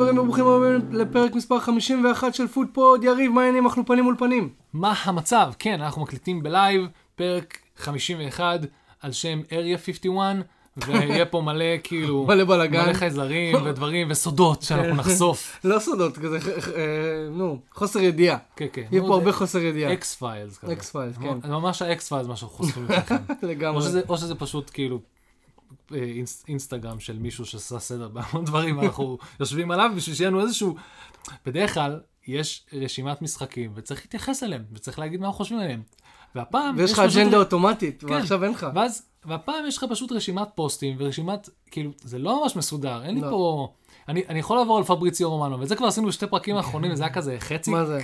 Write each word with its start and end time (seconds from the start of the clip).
חברים 0.00 0.18
וברוכים 0.18 0.46
הבאים 0.46 0.80
לפרק 0.92 1.34
מספר 1.34 1.60
51 1.60 2.34
של 2.34 2.48
פודפוד. 2.48 3.04
יריב, 3.04 3.32
מה 3.32 3.40
העניינים? 3.40 3.66
אנחנו 3.66 3.86
פנים 3.86 4.04
מול 4.04 4.14
פנים. 4.18 4.48
מה 4.72 4.94
המצב? 5.04 5.52
כן, 5.58 5.80
אנחנו 5.80 6.02
מקליטים 6.02 6.42
בלייב, 6.42 6.86
פרק 7.16 7.58
51 7.76 8.60
על 9.02 9.12
שם 9.12 9.40
Area 9.52 9.78
51, 9.78 10.36
ויהיה 10.86 11.26
פה 11.26 11.40
מלא 11.40 11.64
כאילו... 11.82 12.24
מלא 12.28 12.44
בלאגן. 12.44 12.84
מלא 12.84 12.92
חייזרים 12.92 13.56
ודברים 13.64 14.06
וסודות 14.10 14.62
שאנחנו 14.62 14.94
נחשוף. 14.94 15.56
לא 15.64 15.78
סודות, 15.78 16.18
כזה, 16.18 16.38
אה, 16.76 16.82
נו, 17.30 17.58
חוסר 17.74 18.00
ידיעה. 18.00 18.36
כן, 18.56 18.66
כן. 18.72 18.82
יהיה 18.92 19.02
פה 19.02 19.14
הרבה 19.14 19.32
חוסר 19.32 19.58
ידיעה. 19.58 19.92
X-Files 19.92 20.58
כזה. 20.58 20.72
X-Files, 20.72 21.16
כן. 21.16 21.50
ממש 21.50 21.82
ה 21.82 22.08
X-Files 22.08 22.26
מה 22.26 22.36
שאנחנו 22.36 22.56
חושפים 22.56 22.86
לכם. 22.88 23.16
לגמרי. 23.42 23.82
או 24.08 24.16
שזה- 24.16 24.34
פשוט 24.34 24.70
כאילו 24.74 25.00
אינסטגרם 26.48 27.00
של 27.00 27.18
מישהו 27.18 27.44
שעשה 27.46 27.78
סדר 27.78 28.08
בהמון 28.08 28.44
דברים, 28.44 28.80
אנחנו 28.80 29.18
יושבים 29.40 29.70
עליו 29.70 29.90
בשביל 29.96 30.16
שיהיה 30.16 30.30
לנו 30.30 30.40
איזשהו... 30.40 30.74
בדרך 31.46 31.74
כלל 31.74 32.00
יש 32.26 32.66
רשימת 32.72 33.22
משחקים 33.22 33.72
וצריך 33.74 34.00
להתייחס 34.00 34.42
אליהם 34.42 34.64
וצריך 34.72 34.98
להגיד 34.98 35.20
מה 35.20 35.26
אנחנו 35.26 35.38
חושבים 35.38 35.60
עליהם. 35.60 35.82
והפעם 36.34 36.74
ויש 36.78 36.92
לך 36.92 37.00
פשוט- 37.00 37.16
אג'נדה 37.22 37.36
אוטומטית, 37.36 38.00
כן. 38.00 38.10
ועכשיו 38.10 38.44
אין 38.44 38.52
לך. 38.52 38.66
ואז, 38.74 39.02
והפעם 39.24 39.66
יש 39.66 39.76
לך 39.76 39.84
פשוט 39.90 40.12
רשימת 40.12 40.48
פוסטים 40.54 40.96
ורשימת, 40.98 41.48
כאילו, 41.70 41.90
זה 42.02 42.18
לא 42.18 42.42
ממש 42.42 42.56
מסודר, 42.56 43.02
אין 43.04 43.14
לי 43.14 43.20
לא. 43.20 43.30
פה... 43.30 43.72
אני, 44.08 44.22
אני 44.28 44.38
יכול 44.38 44.56
לעבור 44.56 44.78
על 44.78 44.84
פבריציו 44.84 45.30
רומנו, 45.30 45.60
ואת 45.60 45.68
זה 45.68 45.76
כבר 45.76 45.86
עשינו 45.86 46.08
בשתי 46.08 46.26
פרקים 46.26 46.56
האחרונים, 46.56 46.92
וזה 46.92 47.04
היה 47.04 47.12
כזה 47.12 47.36
חצי... 47.40 47.70
מה 47.70 47.84
זה? 47.84 48.02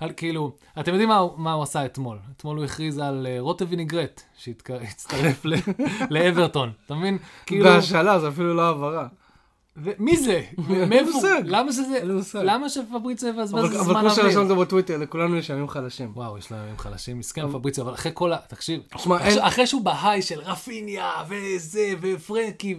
על, 0.00 0.10
כאילו, 0.16 0.52
אתם 0.80 0.90
יודעים 0.92 1.08
מה, 1.08 1.20
מה 1.36 1.52
הוא 1.52 1.62
עשה 1.62 1.84
אתמול? 1.84 2.18
אתמול 2.36 2.56
הוא 2.56 2.64
הכריז 2.64 2.98
על 2.98 3.26
uh, 3.26 3.40
רוטה 3.40 3.64
וינגרט, 3.68 4.22
שהצטרף 4.36 5.44
לאברטון, 6.10 6.72
אתה 6.86 6.94
מבין? 6.94 7.18
כאילו, 7.46 7.64
בהשאלה, 7.64 8.18
זה 8.18 8.28
אפילו 8.28 8.54
לא 8.54 8.62
העברה. 8.62 9.06
ומי 9.76 10.16
זה? 10.16 10.42
מאיפה? 10.88 11.28
למה 11.44 11.72
שזה... 11.72 11.98
למה 12.44 12.68
שפבריציו 12.68 13.28
יבזבז 13.28 13.48
זמן 13.48 13.58
אבל 13.58 13.84
כמו 13.84 13.98
אוויר? 13.98 14.10
שרשמת 14.10 14.56
בטוויטר, 14.56 14.96
לכולנו 14.96 15.36
יש 15.36 15.50
ימים 15.50 15.68
חלשים. 15.68 16.12
וואו, 16.14 16.38
יש 16.38 16.52
להם 16.52 16.62
ימים 16.64 16.78
חלשים, 16.78 17.18
מסכן 17.18 17.52
פבריציו, 17.52 17.84
אבל 17.84 17.94
אחרי 17.94 18.12
כל 18.14 18.32
ה... 18.32 18.36
תקשיב, 18.48 18.80
אחרי- 19.40 19.66
שהוא 19.66 19.82
בהיי 19.84 20.22
של 20.22 20.40
רפיניה, 20.40 21.10
וזה, 21.28 21.94
ופרנקי, 22.00 22.76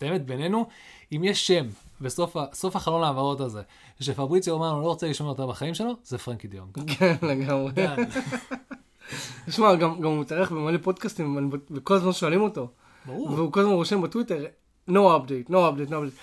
באמת, 0.00 0.26
בינינו, 0.26 0.66
אם 1.12 1.24
יש 1.24 1.46
שם 1.46 1.66
בסוף 2.02 2.76
החלון 2.76 3.02
ההעברות 3.02 3.40
הזה, 3.40 3.62
שפבריציו 4.00 4.54
אומר, 4.54 4.72
לא 4.80 4.86
רוצה 4.86 5.08
לשמוע 5.08 5.30
אותה 5.30 5.46
בחיים 5.46 5.74
שלו, 5.74 5.96
זה 6.04 6.18
פרנקי 6.18 6.48
דיונג. 6.48 6.78
כן, 6.98 7.14
לגמרי. 7.22 7.72
תשמע, 9.46 9.74
גם 9.74 10.00
גם 10.00 10.10
הוא 10.10 10.20
מתארח 10.20 10.52
במלא 10.52 10.78
פודקאסטים, 10.82 11.50
וכל 11.70 11.94
הזמן 11.94 12.12
שואלים 12.12 12.40
אותו. 12.40 12.68
ברור. 13.06 13.30
והוא 13.30 13.52
כל 13.52 13.60
הזמן 13.60 13.72
רושם 13.72 14.02
בטוויטר, 14.02 14.44
no 14.88 14.92
update, 14.92 15.50
no 15.50 15.52
update, 15.52 15.90
no 15.90 15.92
update. 15.92 16.18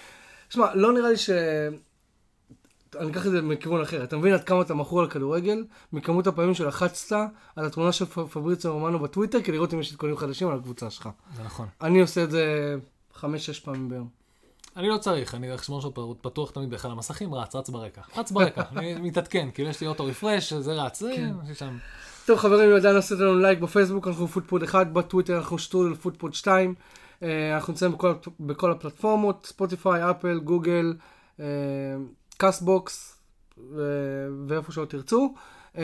שמע, 0.50 0.76
לא 0.76 0.94
נראה 0.94 1.10
לי 1.10 1.18
ש... 1.18 1.30
אני 3.00 3.12
אקח 3.12 3.26
את 3.26 3.32
זה 3.32 3.42
מכיוון 3.42 3.82
אחר. 3.82 4.04
אתה 4.04 4.18
מבין 4.18 4.34
עד 4.34 4.44
כמה 4.44 4.62
אתה 4.62 4.74
מכור 4.74 5.00
על 5.02 5.10
כדורגל, 5.10 5.66
מכמות 5.94 6.28
הפעמים 6.28 6.54
שלחצת 6.54 7.16
על 7.56 7.66
התמונה 7.66 7.92
של 7.92 8.06
פ- 8.06 8.20
פבריצו 8.32 8.74
רומנו 8.74 9.00
בטוויטר, 9.00 9.42
כדי 9.42 9.52
לראות 9.52 9.74
אם 9.74 9.80
יש 9.80 9.92
עדכונים 9.92 10.18
חדשים 10.18 10.48
על 10.48 10.58
הקבוצה 10.58 10.90
שלך. 10.90 11.10
זה 11.36 11.44
נכון. 11.44 11.68
אני 11.82 12.02
עושה 12.02 12.24
את 12.24 12.32
זה 12.32 12.76
חמש-שש 13.14 13.60
פעמים 13.60 13.90
ביום. 13.90 14.19
אני 14.78 14.90
לא 14.90 14.98
צריך, 14.98 15.36
אני 15.36 15.52
החשבון 15.52 15.82
שלו 15.82 15.94
פ- 15.94 16.00
פתוח 16.22 16.52
תמיד 16.52 16.70
באחד 16.70 16.90
המסכים, 16.90 17.36
רץ, 17.36 17.56
רץ 17.56 17.70
ברקע. 17.70 18.02
רץ 18.18 18.32
ברקע, 18.32 18.62
אני 18.72 18.94
מתעדכן, 19.08 19.50
כאילו 19.54 19.70
יש 19.70 19.82
לי 19.82 19.88
אוטו 19.88 20.06
רפרש, 20.06 20.54
זה 20.54 20.74
רץ, 20.74 21.00
זה, 21.00 21.12
כן. 21.16 21.32
יש 21.44 21.50
לי 21.50 21.56
שם. 21.56 21.78
טוב 22.26 22.40
חברים, 22.40 22.76
עדיין, 22.76 22.96
עשיתם 22.96 23.20
לנו 23.20 23.36
לייק 23.40 23.60
בפייסבוק, 23.60 24.08
אנחנו 24.08 24.28
פודפוד 24.28 24.64
1, 24.64 24.88
בטוויטר 24.88 25.38
אנחנו 25.38 25.58
שטרודל 25.60 25.96
פודפוד 25.96 26.34
2. 26.34 26.76
אה, 27.24 27.56
אנחנו 27.56 27.74
נמצאים 27.74 27.92
בכל, 27.92 28.14
בכל 28.40 28.72
הפלטפורמות, 28.72 29.46
ספוטיפיי, 29.46 30.12
אפל, 30.12 30.40
גוגל, 30.40 30.94
אה, 31.40 31.46
קאסטבוקס, 32.38 33.16
ו- 33.76 34.28
ואיפה 34.48 34.72
שלא 34.72 34.86
תרצו. 34.86 35.34
אה, 35.78 35.84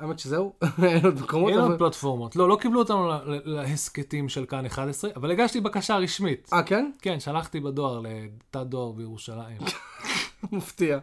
האמת 0.00 0.18
שזהו, 0.18 0.52
אין 0.82 1.04
עוד 1.06 1.20
מקומות. 1.20 1.50
אין 1.50 1.58
עוד 1.60 1.78
פלטפורמות. 1.78 2.36
לא, 2.36 2.48
לא 2.48 2.56
קיבלו 2.60 2.78
אותנו 2.78 3.10
להסכתים 3.44 4.28
של 4.28 4.46
כאן 4.46 4.66
11, 4.66 5.10
אבל 5.16 5.30
הגשתי 5.30 5.60
בקשה 5.60 5.96
רשמית. 5.96 6.50
אה, 6.52 6.62
כן? 6.62 6.90
כן, 7.02 7.20
שלחתי 7.20 7.60
בדואר 7.60 8.00
לתיבת 8.00 8.56
דואר 8.66 8.92
בירושלים. 8.92 9.58
מפתיע. 10.52 10.98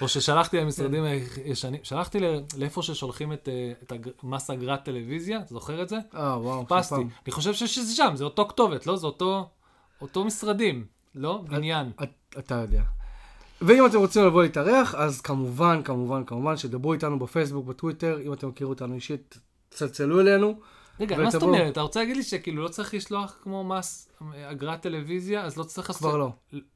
או 0.00 0.08
ששלחתי 0.08 0.60
למשרדים 0.60 1.04
הישנים, 1.44 1.80
שלחתי 1.82 2.18
לאיפה 2.58 2.82
ששולחים 2.82 3.32
את, 3.32 3.48
אה, 3.92 3.96
מס 4.22 4.50
אגרת 4.50 4.84
טלוויזיה, 4.84 5.38
אתה 5.40 5.54
זוכר 5.54 5.82
את 5.82 5.88
זה? 5.88 5.96
אה, 6.14 6.38
וואו, 6.40 6.60
חיפשתי. 6.66 6.94
אני 7.26 7.32
חושב 7.32 7.54
שיש 7.54 7.78
את 7.78 7.86
זה 7.86 7.94
שם, 7.94 8.10
זה 8.14 8.24
אותו 8.24 8.48
כתובת, 8.48 8.86
לא? 8.86 8.96
זה 8.96 9.06
אותו, 9.06 9.50
משרדים, 10.24 10.84
לא? 11.14 11.44
בניין. 11.48 11.90
את- 12.02 12.08
אתה 12.38 12.54
יודע. 12.54 12.82
ואם 13.60 13.86
אתם 13.86 13.98
רוצים 13.98 14.24
לבוא 14.26 14.42
להתארח, 14.42 14.94
אז 14.94 15.20
כמובן, 15.20 15.82
כמובן, 15.82 16.24
כמובן, 16.24 16.56
שדברו 16.56 16.92
איתנו 16.92 17.18
בפייסבוק, 17.18 17.66
בטוויטר, 17.66 18.20
אם 18.20 18.32
אתם 18.32 18.48
מכירו 18.48 18.70
אותנו 18.70 18.94
אישית, 18.94 19.38
צלצלו 19.70 20.20
אלינו. 20.20 20.60
רגע, 21.00 21.16
מה 21.18 21.30
זאת. 21.30 21.42
אומרת? 21.42 21.72
אתה 21.72 21.80
רוצה 21.80 22.00
להגיד 22.00 22.16
לי 22.16 22.22
שכאילו 22.22 22.62
לא 22.62 22.68
צריך 22.68 22.94
לשלוח 22.94 23.38
כמו 23.42 23.64
מס 23.64 24.08
אגרת 24.50 24.82
טלוויזיה, 24.82 25.44
אז 25.44 25.56
לא 25.56 25.64
צריך... 25.64 25.90
כבר 25.90 26.16
לא. 26.16 26.30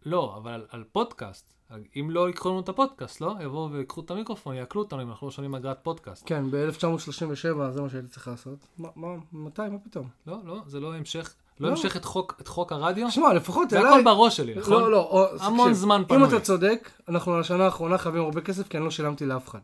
לא, 0.06 0.34
אבל 0.36 0.66
על, 0.70 0.84
פודקאסט. 0.92 1.52
אם 1.96 2.10
לא 2.10 2.26
ייקחו 2.28 2.48
לנו 2.48 2.60
את 2.60 2.68
הפודקאסט, 2.68 3.20
לא? 3.20 3.34
יבואו 3.44 3.72
ויקחו 3.72 4.00
את 4.00 4.10
המיקרופון, 4.10 4.54
יעקלו 4.54 4.82
אותנו 4.82 5.02
אם 5.02 5.10
אנחנו 5.10 5.26
לא 5.26 5.30
שומעים 5.30 5.54
אגרת 5.54 5.78
פודקאסט. 5.82 6.22
כן, 6.26 6.50
ב-1937 6.50 7.70
זה 7.70 7.82
מה 7.82 7.88
שהייתי 7.88 8.08
צריך 8.08 8.28
לעשות. 8.28 8.66
מה, 8.78 9.16
מתי, 9.32 9.62
מה 9.70 9.78
פתאום? 9.78 10.08
לא, 10.26 10.38
לא, 10.44 10.62
זה 10.66 10.80
לא 10.80 10.94
המשך, 10.94 11.34
לא 11.60 11.69
לא. 11.69 11.72
המשך 11.72 11.97
את 11.97 12.04
חוק, 12.04 12.37
את 12.41 12.48
חוק 12.48 12.72
הרדיו. 12.72 13.10
שמע, 13.10 13.32
לפחות 13.32 13.71
זה 13.71 13.81
אליי... 13.81 13.91
הכל 13.91 14.04
בראש 14.04 14.37
שלי, 14.37 14.54
נכון? 14.54 14.72
לא, 14.72 14.91
לא, 14.91 15.28
המון 15.41 15.69
תקשיב, 15.69 15.82
זמן 15.82 15.97
אם 15.97 16.04
פנוי. 16.04 16.28
אתה 16.28 16.41
צודק, 16.41 16.91
אנחנו 17.09 17.34
על 17.34 17.41
השנה 17.41 17.65
האחרונה 17.65 17.98
חייבים 17.98 18.22
הרבה 18.22 18.41
כסף, 18.41 18.69
כי 18.69 18.76
אני 18.76 18.84
לא 18.84 18.91
שילמתי 18.91 19.26
לאף 19.26 19.48
אחד. 19.48 19.59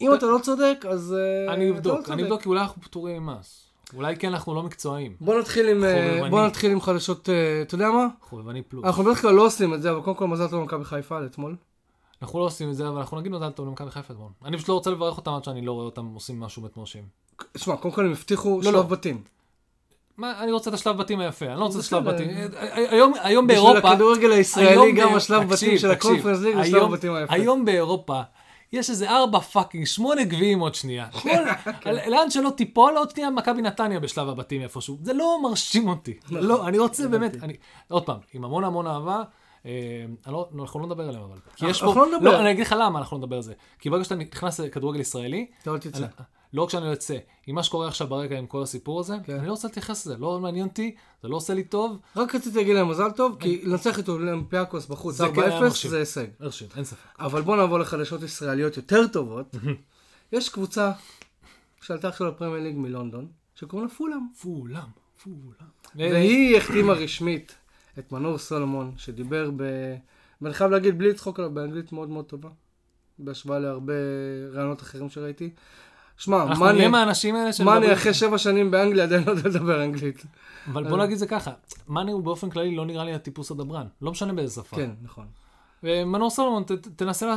אם 0.00 0.14
אתה 0.14 0.26
לא 0.26 0.38
צודק, 0.42 0.84
אז... 0.88 1.16
אה, 1.18 1.54
אני 1.54 1.70
אבדוק, 1.70 1.92
לא 1.92 2.02
צודק. 2.02 2.10
אני 2.10 2.22
אבדוק, 2.22 2.42
כי 2.42 2.48
אולי 2.48 2.60
אנחנו 2.60 2.82
פטורים 2.82 3.26
ממס. 3.26 3.66
אולי 3.94 4.16
כן 4.16 4.28
אנחנו 4.28 4.54
לא 4.54 4.62
מקצועיים. 4.62 5.16
בוא 5.20 5.40
נתחיל 5.40 5.68
עם, 5.68 5.84
אה. 5.84 6.30
בוא 6.30 6.46
נתחיל 6.46 6.70
עם 6.70 6.80
חדשות, 6.80 7.28
אה, 7.28 7.62
אתה 7.62 7.74
יודע 7.74 7.90
מה? 7.90 8.06
חובבני 8.20 8.62
פלוס. 8.62 8.84
אנחנו 8.84 9.04
בדרך 9.04 9.22
כלל 9.22 9.34
לא 9.34 9.46
עושים 9.46 9.74
את 9.74 9.82
זה, 9.82 9.90
אבל 9.90 10.00
קודם 10.00 10.16
כל 10.16 10.26
מזל 10.26 10.48
טוב 10.48 10.60
למכבי 10.60 10.84
חיפה 10.84 11.16
על 11.16 11.26
אתמול. 11.26 11.56
אנחנו 12.22 12.38
לא 12.38 12.44
עושים 12.44 12.70
את 12.70 12.74
זה, 12.74 12.88
אבל 12.88 12.98
אנחנו 12.98 13.20
נגיד 13.20 13.32
מזל 13.32 13.50
טוב 13.50 13.66
למכבי 13.68 13.90
חיפה 13.90 14.14
אתמול. 14.14 14.30
אני 14.44 14.56
פשוט 14.56 14.68
לא 14.68 14.74
רוצה 14.74 14.90
לברך 14.90 15.16
אותם 15.16 15.32
עד 15.32 15.44
שאני 15.44 15.66
לא 15.66 15.72
רואה 15.72 15.84
אותם 15.84 16.06
עושים 16.06 16.40
משהו 16.40 16.62
מרשים. 16.62 17.04
שמע, 17.56 17.76
קודם 17.76 17.94
כל 17.94 18.04
הם 18.04 18.12
הבטיחו 18.12 18.56
לא, 18.56 18.62
שלב 18.62 18.74
לא. 18.74 18.82
בתים. 18.82 19.22
מה, 20.20 20.40
אני 20.42 20.52
רוצה 20.52 20.70
את 20.70 20.74
השלב 20.74 20.96
בתים 20.96 21.20
היפה, 21.20 21.46
אני 21.46 21.60
לא 21.60 21.64
רוצה 21.64 21.78
את 21.78 21.84
השלב. 21.84 22.04
בתים. 22.04 22.28
אה, 22.30 22.46
היום, 22.90 23.12
היום 23.22 23.46
בשביל 23.46 23.62
באירופה... 23.64 23.90
הכדורגל 23.90 24.32
הישראלי, 24.32 24.92
גם 24.92 25.14
השלב 25.14 25.48
בתים 25.48 25.78
של 25.78 25.90
הקונפרנס 25.90 26.40
ליג 26.40 26.54
הוא 26.56 26.64
שלב 26.64 26.74
היום- 26.74 26.92
בתים 26.92 27.14
היפה. 27.14 27.34
היום 27.34 27.64
באירופה, 27.64 28.20
יש 28.72 28.90
איזה 28.90 29.10
ארבע 29.10 29.40
fucking, 29.40 29.84
שמונה 29.84 30.24
גביעים 30.24 30.60
עוד 30.60 30.74
שנייה. 30.74 31.06
כל- 31.82 31.90
לאן 32.06 32.30
שלא 32.30 32.50
תיפול, 32.56 32.96
עוד 32.96 33.10
שנייה 33.10 33.30
מכבי 33.30 33.62
נתניה 33.62 34.00
בשלב 34.00 34.28
הבתים 34.28 34.62
איפשהו. 34.62 34.98
זה 35.02 35.12
לא 35.12 35.38
מרשים 35.42 35.88
אותי. 35.88 36.14
לא, 36.30 36.68
אני 36.68 36.78
רוצה 36.78 37.08
באמת, 37.08 37.36
אני, 37.42 37.52
עוד 37.88 38.02
פעם, 38.06 38.18
עם 38.34 38.44
המון 38.44 38.64
המון 38.64 38.86
אהבה. 38.86 39.22
אה, 39.66 39.70
לא- 40.26 40.48
אנחנו 40.60 40.80
לא 40.80 40.86
נדבר 40.86 41.08
עליהם 41.08 41.22
אבל. 41.24 41.36
כי 41.56 41.66
יש 41.66 41.82
אנחנו 41.82 41.94
פה, 41.94 42.00
לא 42.06 42.16
נדבר. 42.18 42.30
לא, 42.32 42.40
אני 42.40 42.50
אגיד 42.50 42.66
לך 42.66 42.74
למה 42.78 42.98
אנחנו 42.98 43.16
לא 43.16 43.22
נדבר 43.22 43.36
על 43.36 43.42
זה. 43.42 43.52
כי 43.78 43.90
ברגע 43.90 44.04
שאתה 44.04 44.14
נכנס 44.14 44.60
לכדורגל 44.60 45.00
ישראלי, 45.00 45.46
אתה 45.62 45.70
לא 45.70 45.78
תצא. 45.78 46.06
לא 46.52 46.62
רק 46.62 46.70
שאני 46.70 46.84
לא 46.84 46.92
עם 47.46 47.54
מה 47.54 47.62
שקורה 47.62 47.88
עכשיו 47.88 48.06
ברקע 48.06 48.38
עם 48.38 48.46
כל 48.46 48.62
הסיפור 48.62 49.00
הזה, 49.00 49.14
כן. 49.24 49.38
אני 49.38 49.46
לא 49.46 49.50
רוצה 49.50 49.68
להתייחס 49.68 50.06
לזה, 50.06 50.16
לא 50.16 50.40
מעניין 50.40 50.66
אותי, 50.66 50.94
זה 51.22 51.28
לא 51.28 51.36
עושה 51.36 51.54
לי 51.54 51.64
טוב. 51.64 51.98
רק 52.16 52.34
רציתי 52.34 52.58
להגיד 52.58 52.74
להם 52.74 52.88
מזל 52.88 53.10
טוב, 53.10 53.36
כי 53.40 53.62
לנצח 53.64 53.98
את 53.98 54.08
אולימפיאקוס 54.08 54.86
בחוץ 54.86 55.14
זה 55.14 55.24
כן 55.34 55.42
היה 55.42 55.58
4-0 55.58 55.62
מרשים. 55.62 55.90
זה 55.90 55.98
הישג. 55.98 56.26
הרשים, 56.40 56.68
אין 56.76 56.84
ספק. 56.84 57.08
אבל 57.18 57.42
בוא 57.42 57.56
נעבור 57.56 57.78
לחדשות 57.78 58.22
ישראליות 58.22 58.76
יותר 58.76 59.06
טובות. 59.06 59.54
יש 60.32 60.48
קבוצה 60.48 60.92
שעלתה 61.82 62.08
עכשיו 62.08 62.28
לפרמייר 62.28 62.62
ליג 62.62 62.76
מלונדון, 62.76 63.26
שקוראים 63.54 63.88
לה 63.88 63.94
פולאם. 63.94 64.26
פולם, 64.40 64.88
פולם. 65.22 65.68
והיא 65.94 66.56
החתימה 66.56 66.92
רשמית 66.92 67.54
את 67.98 68.12
מנור 68.12 68.38
סולומון, 68.38 68.92
שדיבר 68.96 69.50
ב... 69.56 69.62
ואני 70.42 70.54
חייב 70.54 70.70
להגיד, 70.70 70.98
בלי 70.98 71.10
לצחוק 71.10 71.38
עליו, 71.38 71.50
באנגלית 71.50 71.92
מאוד 71.92 72.08
מאוד 72.08 72.24
טובה. 72.24 72.48
בהשוואה 73.18 73.58
להרבה 73.58 73.92
רעיונות 74.52 74.82
אחרים 74.82 75.10
שראיתי. 75.10 75.50
שמע, 76.20 76.42
אנחנו 76.42 76.64
נהיה 76.64 76.74
מאני, 76.74 76.88
מהאנשים 76.88 77.36
האלה 77.36 77.50
מאני 77.64 77.92
אחרי 77.92 78.14
שבע 78.14 78.38
שנים 78.38 78.70
באנגליה 78.70 79.04
עדיין 79.04 79.24
לא 79.26 79.30
יודע 79.30 79.48
לדבר 79.48 79.84
אנגלית. 79.84 80.24
אבל 80.72 80.88
בוא 80.88 80.98
נגיד 80.98 81.18
זה 81.18 81.26
ככה, 81.26 81.50
מאני 81.88 82.12
הוא 82.12 82.22
באופן 82.22 82.50
כללי 82.50 82.76
לא 82.76 82.86
נראה 82.86 83.04
לי 83.04 83.14
הטיפוס 83.14 83.50
הדברן, 83.50 83.86
לא 84.02 84.10
משנה 84.10 84.32
באיזה 84.32 84.54
שפה. 84.54 84.76
כן, 84.76 84.90
נכון. 85.02 85.26
ומנור 85.82 86.30
סולומון, 86.30 86.62
ת- 86.64 86.72
תנסה 86.96 87.36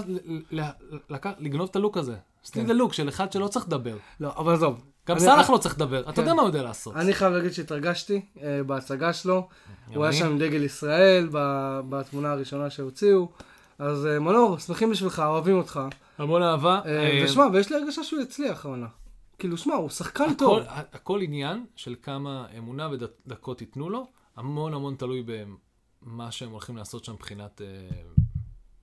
לגנוב 1.39 1.69
את 1.69 1.75
הלוק 1.75 1.97
הזה. 1.97 2.15
סטיל 2.45 2.61
כן. 2.61 2.65
את 2.65 2.71
הלוק 2.71 2.93
של 2.93 3.09
אחד 3.09 3.31
שלא 3.31 3.47
צריך 3.47 3.67
לדבר. 3.67 3.95
לא, 4.19 4.31
אבל 4.37 4.53
עזוב. 4.53 4.83
גם 5.07 5.15
אני- 5.17 5.25
סאלח 5.25 5.49
לא 5.49 5.57
צריך 5.57 5.75
לדבר, 5.75 5.99
אתה 5.99 6.11
כן. 6.13 6.21
יודע 6.21 6.33
מה 6.33 6.41
הוא 6.41 6.49
יודע 6.49 6.63
לעשות. 6.63 6.95
אני 6.95 7.13
חייב 7.13 7.33
להגיד 7.33 7.51
שהתרגשתי 7.51 8.21
אה, 8.43 8.63
בהצגה 8.65 9.13
שלו. 9.13 9.47
הוא 9.93 10.03
היה. 10.03 10.13
שם 10.13 10.25
עם 10.25 10.37
דגל 10.37 10.63
ישראל 10.63 11.29
ב- 11.31 11.79
בתמונה 11.89 12.31
הראשונה 12.31 12.69
שהוציאו. 12.69 13.27
אז 13.79 14.05
אה, 14.05 14.19
מנור, 14.19 14.57
שמחים 14.59 14.89
בשבילך, 14.91 15.23
אוהבים 15.25 15.57
אותך. 15.57 15.79
המון 16.17 16.41
אהבה. 16.43 16.81
אה, 16.85 17.19
אה, 17.19 17.25
ושמע, 17.25 17.43
ויש 17.53 17.71
לי 17.71 17.75
הרגשה 17.77 18.03
שהוא 18.03 18.21
יצליח 18.21 18.65
העונה. 18.65 18.87
כאילו, 19.39 19.57
שמע, 19.57 19.73
הוא 19.75 19.89
שחקן 19.89 20.33
טוב. 20.37 20.59
הכל, 20.67 21.21
עניין 21.21 21.65
של 21.75 21.95
כמה 22.01 22.47
אמונה 22.57 22.89
ודקות 22.91 23.61
ייתנו 23.61 23.89
לו, 23.89 24.07
המון 24.35 24.73
המון 24.73 24.95
תלוי 24.95 25.23
מה 26.01 26.31
שהם 26.31 26.51
הולכים 26.51 26.77
לעשות 26.77 27.03
שם 27.05 27.13
מבחינת 27.13 27.61
אה, 27.61 27.67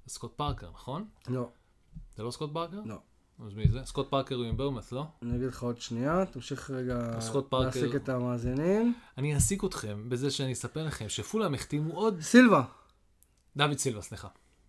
סקוט 0.08 0.32
פארקר, 0.36 0.70
נכון? 0.70 1.04
לא, 1.28 1.48
זה 2.16 2.22
לא 2.22 2.30
סקוט 2.30 2.50
פארקר? 2.52 2.80
לא. 2.84 2.96
אז 3.46 3.54
מי 3.54 3.68
זה? 3.68 3.80
סקוט 3.84 4.10
פארקר 4.10 4.34
הוא 4.34 4.44
עם 4.44 4.56
בורנמות', 4.56 4.92
לא? 4.92 5.04
אני 5.22 5.36
אגיד 5.36 5.46
לך 5.48 5.62
עוד 5.62 5.80
שנייה, 5.80 6.26
תמשיך 6.26 6.70
רגע 6.70 7.20
פארקר- 7.50 7.58
להעסיק 7.64 7.94
את 7.96 8.08
המאזינים. 8.08 8.94
אני 9.18 9.34
אעסיק 9.34 9.64
אתכם 9.64 10.04
בזה 10.08 10.30
שאני 10.30 10.52
אספר 10.52 10.84
לכם 10.86 11.08
שפולאם 11.08 11.54
החתימו 11.54 11.92
עוד... 11.94 12.20
סילבה, 12.20 12.62
דוד 13.56 13.78
סילבה, 13.78 14.02
סליחה. 14.02 14.28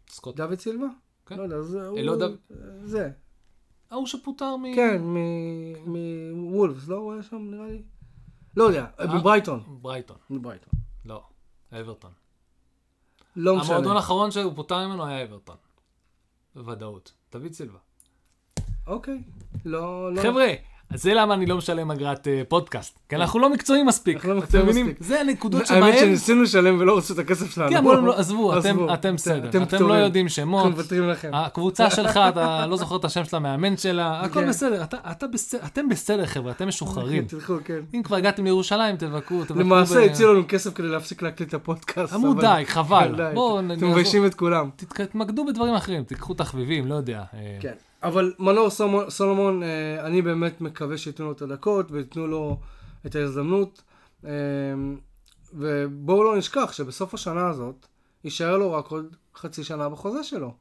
סקוט... 0.09 0.35
דוד 0.35 0.59
סילבה? 0.59 0.85
כן. 1.31 1.37
לא 1.37 1.43
יודע, 1.43 1.61
זה... 1.61 1.87
הוא- 1.87 1.99
לא 1.99 2.15
דוד- 2.17 2.37
זה. 2.83 3.09
ההוא 3.91 4.07
שפוטר 4.07 4.55
מ... 4.55 4.75
כן, 4.75 5.01
מ- 5.03 6.33
מוולבס, 6.35 6.87
לא? 6.87 6.95
הוא 6.95 7.13
היה 7.13 7.23
שם 7.23 7.51
נראה 7.51 7.67
לי? 7.67 7.81
לא 8.57 8.63
יודע, 8.63 8.85
אה? 8.99 9.07
בברייטון. 9.19 9.63
ברייטון. 9.81 10.17
בברייטון. 10.29 10.73
לא. 11.05 11.23
אברטון. 11.73 12.11
לא 13.35 13.55
משנה. 13.57 13.75
המועדון 13.75 13.95
האחרון 13.95 14.31
שהוא 14.31 14.53
פוטר 14.55 14.87
ממנו 14.87 15.05
היה 15.05 15.23
אברטון. 15.23 15.55
בוודאות. 16.55 17.13
דוד 17.31 17.51
סילבה. 17.53 17.79
אוקיי. 18.87 19.23
לא, 19.65 20.13
לא. 20.13 20.21
חבר'ה, 20.21 20.47
אז 20.93 21.01
זה 21.03 21.13
למה 21.13 21.33
אני 21.33 21.45
לא 21.45 21.57
משלם 21.57 21.91
אגרת 21.91 22.27
אה, 22.27 22.41
פודקאסט. 22.47 22.99
כי 23.09 23.15
אנחנו 23.15 23.39
לא 23.39 23.49
מקצועיים 23.49 23.85
מספיק. 23.85 24.15
אנחנו 24.15 24.29
לא 24.33 24.37
מקצועיים? 24.39 24.69
מספיק. 24.69 24.97
זה 24.99 25.19
הנקודות 25.21 25.61
האמת 25.69 25.93
שבהן... 25.93 26.05
שניסינו 26.07 26.41
לשלם 26.43 26.79
ולא 26.79 26.97
רצו 26.97 27.13
את 27.13 27.19
הכסף 27.19 27.51
שלנו. 27.55 27.69
כן, 27.69 27.77
אמרו 27.77 27.93
לנו, 27.93 28.11
עזבו, 28.13 28.59
אתם- 28.59 28.93
אתם 28.93 29.15
בסדר. 29.15 29.49
אתם 29.63 29.87
לא. 29.87 29.93
יודעים 29.93 30.29
שמות. 30.29 30.59
אנחנו 30.65 30.77
מוותרים 30.77 31.09
לכם. 31.09 31.29
הקבוצה 31.33 31.89
שלך, 31.89 32.19
אתה 32.29 32.67
לא 32.67 32.77
זוכר 32.77 32.95
את 32.95 33.05
השם 33.05 33.25
של 33.25 33.35
המאמן 33.35 33.77
שלה, 33.77 34.21
הכל 34.21 34.41
כן. 34.41 34.49
בסדר, 34.49 34.83
אתה- 34.83 34.97
אתה 35.11 35.27
בסדר, 35.27 35.59
אתם 35.65 35.89
בסדר 35.89 36.25
חבר'ה, 36.25 36.51
אתם 36.51 36.67
משוחררים. 36.67 37.25
תלכו, 37.29 37.53
כן. 37.65 37.79
אם 37.93 38.03
כבר 38.03 38.15
הגעתם 38.15 38.43
לירושלים, 38.43 38.95
תבקרו, 38.95 39.39
תבקרו. 39.41 39.59
למעשה 39.59 40.03
הציעו 40.05 40.33
לנו 40.33 40.43
כסף 40.47 40.73
כדי 40.73 40.87
להפסיק 40.87 41.21
להקליט 41.21 41.49
את 41.49 41.53
הפודקאסט. 41.53 42.13
אמרו 42.13 42.33
די, 42.33 42.63
חבל. 42.65 43.15
בואו 43.33 43.59
אתם. 43.59 43.89
מביישים 43.91 44.25
את 44.25 44.35
כולם. 44.35 44.69
תתמקדו 44.75 45.45
בדברים 45.45 45.73
אחרים, 45.73 46.03
תיקחו 46.03 46.33
תחביבים, 46.33 46.87
לא 46.87 46.95
יודע. 46.95 47.23
אה, 47.33 47.57
כן. 47.59 47.73
אבל 48.03 48.33
מנור 48.39 48.69
סולומון- 48.69 49.09
סולומון, 49.09 49.63
אה, 49.63 50.05
אני 50.07 50.21
באמת 50.21 50.61
מקווה 50.61 50.97
שייתנו 50.97 51.25
לו 51.25 51.31
את 51.31 51.41
הדקות 51.41 51.91
וייתנו 51.91 52.27
לו 52.27 52.59
את 53.05 53.15
ההזדמנות. 53.15 53.83
אה, 54.25 54.31
ובואו 55.53 56.23
לא 56.23 56.37
נשכח 56.37 56.71
שבסוף 56.71 57.13
השנה 57.13 57.49
הזאת 57.49 57.87
יישאר 58.23 58.57
לו 58.57 58.71
רק 58.73 58.87
עוד 58.87 59.15
חצי 59.35 59.63
שנה 59.63 59.89
בחוזה 59.89 60.23
שלו. 60.23 60.53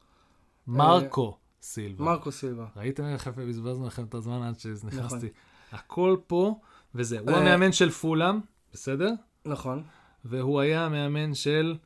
מרקו 0.67 1.37
סילבה. 1.63 2.05
מרקו 2.05 2.33
סילבה. 2.33 2.67
ראיתם 2.77 3.05
איך 3.05 3.27
יפה 3.27 3.47
בזבזנו 3.47 3.87
לכם 3.87 4.05
את 4.05 4.15
הזמן 4.15 4.43
עד 4.43 4.59
שנכנסתי? 4.59 5.17
נכון. 5.17 5.29
הכל 5.73 6.17
פה, 6.27 6.61
וזה. 6.95 7.19
הוא 7.19 7.31
אה, 7.31 7.37
המאמן 7.37 7.73
של 7.73 7.91
פולאם, 7.91 8.41
בסדר? 8.73 9.11
נכון. 9.45 9.83
והוא 10.25 10.61
היה 10.61 10.87
המאמן 10.87 11.35
של... 11.35 11.77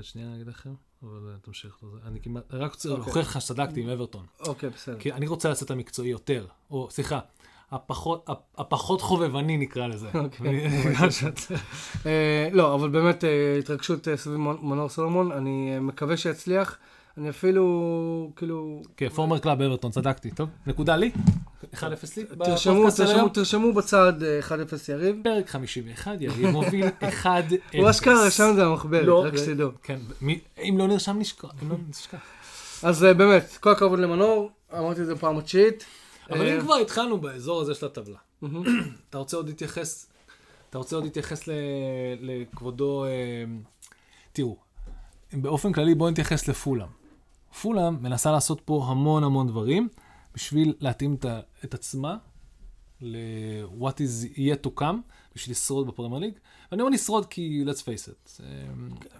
שנייה 0.00 0.28
אני 0.28 0.36
אגיד 0.36 0.46
לכם, 0.48 0.74
אבל 1.02 1.30
אה, 1.32 1.38
תמשיך. 1.42 1.78
אני 2.06 2.20
כמעט, 2.20 2.44
רק 2.50 2.72
רוצה 2.72 2.88
אוקיי. 2.88 3.04
להוכיח 3.04 3.36
לך 3.36 3.40
שצדקתי 3.40 3.80
עם 3.80 3.88
אברטון. 3.88 4.26
אוקיי, 4.40 4.70
בסדר. 4.70 4.98
כי 4.98 5.12
אני 5.12 5.26
רוצה 5.26 5.48
לעשות 5.48 5.66
את 5.66 5.70
המקצועי 5.70 6.08
יותר, 6.08 6.46
או 6.70 6.88
סליחה, 6.90 7.20
הפחות, 7.70 8.26
הפחות 8.58 9.00
חובבני 9.00 9.56
נקרא 9.56 9.86
לזה. 9.86 10.08
אוקיי. 10.24 10.66
אה, 12.06 12.48
לא, 12.52 12.74
אבל 12.74 12.88
באמת 12.88 13.24
אה, 13.24 13.56
התרגשות 13.58 14.08
סביב 14.16 14.36
מנ- 14.36 14.60
מנור 14.62 14.88
סולומון, 14.88 15.32
אני 15.32 15.78
מקווה 15.80 16.16
שיצליח. 16.16 16.78
אני 17.18 17.30
אפילו, 17.30 18.30
כאילו, 18.36 18.82
כן, 18.96 19.08
former 19.08 19.38
club 19.38 19.62
אברטון, 19.62 19.90
צדקתי. 19.90 20.30
טוב, 20.30 20.48
נקודה 20.66 20.96
לי? 20.96 21.10
1-0 21.74 21.80
לי? 22.16 22.24
תרשמו, 22.44 22.90
תרשמו? 22.90 23.28
תרשמו 23.28 23.72
בצד 23.72 24.22
אה, 24.22 24.40
1-0 24.40 24.52
יריב. 24.92 25.16
פרק 25.24 25.48
51, 25.48 26.10
יריב 26.20 26.46
מוביל 26.50 26.86
1-0. 27.22 27.26
הוא 27.78 27.90
אשכרה 27.90 28.26
רשם 28.26 28.44
את 28.50 28.56
זה 28.56 28.64
במחברת, 28.64 29.06
לא, 29.06 29.24
רק 29.24 29.36
זה- 29.36 29.44
שתדעו. 29.44 29.70
כן, 29.82 29.98
אם 30.58 30.74
לא 30.78 30.86
נרשם 30.88 31.18
נשכח, 31.18 31.48
אם 31.62 31.70
לא. 31.70 31.76
אז 32.82 33.04
אה, 33.04 33.14
באמת, 33.14 33.56
כל 33.60 33.70
הכבוד 33.72 33.98
למנור, 33.98 34.50
אמרתי 34.78 35.00
את 35.00 35.06
זה 35.06 35.16
פעם 35.16 35.38
התשיעית. 35.38 35.84
אבל 36.30 36.46
אה, 36.46 36.54
אם 36.56 36.60
כבר 36.60 36.74
התחלנו 36.74 37.20
באזור 37.20 37.60
הזה 37.60 37.74
של 37.74 37.86
הטבלה. 37.86 38.18
אתה 39.10 39.18
רוצה 39.18 39.36
עוד 39.36 39.46
להתייחס, 39.48 40.06
אתה 40.70 40.78
רוצה 40.78 40.96
עוד 40.96 41.04
להתייחס 41.04 41.48
ל- 41.48 41.52
לכבודו, 42.20 43.04
אה, 43.04 43.10
תראו, 44.32 44.56
באופן 45.32 45.72
כללי 45.72 45.94
בואו 45.94 46.10
נתייחס 46.10 46.48
לפולאם. 46.48 47.01
פולאם 47.60 48.02
מנסה 48.02 48.32
לעשות 48.32 48.60
פה 48.64 48.86
המון 48.88 49.24
המון 49.24 49.46
דברים 49.46 49.88
בשביל 50.34 50.74
להתאים 50.80 51.16
את 51.64 51.74
עצמה 51.74 52.16
ל-what 53.00 53.94
is 53.94 54.36
yet 54.36 54.66
to 54.66 54.80
come, 54.80 54.96
בשביל 55.34 55.52
לשרוד 55.52 55.86
בפרמייר 55.86 56.20
ליג. 56.20 56.34
ואני 56.70 56.82
אומר 56.82 56.92
לשרוד 56.94 57.26
כי, 57.26 57.64
let's 57.66 57.78
face 57.80 58.08
it, 58.10 58.42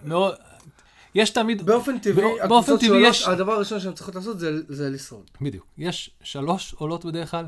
מאוד, 0.03 0.35
יש 1.15 1.29
תמיד, 1.29 1.65
באופן 1.65 1.99
טבעי, 1.99 2.23
באופן 2.47 2.77
טבעי 2.77 3.07
יש- 3.07 3.27
הדבר 3.27 3.51
הראשון 3.51 3.79
שהן 3.79 3.93
צריכות 3.93 4.15
לעשות 4.15 4.39
זה- 4.39 4.51
זה 4.67 4.89
לשרוד. 4.89 5.31
בדיוק, 5.41 5.65
יש 5.77 6.11
שלוש 6.23 6.73
עולות 6.73 7.05
בדרך 7.05 7.31
כלל, 7.31 7.47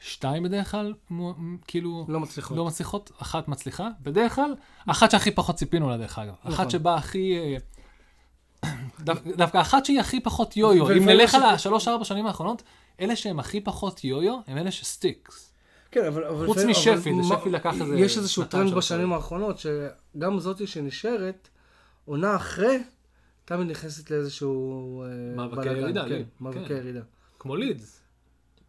שתיים 0.00 0.42
בדרך 0.42 0.70
כלל, 0.70 0.94
מו- 1.10 1.34
כאילו, 1.66 2.06
לא 2.08 2.20
מצליחות. 2.20 2.56
לא 2.56 2.64
מצליחות, 2.64 3.10
אחת 3.22 3.48
מצליחה, 3.48 3.88
בדרך 4.02 4.34
כלל, 4.34 4.54
אחת 4.86 5.10
שהכי 5.10 5.30
פחות 5.30 5.56
ציפינו 5.56 5.88
לה 5.90 5.96
דרך 5.96 6.18
אגב. 6.18 6.34
נכון. 6.40 6.52
אחת 6.52 6.70
שבאה 6.70 6.94
הכי... 6.94 7.38
אה, 7.38 7.56
דווקא 9.36 9.60
אחת 9.60 9.84
שהיא 9.84 10.00
הכי 10.00 10.20
פחות 10.20 10.56
יו-יו. 10.56 10.90
אם 10.90 11.08
נלך 11.08 11.34
על 11.34 11.42
השלוש-ארבע 11.42 12.04
שנים 12.04 12.26
האחרונות, 12.26 12.62
אלה 13.00 13.16
שהם 13.16 13.38
הכי 13.40 13.60
פחות 13.60 14.04
יו-יו, 14.04 14.40
הם 14.46 14.58
אלה 14.58 14.70
ש 14.70 14.88
sticks. 14.88 15.52
כן, 15.90 16.04
אבל... 16.04 16.24
אבל 16.24 16.46
חוץ 16.46 16.58
משפילד, 16.58 16.94
אבל 16.94 17.00
שפילד 17.02 17.16
מה- 17.50 17.58
לקח 17.58 17.74
איזה 17.80 17.98
יש 17.98 18.16
איזשהו 18.18 18.44
טרנד 18.44 18.74
בשנים 18.74 18.82
שנים. 19.00 19.12
האחרונות, 19.12 19.56
שגם 19.58 20.40
זאתי 20.40 20.66
שנשארת, 20.66 21.48
עונה 22.04 22.36
אחרי, 22.36 22.78
תמיד 23.44 23.70
נכנסת 23.70 24.10
לאיזשהו... 24.10 25.02
אה, 25.04 25.08
מאבקי 25.36 25.68
ירידה, 25.68 26.04
כן, 26.08 26.22
מאבקי 26.40 26.68
כן. 26.68 26.74
ירידה. 26.76 27.00
כמו 27.38 27.56
לידס. 27.56 28.00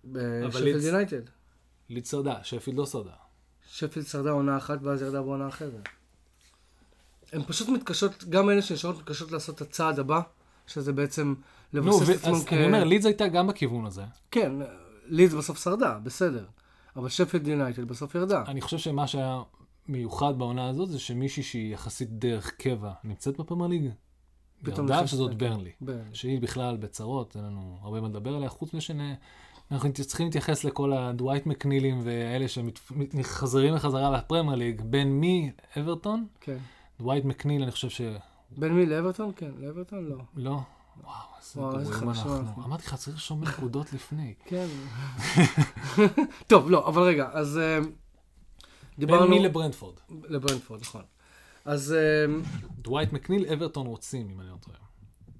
בשפילד 0.03 0.75
לידס- 0.81 0.86
יונייטד. 0.86 1.21
ליד 1.89 2.06
שרדה, 2.06 2.36
שפילד 2.44 2.77
לא 2.77 2.86
שרדה. 2.86 3.12
שפילד 3.71 4.06
שרדה 4.06 4.30
עונה 4.31 4.57
אחת 4.57 4.80
ואז 4.83 5.01
ירדה 5.01 5.21
בעונה 5.21 5.47
אחרת. 5.47 5.89
הן 7.33 7.43
פשוט 7.43 7.69
מתקשות, 7.69 8.23
גם 8.23 8.49
אלה 8.49 8.61
שנשארות 8.61 8.97
מתקשות 8.97 9.31
לעשות 9.31 9.55
את 9.55 9.61
הצעד 9.61 9.99
הבא, 9.99 10.21
שזה 10.67 10.93
בעצם 10.93 11.33
לבסס 11.74 12.09
את 12.09 12.15
עצמם 12.15 12.39
כ... 12.45 12.53
אני 12.53 12.65
אומר, 12.65 12.83
לידס 12.83 13.05
הייתה 13.05 13.27
גם 13.27 13.48
בכיוון 13.48 13.86
הזה. 13.86 14.03
כן, 14.31 14.51
לידס 15.05 15.33
בסוף 15.33 15.63
שרדה, 15.63 16.00
בסדר. 16.03 16.45
אבל 16.95 17.09
שפילד 17.09 17.48
יונייטד 17.48 17.88
בסוף 17.88 18.15
ירדה. 18.15 18.43
אני 18.48 18.62
חושב 18.62 18.77
שמה 18.77 19.07
שהיה 19.07 19.41
מיוחד 19.88 20.33
בעונה 20.38 20.69
הזאת, 20.69 20.89
זה 20.89 21.00
שמישהי 21.00 21.43
שהיא 21.43 21.74
יחסית 21.74 22.09
דרך 22.09 22.51
קבע 22.51 22.91
נמצאת 23.03 23.39
בפרמייר 23.39 23.69
ליג. 23.69 23.89
ירדה, 24.67 25.07
שזאת. 25.07 25.36
ברנלי. 25.38 25.71
ברנלי. 25.81 26.03
שהיא 26.13 26.41
בכלל 26.41 26.77
בצרות, 26.77 27.36
אין 27.36 27.45
לנו 27.45 27.77
הרבה 27.81 28.01
מה 28.01 28.07
לדבר 28.07 28.36
עליה, 28.36 28.50
חוץ 28.50 28.69
שאנחנו 28.79 29.93
צריכים 29.93 30.25
להתייחס 30.25 30.63
לכל 30.63 30.93
הדווייט 30.93 31.45
מקנילים 31.45 32.01
ואלה 32.03 32.45
שחזרים 32.48 33.75
בחזרה 33.75 34.12
לפרמייר 34.12 34.55
ליג, 34.55 34.81
בין 34.81 35.19
מי, 35.19 35.51
אברטון, 35.79 36.25
כן. 36.41 36.57
דווייט 37.00 37.25
מקניל, 37.25 37.63
אני 37.63 37.72
חושב 37.72 37.89
ש... 37.89 38.01
בין 38.58 38.74
מי 38.74 38.86
לאברטון? 38.86 39.32
כן, 39.36 39.51
לאברטון 39.60 40.06
לא. 40.06 40.18
לא. 40.36 40.60
וואו, 41.56 41.79
איזה 41.79 41.91
גרועים 41.91 42.10
אנחנו. 42.10 42.63
אמרתי 42.65 42.84
לך, 42.88 42.96
צריך 42.96 43.15
לרשום 43.15 43.44
נקודות 43.44 43.94
לפני. 43.94 44.34
כן. 44.46 44.68
טוב, 46.48 46.72
לא, 46.72 46.88
אבל 46.88 47.01
רגע, 47.01 47.29
אז 47.32 47.58
אה, 47.58 47.79
בין 47.82 47.91
דיברנו... 48.98 49.29
מי 49.29 49.39
לברנדפורד. 49.39 49.96
לברנדפורד, 50.29 50.82
נכון. 50.82 51.01
אז 51.65 51.94
אה, 51.94 52.25
דווייט 52.82 53.13
מקניל, 53.13 53.53
אברטון 53.53 53.88
רוצים, 53.88 54.29
אם 54.29 54.41
אני 54.41 54.50
לא 54.50 54.56
טועה. 54.56 54.77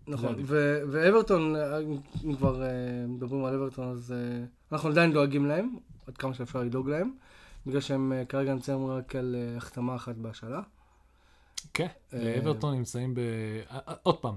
נכון, 0.08 0.36
לא 0.36 0.44
ואברטון, 0.92 1.56
אה, 1.56 1.80
אם 2.26 2.36
כבר 2.36 2.64
מדברים 3.08 3.46
על 3.46 3.56
אברטון, 3.56 3.92
אז 3.92 4.14
אנחנו 4.72 4.90
עדיין 4.90 5.14
דואגים 5.14 5.46
להם, 5.46 5.76
עד 6.08 6.18
כמה 6.18 6.34
שאפשר 6.34 6.60
לדאוג 6.60 6.90
להם, 6.90 7.12
בגלל 7.66 7.82
שהם 7.82 8.14
כרגע 8.30 8.54
נמצאים 8.54 8.86
רק 8.86 9.16
על 9.16 9.36
החתמה 9.58 9.96
אחת 9.96 10.16
בהשאלה. 10.16 10.62
כן, 11.74 11.88
אה, 12.14 12.40
אברטון 12.40 12.74
נמצאים 12.74 13.16
ב... 13.16 13.20
אה, 13.20 13.80
אה, 13.88 13.94
עוד 14.04 14.18
פעם, 14.18 14.36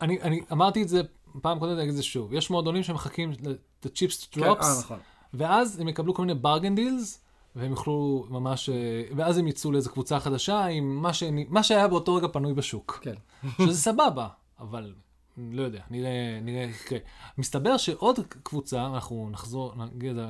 אני 0.00 0.22
אני 0.22 0.40
אמרתי 0.52 0.82
את 0.82 0.88
זה 0.88 1.02
פעם 1.42 1.58
קודמת, 1.58 1.74
אני 1.74 1.82
אגיד 1.82 1.90
את 1.90 1.96
זה 1.96 2.02
שוב. 2.02 2.32
יש 2.32 2.50
מועדונים 2.50 2.82
שמחכים 2.82 3.32
אה, 3.46 3.90
drops, 4.36 4.66
נכון. 4.78 4.98
ואז 5.34 5.80
הם 5.80 5.88
יקבלו 5.88 6.14
כל 6.14 6.24
מיני 6.24 6.40
bargain 6.42 6.78
deals, 6.78 7.18
והם 7.56 7.70
יוכלו 7.70 8.26
ממש... 8.30 8.70
ואז 9.16 9.38
הם 9.38 9.48
יצאו 9.48 9.72
לאיזו 9.72 9.90
קבוצה 9.90 10.20
חדשה 10.20 10.64
עם 10.64 11.02
מה, 11.02 11.12
ש... 11.12 11.22
מה 11.48 11.62
שהיה 11.62 11.88
באותו 11.88 12.14
רגע 12.14 12.28
פנוי 12.28 12.54
בשוק. 12.54 12.98
כן. 13.02 13.14
שזה 13.62 13.78
סבבה, 13.78 14.28
אבל 14.60 14.94
לא 15.36 15.62
יודע, 15.62 15.82
נראה, 15.90 16.38
נראה 16.42 16.62
איך 16.62 16.84
יקרה. 16.84 16.98
מסתבר 17.38 17.76
שעוד 17.76 18.20
קבוצה, 18.42 18.86
אנחנו 18.86 19.28
נחזור, 19.30 19.74
נגיד 19.94 20.10
את 20.10 20.16
זה 20.16 20.24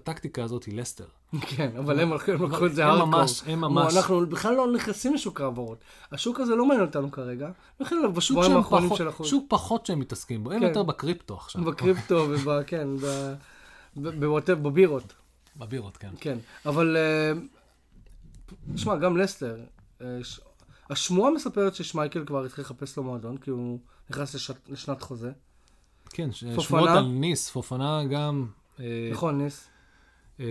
בהמשך, 0.00 0.12
שבטקטיקה 0.12 0.44
הזאת 0.44 0.64
היא 0.64 0.78
לסטר. 0.78 1.04
כן, 1.40 1.70
אבל 1.78 2.00
הם 2.00 2.12
לקחו- 2.14 2.30
הם 2.32 2.44
לקחו 2.44 2.66
את 2.66 2.74
זה 2.74 2.84
הם 2.84 2.90
הארדקור. 2.90 3.08
ממש- 3.20 3.42
הם 3.46 3.60
ממש- 3.60 3.96
אנחנו 3.96 4.26
בכלל 4.26 4.54
לא 4.54 4.72
נכנסים 4.72 5.14
לשוק 5.14 5.40
ההעברות. 5.40 5.78
השוק 6.12 6.40
הזה 6.40 6.54
לא 6.54 6.66
מעניין 6.66 6.86
אותנו 6.86 7.10
כרגע. 7.10 7.50
בכלל 7.80 7.98
שוק 8.02 8.14
בשבועיים 8.16 8.52
שהם 8.52 8.62
פחות. 9.12 9.26
שוק 9.26 9.44
פחות 9.48 9.86
שהם 9.86 9.98
מתעסקים 10.00 10.44
בו, 10.44 10.52
הם 10.52 10.60
כן. 10.60 10.66
יותר 10.66 10.82
בקריפטו 10.82 11.34
עכשיו. 11.34 11.64
בקריפטו. 11.64 12.26
כן, 12.66 12.88
בבירות. 13.96 15.12
בבירות, 15.56 15.96
כן. 15.96 16.10
כן, 16.20 16.38
אבל... 16.66 16.96
אה, 16.96 17.32
תשמע, 18.74 18.96
גם 18.96 19.16
לסטר, 19.16 19.56
אה, 20.02 20.06
השמועה 20.90 21.30
מספרת 21.30 21.74
ששמייכל 21.74 22.24
כבר 22.26 22.44
התחיל 22.44 22.64
לחפש 22.64 22.96
לו 22.96 23.02
מועדון, 23.02 23.36
כי 23.36 23.50
הוא 23.50 23.78
נכנס 24.10 24.34
לש... 24.34 24.50
לשנת 24.68 25.02
חוזה. 25.02 25.32
כן. 26.10 26.32
שמועות 26.32 26.88
על 26.88 27.04
ניס, 27.04 27.50
פופנה 27.50 28.04
גם, 28.04 28.46
אה, 28.80 29.08
נכון, 29.12 29.38
ניס. 29.42 29.68
אה, 30.40 30.44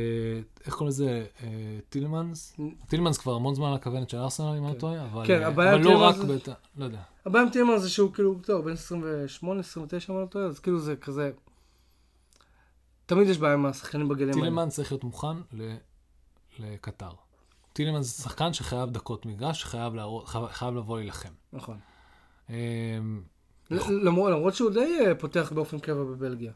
איך 0.65 0.73
קוראים 0.73 0.87
לזה, 0.87 1.25
אה, 1.43 1.47
טילמנס? 1.89 2.57
טילמנס 2.87 3.17
כבר 3.17 3.33
המון 3.33 3.55
זמן 3.55 3.67
על 3.67 3.73
הכוונת 3.73 4.09
של 4.09 4.17
ארסנל, 4.17 4.45
אם 4.57 4.65
אני 4.65 4.73
לא 4.73 4.79
טועה, 4.79 5.05
אבל 5.05 5.27
כן, 5.27 5.43
אה, 5.43 5.77
לא 5.77 5.97
רק, 5.97 6.15
טילמנס 6.15 6.47
בת- 6.47 6.55
לא 6.77 6.85
יודע. 6.85 7.01
הבעיה 7.25 7.45
עם 7.45 7.51
טילמן 7.51 7.77
זה 7.77 7.89
שהוא 7.89 8.13
כאילו, 8.13 8.35
טוב, 8.43 8.65
בן 8.65 8.71
28, 8.71 9.59
29, 9.59 10.13
אם 10.13 10.17
אני 10.17 10.25
לא 10.25 10.29
טועה, 10.29 10.45
אז 10.45 10.59
כאילו 10.59 10.79
זה 10.79 10.95
כזה... 10.95 11.31
תמיד 13.05 13.27
יש 13.29 13.37
בעיה 13.37 13.53
עם 13.53 13.65
השחקנים 13.65 14.07
בגלים 14.07 14.29
האלה. 14.29 14.41
טילמנס 14.41 14.75
צריך 14.75 14.91
להיות 14.91 15.03
מוכן 15.03 15.37
לקטר. 16.59 17.09
טילמנס 17.73 18.05
זה 18.17 18.23
שחקן 18.23 18.53
שחייב 18.53 18.89
דקות 18.89 19.25
מגרש, 19.25 19.61
שחייב 19.61 19.93
לבוא 20.75 20.97
להילחם. 20.99 21.29
נכון. 21.53 21.77
למרות 24.03 24.55
שהוא 24.55 24.69
די 24.71 24.89
פותח 25.19 25.51
באופן 25.55 25.79
קבע 25.79 26.03
בבלגיה. 26.03 26.51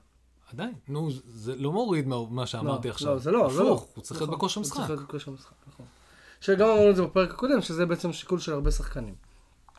עדיין, 0.53 0.73
נו, 0.87 1.09
זה 1.25 1.55
לא 1.55 1.71
מוריד 1.71 2.07
מה- 2.07 2.29
מה 2.29 2.45
שאמרתי 2.45 2.87
לא, 2.87 2.93
עכשיו. 2.93 3.13
לא, 3.13 3.19
זה 3.19 3.31
לא, 3.31 3.49
זה 3.53 3.63
לא. 3.63 3.73
הפוך, 3.73 3.81
הוא 3.95 4.03
צריך 4.03 4.19
להיות 4.21 4.29
נכון, 4.29 4.37
בכושר 4.39 4.59
הוא 4.61 4.65
צריך 4.65 4.77
משחק. 4.79 4.89
להיות 4.89 5.07
בכושר 5.07 5.31
משחק, 5.31 5.53
נכון. 5.67 5.85
שגם 6.41 6.67
אמרנו 6.69 6.89
את 6.89 6.95
זה 6.95 7.01
בפרק 7.03 7.29
הקודם, 7.31 7.61
שזה 7.61 7.85
בעצם 7.85 8.13
שיקול 8.13 8.39
של 8.39 8.53
הרבה 8.53 8.71
שחקנים. 8.71 9.15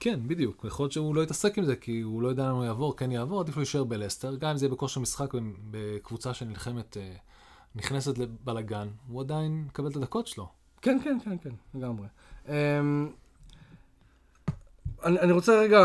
כן, 0.01 0.21
בדיוק. 0.29 0.65
יכול 0.69 0.85
להיות 0.85 0.93
שהוא 0.93 1.15
לא 1.15 1.23
יתעסק 1.23 1.59
עם 1.59 1.65
זה, 1.65 1.77
כי 1.77 2.01
הוא 2.01 2.23
לא 2.23 2.29
יודע 2.29 2.51
הוא 2.51 2.65
יעבור, 2.65 2.97
כן 2.97 3.13
יעבור, 3.13 3.41
עדיף 3.41 3.57
לו 3.57 3.61
להישאר 3.61 3.85
בלסטר. 3.85 4.35
גם 4.35 4.51
אם 4.51 4.57
זה 4.57 4.67
יהיה 4.67 4.75
בכושר 4.75 5.01
משחק 5.01 5.33
בקבוצה 5.71 6.35
שנלחמת, 6.35 6.97
אה, 6.97 7.15
נכנסת 7.75 8.19
לבלאגן, 8.19 8.89
הוא 9.09 9.21
עדיין 9.21 9.65
מקבל 9.67 9.91
את 9.91 9.97
הדקות 9.97 10.27
שלו. 10.27 10.49
כן, 10.83 10.99
כן, 11.05 11.19
כן, 11.25 11.37
כן, 11.43 11.51
לגמרי. 11.75 12.07
אני, 15.05 15.21
אני 15.21 15.33
רוצה 15.33 15.61
רגע 15.61 15.81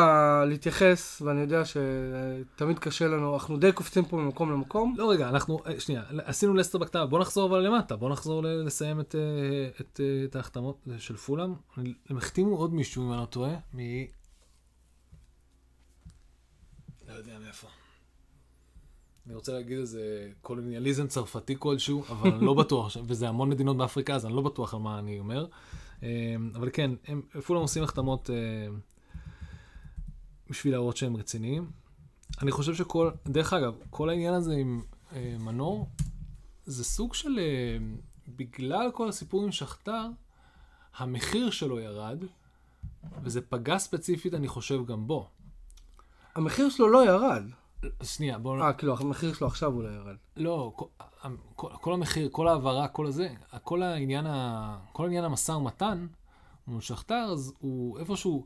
להתייחס, 0.48 1.22
ואני 1.22 1.42
יודע 1.42 1.62
שתמיד 1.66 2.80
קשה 2.80 3.08
לנו, 3.08 3.34
אנחנו 3.34 3.58
די 3.58 3.72
קופצים 3.72 4.06
פה 4.06 4.18
ממקום 4.18 4.52
למקום. 4.52 4.96
לא, 4.98 5.12
רגע, 5.12 5.30
אנחנו, 5.30 5.60
אה, 5.66 5.80
שנייה, 5.80 6.04
עשינו 6.26 6.54
לסטר 6.54 6.78
בקטנה, 6.78 7.06
בוא 7.06 7.20
נחזור 7.20 7.50
אבל 7.50 7.60
למטה, 7.60 7.96
בוא 7.96 8.10
נחזור 8.10 8.44
לסיים 8.44 9.00
את, 9.00 9.16
אה, 9.16 9.70
את, 9.82 10.00
אה, 10.04 10.24
את 10.24 10.36
ההחתמות 10.36 10.88
של 10.98 11.16
פולאם. 11.16 11.54
הם 12.10 12.18
החתימו 12.18 12.56
עוד 12.56 12.74
מישהו, 12.74 13.04
אם 13.04 13.12
אני 13.12 13.22
לא 13.22 13.26
טועה, 13.26 13.56
מ... 13.74 13.80
לא 17.08 17.14
יודע 17.14 17.40
מאיפה. 17.44 17.68
אני 19.28 19.36
רוצה 19.36 19.54
להגיד 19.54 19.78
איזה 19.78 20.32
קולוניאליזם 20.42 21.08
צרפתי 21.08 21.56
כלשהו, 21.60 22.04
אבל 22.10 22.32
אני 22.32 22.46
לא 22.46 22.54
בטוח, 22.64 22.98
וזה 23.08 23.30
המון 23.30 23.50
מדינות 23.50 23.78
באפריקה, 23.78 24.16
אז 24.16 24.26
אני 24.26 24.34
לא 24.34 24.42
בטוח 24.42 24.74
על 24.74 24.80
מה 24.80 25.00
אני 25.00 25.20
אומר. 25.20 25.46
אבל 26.56 26.70
כן, 26.74 26.92
הם, 27.08 27.22
פולאם 27.46 27.62
עושים 27.62 27.84
החתמות 27.84 28.30
בשביל 30.50 30.74
להראות 30.74 30.98
שהם 30.98 31.18
רציניים. 31.18 31.72
אני 32.42 32.52
חושב 32.52 32.76
שכל, 32.76 33.12
דרך 33.26 33.54
אגב, 33.54 33.74
כל 33.90 34.10
העניין 34.10 34.34
הזה 34.34 34.54
עם 34.54 34.82
אה, 35.14 35.36
מנור, 35.40 35.90
זה 36.66 36.84
סוג 36.84 37.14
של, 37.14 37.40
אה, 37.40 37.78
בגלל 38.28 38.92
כל 38.94 39.10
הסיפור 39.10 39.44
עם 39.44 39.52
שכתר, 39.52 40.06
המחיר 40.98 41.50
שלו 41.50 41.80
ירד, 41.80 42.24
וזה 43.24 43.42
פגע 43.42 43.78
ספציפית, 43.78 44.34
אני 44.34 44.48
חושב, 44.48 44.86
גם 44.86 45.08
בו. 45.08 45.30
המחיר 46.36 46.70
שלו 46.70 46.90
לא 46.90 47.06
ירד. 47.06 47.44
שנייה, 48.04 48.38
בואו... 48.38 48.62
אה, 48.62 48.74
כאילו, 48.74 48.98
המחיר 49.00 49.34
שלו 49.34 49.48
עכשיו 49.48 49.72
הוא 49.72 49.84
לא 49.84 49.90
ירד. 49.90 50.16
לא, 50.38 50.74
כל, 50.76 50.86
כל, 51.56 51.70
כל 51.82 51.94
המחיר, 51.94 52.30
כל 52.32 52.48
ההעברה, 52.48 52.88
כל 52.88 53.06
הזה, 53.06 53.30
כל 53.64 53.84
העניין, 53.84 54.26
ה, 54.26 54.78
כל 54.92 55.04
העניין 55.04 55.24
המשא 55.24 55.52
ומתן 55.52 56.08
מול 56.68 56.82
שכתר, 56.82 57.30
אז 57.32 57.54
הוא 57.60 58.00
איפשהו... 58.00 58.46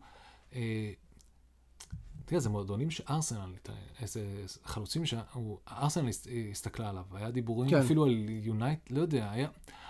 אה, 0.54 0.92
תראה, 2.26 2.42
זה 2.42 2.50
מועדונים 2.50 2.92
שארסנל, 2.92 3.54
איזה 4.02 4.46
חלוצים 4.64 5.06
שארסנל 5.06 6.10
הסתכלה 6.52 6.90
עליו, 6.90 7.04
היה 7.12 7.32
דיבורים 7.32 7.70
כן. 7.70 7.78
אפילו 7.78 8.06
על 8.06 8.30
יונייט, 8.30 8.92
לא 8.92 9.02
יודע, 9.02 9.32
היה, 9.32 9.48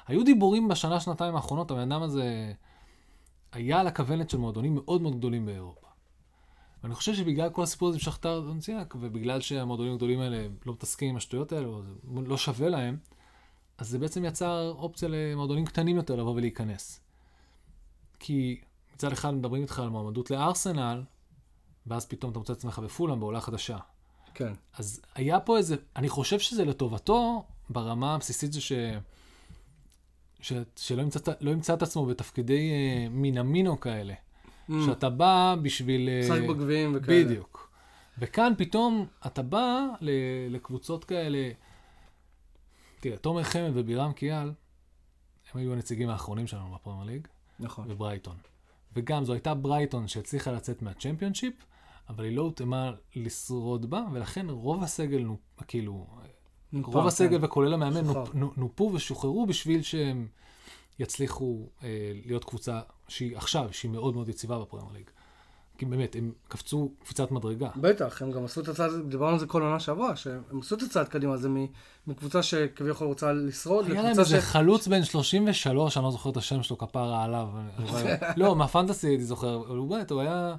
היו 0.07 0.23
דיבורים 0.23 0.67
בשנה, 0.67 0.99
שנתיים 0.99 1.35
האחרונות, 1.35 1.71
הבן 1.71 1.91
אדם 1.91 2.01
הזה 2.01 2.53
היה 3.51 3.79
על 3.79 3.87
הכוונת 3.87 4.29
של 4.29 4.37
מועדונים 4.37 4.75
מאוד 4.75 5.01
מאוד 5.01 5.17
גדולים 5.17 5.45
באירופה. 5.45 5.87
ואני 6.83 6.95
חושב 6.95 7.13
שבגלל 7.13 7.49
כל 7.49 7.63
הסיפור 7.63 7.89
הזה 7.89 7.95
עם 7.95 7.99
שכתר 7.99 8.39
דונציאק, 8.39 8.95
ובגלל 8.95 9.41
שהמועדונים 9.41 9.93
הגדולים 9.93 10.19
האלה 10.19 10.47
לא 10.65 10.73
מתעסקים 10.73 11.09
עם 11.09 11.15
השטויות 11.15 11.51
האלה, 11.51 11.67
או 11.67 11.81
לא 12.25 12.37
שווה 12.37 12.69
להם, 12.69 12.97
אז 13.77 13.89
זה 13.89 13.99
בעצם 13.99 14.25
יצר 14.25 14.73
אופציה 14.77 15.09
למועדונים 15.11 15.65
קטנים 15.65 15.95
יותר 15.95 16.15
לבוא 16.15 16.31
ולהיכנס. 16.31 16.99
כי 18.19 18.61
מצד 18.93 19.11
אחד 19.11 19.33
מדברים 19.33 19.61
איתך 19.61 19.79
על 19.79 19.89
מועמדות 19.89 20.31
לארסנל, 20.31 21.03
ואז 21.87 22.05
פתאום 22.05 22.31
אתה 22.31 22.39
מוצא 22.39 22.53
את 22.53 22.57
עצמך 22.57 22.79
בפולאם 22.79 23.19
בעולה 23.19 23.41
חדשה. 23.41 23.77
כן. 24.33 24.53
אז 24.77 25.01
היה 25.15 25.39
פה 25.39 25.57
איזה, 25.57 25.75
אני 25.95 26.09
חושב 26.09 26.39
שזה 26.39 26.65
לטובתו, 26.65 27.45
ברמה 27.69 28.15
הבסיסית 28.15 28.53
זה 28.53 28.61
ש... 28.61 28.71
ש... 30.39 30.53
שלא 30.75 31.01
ימצא, 31.01 31.19
לא 31.41 31.51
ימצא 31.51 31.73
את 31.73 31.81
עצמו 31.81 32.05
בתפקידי 32.05 32.71
אה, 32.71 33.09
מינמינו 33.09 33.79
כאלה. 33.79 34.13
Mm. 34.69 34.73
שאתה 34.85 35.09
בא 35.09 35.55
בשביל... 35.61 36.09
אה, 36.09 36.19
משחק 36.19 36.49
בגביעים 36.49 36.91
וכאלה. 36.95 37.25
בדיוק. 37.25 37.69
וכאן 38.19 38.53
פתאום 38.57 39.07
אתה 39.25 39.41
בא 39.41 39.85
ל- 40.01 40.55
לקבוצות 40.55 41.03
כאלה, 41.03 41.51
תראה, 42.99 43.17
תומר 43.17 43.43
חמד 43.43 43.71
ובירם 43.73 44.13
קיאל, 44.13 44.51
הם 45.53 45.61
היו 45.61 45.73
הנציגים 45.73 46.09
האחרונים 46.09 46.47
שלנו 46.47 46.75
בפרמייר 46.75 47.03
ליג, 47.03 47.27
נכון. 47.59 47.91
וברייטון. 47.91 48.35
וגם 48.95 49.25
זו 49.25 49.33
הייתה 49.33 49.53
ברייטון 49.53 50.07
שהצליחה 50.07 50.51
לצאת 50.51 50.81
מהצ'מפיונשיפ, 50.81 51.53
אבל 52.09 52.23
היא 52.23 52.37
לא 52.37 52.41
הותאמה 52.41 52.91
לשרוד 53.15 53.89
בה, 53.89 54.03
ולכן 54.13 54.49
רוב 54.49 54.83
הסגל, 54.83 55.19
נו, 55.19 55.37
כאילו, 55.67 56.07
נופה, 56.73 56.91
רוב 56.91 57.07
הסגל 57.07 57.39
כן. 57.39 57.45
וכולל 57.45 57.73
המאמן. 57.73 58.05
נופ, 58.05 58.29
נו- 58.33 58.51
נופו 58.57 58.91
ושוחררו 58.93 59.45
בשביל 59.45 59.81
שהם 59.81 60.27
יצליחו 60.99 61.69
אה, 61.83 62.11
להיות 62.25 62.43
קבוצה 62.43 62.79
שהיא 63.07 63.37
עכשיו, 63.37 63.69
שהיא 63.71 63.91
מאוד 63.91 64.15
מאוד 64.15 64.29
יציבה 64.29 64.59
בפרמייר 64.59 64.93
ליג. 64.93 65.09
כי 65.77 65.85
באמת, 65.85 66.15
הם 66.15 66.31
קפצו 66.47 66.91
קפיצת 67.03 67.31
מדרגה. 67.31 67.69
בטח, 67.75 68.21
הם 68.21 68.31
גם 68.31 68.45
עשו 68.45 68.61
את 68.61 68.67
הצעד, 68.67 68.91
דיברנו 69.09 69.33
על 69.33 69.39
זה 69.39 69.45
כל 69.45 69.61
עונה 69.61 69.79
שעברה, 69.79 70.15
שהם 70.15 70.59
עשו 70.61 70.75
את 70.75 70.81
הצעד 70.81 71.07
קדימה, 71.07 71.37
זה 71.37 71.49
מקבוצה 72.07 72.43
שכביכול 72.43 73.07
רוצה 73.07 73.33
לשרוד, 73.33 73.91
היה 73.91 74.01
להם 74.01 74.19
איזה 74.19 74.41
ש... 74.41 74.43
חלוץ 74.43 74.87
בן 74.87 75.03
33, 75.03 75.97
אני 75.97 76.05
לא 76.05 76.11
זוכר 76.11 76.29
את 76.29 76.37
השם 76.37 76.63
שלו, 76.63 76.77
כפרה 76.77 77.23
עליו. 77.23 77.47
לא, 78.37 78.55
מהפנטסי 78.55 79.07
הייתי 79.07 79.23
זוכר, 79.23 79.55
אבל 79.67 79.77
הוא 79.77 79.89
באמת, 79.89 80.11
הוא 80.11 80.21
היה... 80.21 80.55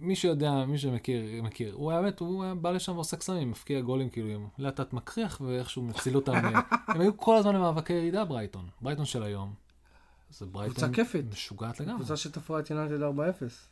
מי 0.00 0.16
שיודע, 0.16 0.64
מי 0.64 0.78
שמכיר, 0.78 1.42
מכיר. 1.42 1.74
הוא 1.74 1.90
היה 1.90 2.02
באמת, 2.02 2.20
הוא 2.20 2.44
היה 2.44 2.54
בא 2.54 2.70
לשם 2.70 2.94
ועושה 2.94 3.16
קסמים, 3.16 3.50
מפקיע 3.50 3.80
גולים 3.80 4.08
כאילו 4.08 4.28
עם 4.28 4.48
לאט 4.58 4.78
לאט 4.80 4.92
מקריח, 4.92 5.40
ואיכשהו 5.40 5.82
מציל 5.82 6.16
אותם. 6.16 6.32
הם 6.88 7.00
היו 7.00 7.16
כל 7.16 7.36
הזמן 7.36 7.54
במאבקי 7.54 7.92
ירידה, 7.92 8.24
ברייטון. 8.24 8.68
ברייטון 8.80 9.04
של 9.04 9.22
היום. 9.22 9.54
זה 10.30 10.46
ברייטון 10.46 10.74
קבוצה 10.74 10.92
כיפית. 10.92 11.24
משוגעת 11.32 11.80
לגמרי. 11.80 11.96
קבוצה 11.96 12.16
שתפרה 12.16 12.60
את 12.60 12.70
יונייטד 12.70 13.02
4-0, 13.02 13.06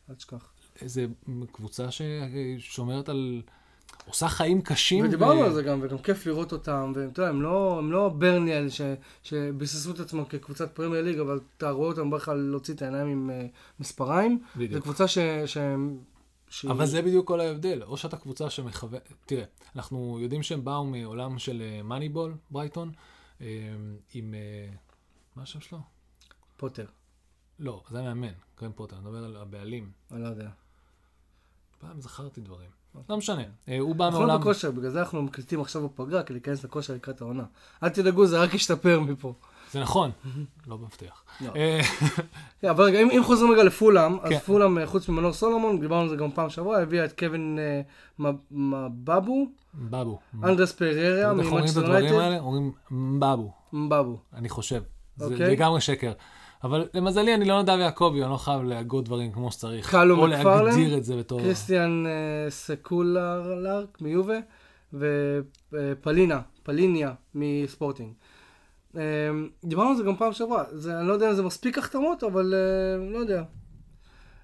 אל 0.09 0.15
תשכח. 0.15 0.51
איזה 0.81 1.05
קבוצה 1.51 1.87
ששומרת 1.91 3.09
על... 3.09 3.41
עושה 4.05 4.27
חיים 4.29 4.61
קשים. 4.61 5.05
ודיברנו 5.05 5.39
ו- 5.41 5.45
על 5.45 5.53
זה 5.53 5.63
גם, 5.63 5.79
וגם 5.83 5.97
כיף 5.97 6.25
לראות 6.25 6.51
אותם, 6.51 6.91
ואתה 6.95 7.21
יודע, 7.21 7.29
הם 7.29 7.41
לא, 7.41 7.77
הם 7.77 7.91
לא 7.91 8.09
ברניאל 8.09 8.69
ש, 8.69 8.81
שביססו 9.23 9.91
את 9.91 9.99
עצמם 9.99 10.25
כקבוצת 10.25 10.75
פרמייר 10.75 11.03
ליג, 11.03 11.19
אבל 11.19 11.39
אתה 11.57 11.69
רואה 11.71 11.87
אותם 11.87 12.09
בכלל 12.09 12.37
להוציא 12.37 12.73
את 12.73 12.81
העיניים 12.81 13.07
עם 13.07 13.29
uh, 13.29 13.79
מספריים. 13.79 14.39
זו 14.55 14.59
בדיוק. 14.59 14.83
קבוצה 14.83 15.07
ש... 15.07 15.17
שהם... 15.45 15.99
שהיא- 16.49 16.71
אבל 16.71 16.85
זה 16.85 17.01
בדיוק 17.01 17.27
כל 17.27 17.39
ההבדל, 17.39 17.83
או 17.83 17.97
שאתה 17.97 18.17
קבוצה 18.17 18.49
שמכוון, 18.49 18.99
תראה, 19.25 19.43
אנחנו 19.75 20.17
יודעים 20.21 20.43
שהם 20.43 20.63
באו 20.65 20.85
מעולם 20.85 21.39
של 21.39 21.63
מאניבול, 21.83 22.33
ברייטון, 22.51 22.91
אה, 23.41 23.47
עם, 24.13 24.33
אה, 24.33 24.69
מה 25.35 25.43
השם 25.43 25.61
שלו? 25.61 25.79
פוטר, 26.57 26.85
לא, 27.59 27.83
זה 27.91 27.99
המאמן, 27.99 28.33
גראם 28.61 28.71
פוטר, 28.71 28.95
אני 28.95 29.05
מדבר 29.05 29.23
על 29.25 29.35
הבעלים. 29.37 29.91
אני 30.11 30.21
לא 30.21 30.27
יודע. 30.27 30.49
פעם 31.79 32.01
זכרתי 32.01 32.41
דברים. 32.41 32.69
לא 33.09 33.17
משנה, 33.17 33.43
אה, 33.69 33.79
הוא 33.79 33.95
בא 33.95 34.05
אנחנו 34.05 34.19
לא 34.19 34.27
מעולם... 34.27 34.41
בכושר, 34.41 34.71
בגלל 34.71 34.89
זה 34.89 34.99
אנחנו 34.99 35.21
מקליטים 35.21 35.61
עכשיו 35.61 35.87
בפגרה, 35.87 36.23
כדי 36.23 36.33
להיכנס 36.33 36.63
לכושר 36.63 36.93
לקראת 36.93 37.21
העונה. 37.21 37.43
אל 37.83 37.89
תדאגו, 37.89 38.25
זה 38.25 38.39
רק 38.39 38.53
ישתפר 38.53 38.99
מפה. 38.99 39.33
זה 39.71 39.79
נכון, 39.79 40.11
לא 40.67 40.77
מבטיח. 40.77 41.23
לא. 41.41 41.51
אה, 41.55 41.79
כן, 42.61 42.69
אבל 42.69 42.83
רגע, 42.83 42.99
אם, 42.99 43.23
חוזרים 43.23 43.51
רגע 43.51 43.63
לפולאם, 43.63 44.19
אז 44.21 44.29
כן. 44.29 44.39
פולאם, 44.39 44.77
אה, 44.77 44.87
חוץ 44.87 45.09
ממנור 45.09 45.33
סולומון, 45.33 45.79
דיברנו 45.79 46.01
על 46.01 46.09
זה 46.09 46.15
גם 46.15 46.31
פעם 46.31 46.49
שעברה, 46.49 46.81
הביאה 46.81 47.05
את 47.05 47.19
קווין 47.19 47.59
מ- 48.19 48.31
מבאבו, 48.51 49.45
מבאבו. 49.73 50.19
אנדרס 50.43 50.71
פרריה, 50.71 51.17
איך 51.19 51.29
אומרים 51.29 51.47
את 51.47 51.53
ממנצ'סטר 51.53 51.79
הדברים 51.79 52.05
יונייטד, 52.05 52.21
האלה? 52.23 52.39
אומרים 52.39 52.71
מבו, 52.91 53.51
מבבו. 53.73 54.19
אני 54.33 54.49
חושב. 54.49 54.83
זה 55.17 55.25
אוקיי. 55.25 55.51
לגמרי 55.51 55.81
שקר. 55.81 56.11
אבל 56.63 56.87
למזלי, 56.93 57.35
אני 57.35 57.45
לא 57.45 57.61
נדב 57.61 57.77
יעקבי, 57.79 58.23
אני 58.23 58.31
לא 58.31 58.37
חייב 58.37 58.63
להגות 58.63 59.05
דברים 59.05 59.31
כמו 59.31 59.51
שצריך. 59.51 59.91
קלו 59.91 60.21
או 60.21 60.27
מקפרלן, 60.27 60.65
להגדיר 60.65 60.97
את 60.97 61.03
זה 61.03 61.15
בתור... 61.15 61.39
קריסטיאן 61.39 62.05
אה, 62.07 62.49
סקולרלרק 62.49 64.01
מיובה, 64.01 64.37
ופלינה, 64.93 66.41
פליניה 66.63 67.13
מספורטינג. 67.35 68.13
אה, 68.97 69.01
דיברנו 69.63 69.89
על 69.89 69.95
זה 69.95 70.03
גם 70.03 70.15
פעם 70.15 70.33
שעברה, 70.33 70.63
זה, 70.71 70.99
אני 70.99 71.07
לא 71.07 71.13
יודע 71.13 71.29
אם 71.29 71.35
זה 71.35 71.43
מספיק 71.43 71.77
החתמות, 71.77 72.23
אבל 72.23 72.53
אה, 72.53 73.11
לא 73.11 73.17
יודע. 73.17 73.43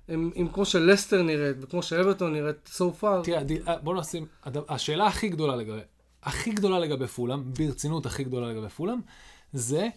עם, 0.07 0.31
עם 0.35 0.47
כמו 0.47 0.65
שלסטר 0.65 1.23
נראית, 1.23 1.57
וכמו 1.61 1.83
שאברטון 1.83 2.33
נראית 2.33 2.69
so 2.77 3.01
far. 3.01 3.23
תראה, 3.23 3.41
אה, 3.67 3.77
בוא 3.77 3.95
נשים, 3.95 4.25
השאלה 4.69 5.07
הכי 5.07 5.29
גדולה 5.29 5.55
לגבי, 5.55 5.79
הכי 6.23 6.51
גדולה 6.51 6.79
לגבי 6.79 7.07
פולאם, 7.07 7.53
ברצינות 7.53 8.05
הכי 8.05 8.23
גדולה 8.23 8.47
לגבי 8.47 8.69
פולאם, 8.69 8.99
זה 9.53 9.87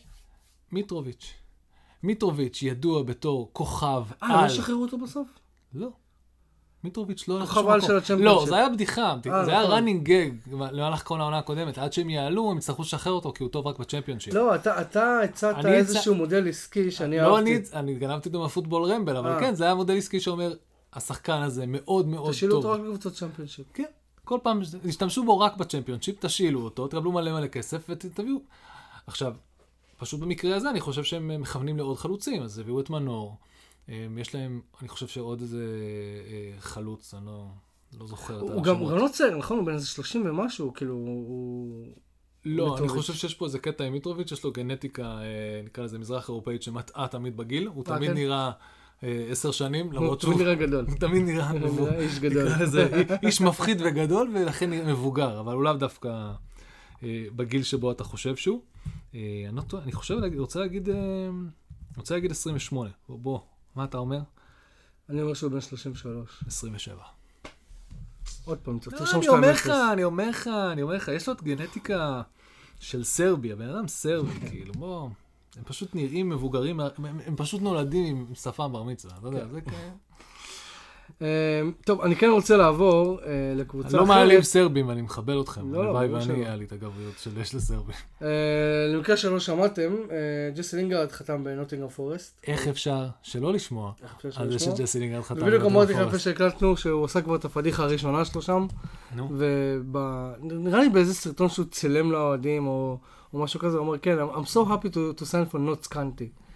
מיטרוביץ'. 0.72 1.34
מיטרוביץ' 2.02 2.62
ידוע 2.62 3.02
בתור 3.02 3.50
כוכב 3.52 4.04
אה, 4.22 4.28
לא 4.28 4.40
על... 4.40 4.48
שחררו 4.48 4.82
אותו 4.82 4.98
בסוף? 4.98 5.28
לא. 5.74 5.88
מיטרוביץ' 6.84 7.28
לא 7.28 7.34
הולך 7.34 7.50
לשום 7.50 7.68
על 7.68 7.78
מקום. 7.78 7.88
של 7.88 7.96
הצ'מפיונשיפ. 7.96 8.26
לא, 8.26 8.46
זה 8.48 8.56
היה 8.56 8.68
בדיחה. 8.68 9.14
אה, 9.30 9.44
זה 9.44 9.50
היה 9.50 9.62
נכון. 9.62 9.86
running 9.86 10.06
gag 10.08 10.50
במהלך 10.50 11.06
כל 11.06 11.20
העונה 11.20 11.38
הקודמת. 11.38 11.78
עד 11.78 11.92
שהם 11.92 12.10
יעלו, 12.10 12.50
הם 12.50 12.58
יצטרכו 12.58 12.82
לשחרר 12.82 13.12
אותו, 13.12 13.32
כי 13.32 13.42
הוא 13.42 13.50
טוב 13.50 13.66
רק 13.66 13.78
בצ'מפיונשיפ. 13.78 14.34
לא, 14.34 14.54
אתה, 14.54 15.20
הצעת 15.24 15.64
איזשהו 15.64 16.14
מודל 16.14 16.48
עסקי 16.48 16.90
שאני 16.90 17.16
לא 17.16 17.36
אהבתי. 17.36 17.56
אני, 17.56 17.60
אני 17.72 17.94
גנבתי 17.94 18.28
אותו 18.28 18.40
מהפוטבול 18.40 18.84
רמבל, 18.84 19.16
אבל 19.16 19.30
אה. 19.30 19.40
כן, 19.40 19.54
זה 19.54 19.64
היה 19.64 19.74
מודל 19.74 19.96
עסקי 19.98 20.20
שאומר, 20.20 20.54
השחקן 20.92 21.42
הזה 21.42 21.64
מאוד 21.66 22.08
מאוד 22.08 22.30
תשאילו 22.30 22.52
טוב. 22.52 22.64
אותו 22.64 22.74
רק 22.74 22.86
בקבוצות 22.86 23.12
צ'מפיונשיפ. 23.12 23.66
כן, 23.74 23.84
כל 24.24 24.38
פעם 24.42 24.60
תשתמשו 24.82 25.24
בו 25.24 25.40
רק 25.40 25.56
בצ'מפיונשיפ, 25.56 26.16
תשאילו 26.20 26.60
אותו, 26.60 26.86
תקבלו 26.86 27.12
מלא 27.12 27.32
מלא 27.32 27.46
כסף 27.46 27.86
ותביאו. 27.88 28.36
עכשיו, 29.06 29.34
פשוט 29.98 30.20
במקרה 30.20 30.56
הזה 30.56 30.70
אני 30.70 30.80
חושב 30.80 31.04
שהם 31.04 31.40
מכוונים 31.40 31.76
לעוד 31.76 31.96
חלוצים, 31.96 32.42
אז 32.42 32.58
הביאו 32.58 32.80
את 32.80 32.90
מנור. 32.90 33.36
הם, 33.88 34.18
יש 34.18 34.34
להם, 34.34 34.60
אני 34.80 34.88
חושב 34.88 35.06
שעוד 35.06 35.40
איזה 35.40 35.64
אה, 36.26 36.60
חלוץ, 36.60 37.14
אני 37.14 37.26
לא, 37.26 37.46
לא 38.00 38.06
זוכר 38.06 38.36
את 38.36 38.40
הוא 38.42 38.62
גם, 38.62 38.76
הוא 38.76 38.86
השמות. 38.86 38.92
גם 38.92 38.98
לא 38.98 39.08
צעיר, 39.12 39.36
נכון? 39.36 39.58
הוא 39.58 39.66
בן 39.66 39.74
איזה 39.74 39.86
30 39.86 40.26
ומשהו, 40.26 40.74
כאילו, 40.74 40.94
הוא... 40.94 41.86
לא, 42.44 42.64
אני 42.64 42.70
מיטרוביץ'. 42.70 42.96
חושב 43.06 43.12
שיש 43.12 43.34
פה 43.34 43.44
איזה 43.44 43.58
קטע 43.58 43.84
עם 43.84 43.92
מיטרוביץ', 43.92 44.32
יש 44.32 44.44
לו 44.44 44.52
גנטיקה, 44.52 45.02
אה, 45.02 45.60
נקרא 45.64 45.84
לזה 45.84 45.98
מזרח 45.98 46.28
אירופאית, 46.28 46.62
שמטעה 46.62 47.08
תמיד 47.08 47.36
בגיל, 47.36 47.66
הוא 47.66 47.84
אה, 47.88 47.96
תמיד? 47.96 48.10
נראה 48.10 48.50
אה, 49.04 49.26
עשר 49.30 49.50
שנים, 49.50 49.86
הוא 49.86 49.94
למרות 49.94 50.20
שהוא 50.20 50.38
נראה 50.38 50.54
גדול. 50.54 50.84
הוא 50.88 50.98
תמיד 51.06 51.22
נראה 51.22 51.50
הוא 51.50 51.88
איש 51.88 52.18
גדול. 52.18 52.48
נקרא 52.48 52.62
לזה 52.62 53.02
איש 53.22 53.40
מפחיד 53.40 53.82
וגדול, 53.84 54.30
ולכן 54.34 54.70
מבוגר, 54.70 55.40
אבל 55.40 55.54
הוא 55.54 55.64
לאו 55.64 55.72
דווקא 55.72 56.08
אה, 56.08 56.32
בגיל 57.36 57.62
שבו 57.62 57.92
אתה 57.92 58.04
חושב 58.04 58.36
שהוא. 58.36 58.60
אה, 59.14 59.20
אני 59.48 59.56
לא 59.56 59.62
אני 59.82 59.92
חושב, 59.92 60.14
להגיד- 60.14 60.38
רוצה 60.38 60.60
להגיד, 60.60 60.88
אה, 60.88 60.94
רוצה 61.96 62.14
להגיד 62.14 62.30
28. 62.30 62.90
בוא, 63.08 63.40
מה 63.74 63.84
אתה 63.84 63.98
אומר? 63.98 64.20
אני 65.08 65.22
אומר 65.22 65.34
שהוא 65.34 65.50
בן 65.52 65.60
33. 65.60 66.42
27. 66.46 67.02
עוד 68.44 68.58
פעם, 68.58 68.78
אתה 68.78 68.90
אני 68.96 69.06
2 69.06 69.22
אומר 69.28 69.52
לך, 69.52 69.70
אני 69.92 70.04
אומר 70.04 70.28
לך, 70.30 70.46
אני 70.72 70.82
אומר 70.82 70.94
לך, 70.94 71.08
יש 71.08 71.28
לו 71.28 71.34
את 71.34 71.42
גנטיקה 71.42 72.22
של 72.80 73.04
סרביה, 73.04 73.56
בן 73.56 73.68
אדם 73.68 73.88
סרבי, 73.88 74.40
כאילו, 74.50 74.72
בוא, 74.74 75.08
הם 75.56 75.64
פשוט 75.64 75.94
נראים 75.94 76.28
מבוגרים, 76.28 76.80
הם, 76.80 77.36
פשוט 77.36 77.60
נולדים 77.62 78.16
עם 78.28 78.34
שפם 78.34 78.72
בר 78.72 78.82
מצווה, 78.82 79.14
אתה 79.18 79.26
יודע, 79.28 79.48
זה 79.48 79.60
כאלה. 79.60 79.90
אה, 81.22 81.26
טוב, 81.84 82.00
אני 82.00 82.16
כן 82.16 82.28
רוצה 82.28 82.56
לעבור 82.56 83.18
אה, 83.26 83.52
לקבוצה 83.56 83.88
אני 83.88 83.96
אחרת. 83.96 84.00
לא 84.00 84.14
מעליב 84.14 84.42
סרבים, 84.42 84.90
אני 84.90 85.02
מכבד 85.02 85.34
אתכם. 85.42 85.72
לא, 85.72 85.84
לא, 85.84 85.88
הלוואי 85.88 86.08
ואני 86.08 86.24
שלא. 86.24 86.34
היה 86.34 86.56
לי 86.56 86.64
את 86.64 86.72
הגבריות 86.72 87.18
שיש 87.18 87.54
לסרבים. 87.54 87.94
אה, 88.22 88.28
למקרה 88.88 89.16
שלא 89.16 89.40
שמעתם, 89.40 89.92
אה, 90.10 90.16
ג'סי 90.54 90.76
לינגרד 90.76 91.12
חתם 91.12 91.44
בנוטינגרם 91.44 91.88
פורסט. 91.88 92.40
איך 92.46 92.68
אפשר 92.68 93.06
שלא 93.22 93.52
לשמוע 93.52 93.92
על 94.36 94.50
זה? 94.50 94.58
שג'סי 94.58 95.00
לינגרד 95.00 95.22
חתם 95.22 95.34
ובדיוק 95.34 95.62
בנוטינגהאם 95.62 95.76
אמרתי 95.76 95.92
לך 95.92 96.08
פורסט. 96.10 96.24
שהקלטנו 96.24 96.76
שהוא 96.76 97.04
עשה 97.04 97.20
כבר 97.22 97.36
את 97.36 97.44
הפדיחה 97.44 97.82
הראשונה 97.82 98.24
שלו 98.24 98.42
שם, 98.42 98.66
נו, 99.16 99.30
ונראה 99.38 100.80
לי 100.80 100.88
באיזה 100.88 101.14
סרטון 101.14 101.48
שהוא 101.48 101.66
צילם 101.70 102.12
לאוהדים 102.12 102.66
או 102.66 102.98
משהו 103.34 103.60
כזה, 103.60 103.78
הוא 103.78 103.86
אומר 103.86 103.98
כן, 103.98 104.16
I'm 104.34 104.46
so 104.54 104.58
happy 104.68 104.88
to, 104.88 105.24
sign 105.24 105.52
for 105.52 105.56
Notts 105.56 105.94
County. 105.94 106.47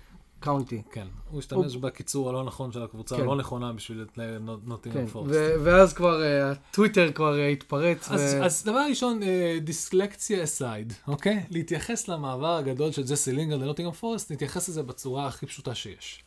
County. 0.44 0.92
כן. 0.92 1.06
הוא 1.30 1.38
השתמש 1.38 1.76
בקיצור 1.76 2.28
הלא 2.28 2.44
נכון 2.44 2.72
של 2.72 2.82
הקבוצה 2.82 3.16
כן. 3.16 3.22
הלא 3.22 3.36
נכונה 3.36 3.72
בשביל 3.72 4.06
כן, 4.14 4.42
נוטינגהאם 4.64 5.06
פורסט. 5.06 5.30
ו- 5.34 5.54
ואז 5.64 5.92
כבר 5.92 6.22
אה, 6.22 6.50
הטוויטר 6.50 7.12
כבר 7.12 7.38
אה, 7.38 7.48
התפרץ. 7.48 8.10
אז, 8.10 8.20
ו- 8.20 8.44
אז 8.44 8.64
דבר 8.64 8.84
ראשון, 8.88 9.22
אה, 9.22 9.58
דיסלקציה 9.60 10.44
אסייד, 10.44 10.92
אוקיי? 11.08 11.46
להתייחס 11.50 12.08
למעבר 12.08 12.56
הגדול 12.56 12.92
של 12.92 13.02
ג'סי 13.02 13.32
לינגרד 13.32 13.60
לנוטינגהאם 13.60 13.94
פורסט, 13.94 14.32
נתייחס 14.32 14.68
לזה 14.68 14.82
בצורה 14.82 15.26
הכי 15.26 15.46
פשוטה 15.46 15.74
שיש. 15.74 16.24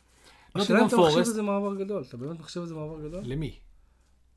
השאלה 0.54 0.80
אם 0.80 0.86
אתה 0.86 0.96
מחשיב 0.96 1.18
את 1.18 1.24
זה 1.24 1.42
מעבר 1.42 1.74
גדול, 1.74 2.04
אתה 2.08 2.16
באמת 2.16 2.40
מחשיב 2.40 2.62
את 2.62 2.68
זה 2.68 2.74
מעבר 2.74 3.08
גדול? 3.08 3.20
למי? 3.24 3.54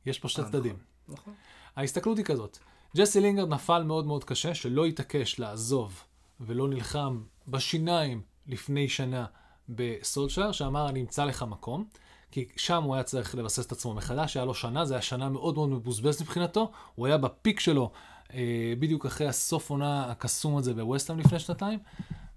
יש 0.06 0.20
פה 0.20 0.30
שתי 0.30 0.42
צדדים. 0.44 0.76
נכון. 1.08 1.34
ההסתכלות 1.76 2.18
היא 2.18 2.26
כזאת, 2.26 2.58
ג'סי 2.98 3.20
לינגרד 3.20 3.50
נפל 3.50 3.84
מאוד 3.84 4.06
מאוד 4.06 4.24
קשה, 4.24 4.56
שלא 4.56 4.86
התעקש 4.86 5.40
לעזוב 5.40 6.04
ולא 6.40 6.68
נלחם 6.68 7.22
בשיניים 7.48 8.22
לפני 8.48 8.90
שנה 8.90 9.26
בסולשייר, 9.70 10.52
שאמר 10.52 10.90
אני 10.90 11.02
אמצא 11.02 11.26
לך 11.26 11.44
מקום, 11.44 11.86
כי 12.32 12.48
שם 12.56 12.84
הוא 12.84 12.96
היה 12.96 13.04
צריך 13.04 13.36
לבסס 13.36 13.66
את 13.66 13.72
עצמו 13.72 13.94
מחדש, 13.94 14.38
היה 14.38 14.46
לו 14.46 14.54
שנה, 14.54 14.86
זו 14.86 14.94
הייתה 14.94 15.06
שנה 15.06 15.30
מאוד 15.30 15.56
מאוד 15.56 15.70
מבוזבזת 15.70 16.22
מבחינתו, 16.22 16.72
הוא 16.96 17.08
היה 17.08 17.18
בפיק 17.18 17.60
שלו 17.60 17.92
אה, 18.34 18.74
בדיוק 18.80 19.06
אחרי 19.06 19.28
הסוף 19.28 19.70
עונה 19.70 20.12
הקסום 20.12 20.58
הזה 20.58 20.74
בווסטהאם 20.74 21.20
לפני 21.20 21.40
שנתיים, 21.40 21.80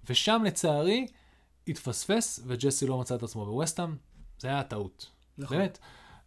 ושם 0.09 0.41
לצערי 0.45 1.07
התפספס, 1.67 2.39
וג'סי 2.47 2.87
לא 2.87 2.99
מצא 2.99 3.15
את 3.15 3.23
עצמו 3.23 3.45
בווסטהאם, 3.45 3.95
זה 4.39 4.47
היה 4.47 4.63
טעות. 4.63 5.09
נכון. 5.37 5.57
באמת. 5.57 5.77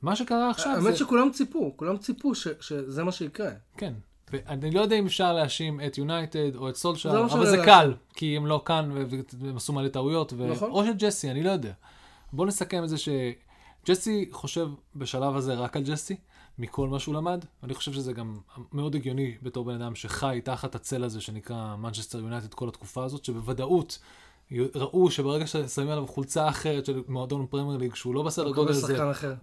מה 0.03 0.17
שקרה 0.17 0.51
עכשיו 0.51 0.81
זה... 0.81 0.89
האמת 0.89 0.97
שכולם 0.97 1.31
ציפו, 1.31 1.73
כולם 1.77 1.99
ציפו 1.99 2.35
ש- 2.35 2.49
שזה 2.61 3.05
מה 3.05 3.13
שיקרה. 3.13 3.51
כן. 3.77 3.93
ואני 4.33 4.71
לא 4.71 4.81
יודע 4.81 4.97
אם 4.97 5.07
אפשר 5.07 5.33
להאשים 5.33 5.81
את 5.87 5.99
יונייטד 5.99 6.57
או 6.57 6.69
את 6.69 6.75
זה 6.75 6.81
סולשאר, 6.81 7.15
לא 7.15 7.27
אבל 7.33 7.47
זה. 7.47 7.63
קל, 7.65 7.95
כי 8.15 8.37
הם 8.37 8.47
לא 8.47 8.63
כאן 8.65 8.91
והם 9.41 9.57
עשו 9.57 9.73
מלא 9.73 9.89
טעויות, 9.89 10.33
ו... 10.37 10.47
נכון. 10.53 10.71
או 10.71 10.85
של 10.85 10.93
ג'סי, 10.97 11.31
אני 11.31 11.43
לא 11.43 11.51
יודע. 11.51 11.73
בואו 12.33 12.49
נסכם 12.49 12.85
את 12.85 12.89
זה 12.89 12.97
שג'סי 12.99 14.29
חושב 14.33 14.69
בשלב 14.97 15.37
הזה 15.37 15.55
רק 15.55 15.77
על 15.77 15.83
ג'סי, 15.83 16.17
מכל 16.59 16.89
מה 16.89 16.99
שהוא 16.99 17.15
למד. 17.15 17.45
אני 17.63 17.75
חושב 17.75 17.93
שזה 17.93 18.13
גם 18.13 18.39
מאוד 18.73 18.95
הגיוני 18.95 19.35
בתור 19.43 19.65
בן 19.65 19.83
אדם 19.83 19.95
שחי 19.95 20.41
תחת 20.45 20.75
הצל 20.75 21.05
הזה 21.05 21.21
שנקרא 21.21 21.77
מנצ'סטר 21.77 22.19
יונייטד 22.19 22.55
כל 22.55 22.69
התקופה 22.69 23.05
הזאת, 23.05 23.25
שבוודאות 23.25 23.99
ראו 24.75 25.11
שברגע 25.11 25.47
ששמים 25.47 25.89
עליו 25.89 26.07
חולצה 26.07 26.49
אחרת 26.49 26.87
של 26.87 27.03
מועדון 27.09 27.47
פרמייר 27.51 27.77
ליג, 27.77 27.95
שהוא 27.95 28.15
לא 28.15 28.23
בסדר 28.23 28.51
גודל 28.51 28.71
הזה. 28.71 28.95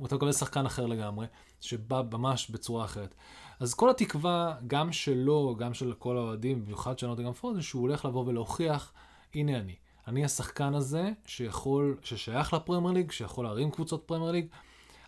אתה 0.06 0.16
מקבל 0.16 0.32
שחקן 0.32 0.66
אחר 0.66 0.86
לגמרי, 0.86 1.26
שבא 1.62 2.02
ממש 2.12 2.50
בצורה 2.50 2.86
אחרת. 2.86 3.16
אז 3.64 3.74
כל 3.74 3.90
התקווה, 3.90 4.56
גם 4.68 4.92
שלו, 4.92 5.56
גם 5.60 5.74
של 5.74 5.94
כל 5.94 6.18
האוהדים, 6.18 6.66
במיוחד 6.66 7.00
של 7.00 7.08
נוטינגהאם 7.08 7.34
פורסט, 7.34 7.56
זה 7.56 7.62
שהוא 7.62 7.82
הולך 7.82 8.06
לבוא 8.06 8.26
ולהוכיח, 8.26 8.94
הנה 9.34 9.60
אני. 9.60 9.76
אני 10.08 10.26
השחקן 10.26 10.74
הזה 10.74 11.12
שיכול, 11.26 11.98
ששייך 12.04 12.54
לפרמייר 12.54 12.94
ליג, 12.94 13.12
שיכול 13.12 13.46
להרים 13.46 13.72
קבוצות 13.72 14.04
פרמייר 14.06 14.32
ליג, 14.32 14.48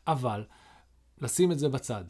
אבל, 0.08 0.44
לשים 1.22 1.52
את 1.52 1.60
זה 1.60 1.70
בצד. 1.70 2.04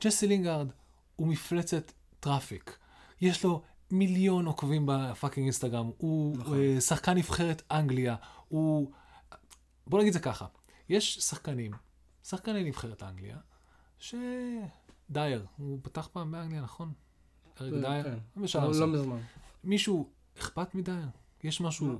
ג'סי 0.00 0.26
לינגארד 0.26 0.68
הוא 1.16 1.26
מפלצת 1.26 1.92
traffic. 2.20 2.78
יש 3.20 3.44
לו 3.44 3.62
מיליון 3.90 4.46
עוקבים 4.46 4.86
ב 4.86 4.93
fucking 4.93 5.44
אינסטגרם, 5.44 5.90
הוא 5.98 6.36
נכון. 6.36 6.58
אה, 6.58 6.80
שחקן 6.80 7.12
נבחרת 7.12 7.62
אנגליה, 7.70 8.16
הוא... 8.48 8.90
בוא 9.86 10.00
נגיד 10.00 10.12
זה 10.12 10.20
ככה, 10.20 10.46
יש 10.88 11.18
שחקנים, 11.18 11.72
שחקני 12.24 12.64
נבחרת 12.64 13.02
אנגליה, 13.02 13.36
ש... 13.98 14.14
דייר, 15.12 15.44
הוא 15.58 15.78
פתח 15.82 16.08
פעם 16.12 16.32
באנגליה, 16.32 16.60
נכון? 16.60 16.92
אריק 17.60 17.74
דייר? 17.74 18.02
כן. 18.04 18.14
לא 18.36 18.42
מסוים. 18.42 18.70
לא 18.80 18.86
מזמן. 18.86 19.18
מישהו 19.64 20.08
אכפת 20.38 20.74
מדייר? 20.74 21.06
יש 21.44 21.60
משהו... 21.60 21.98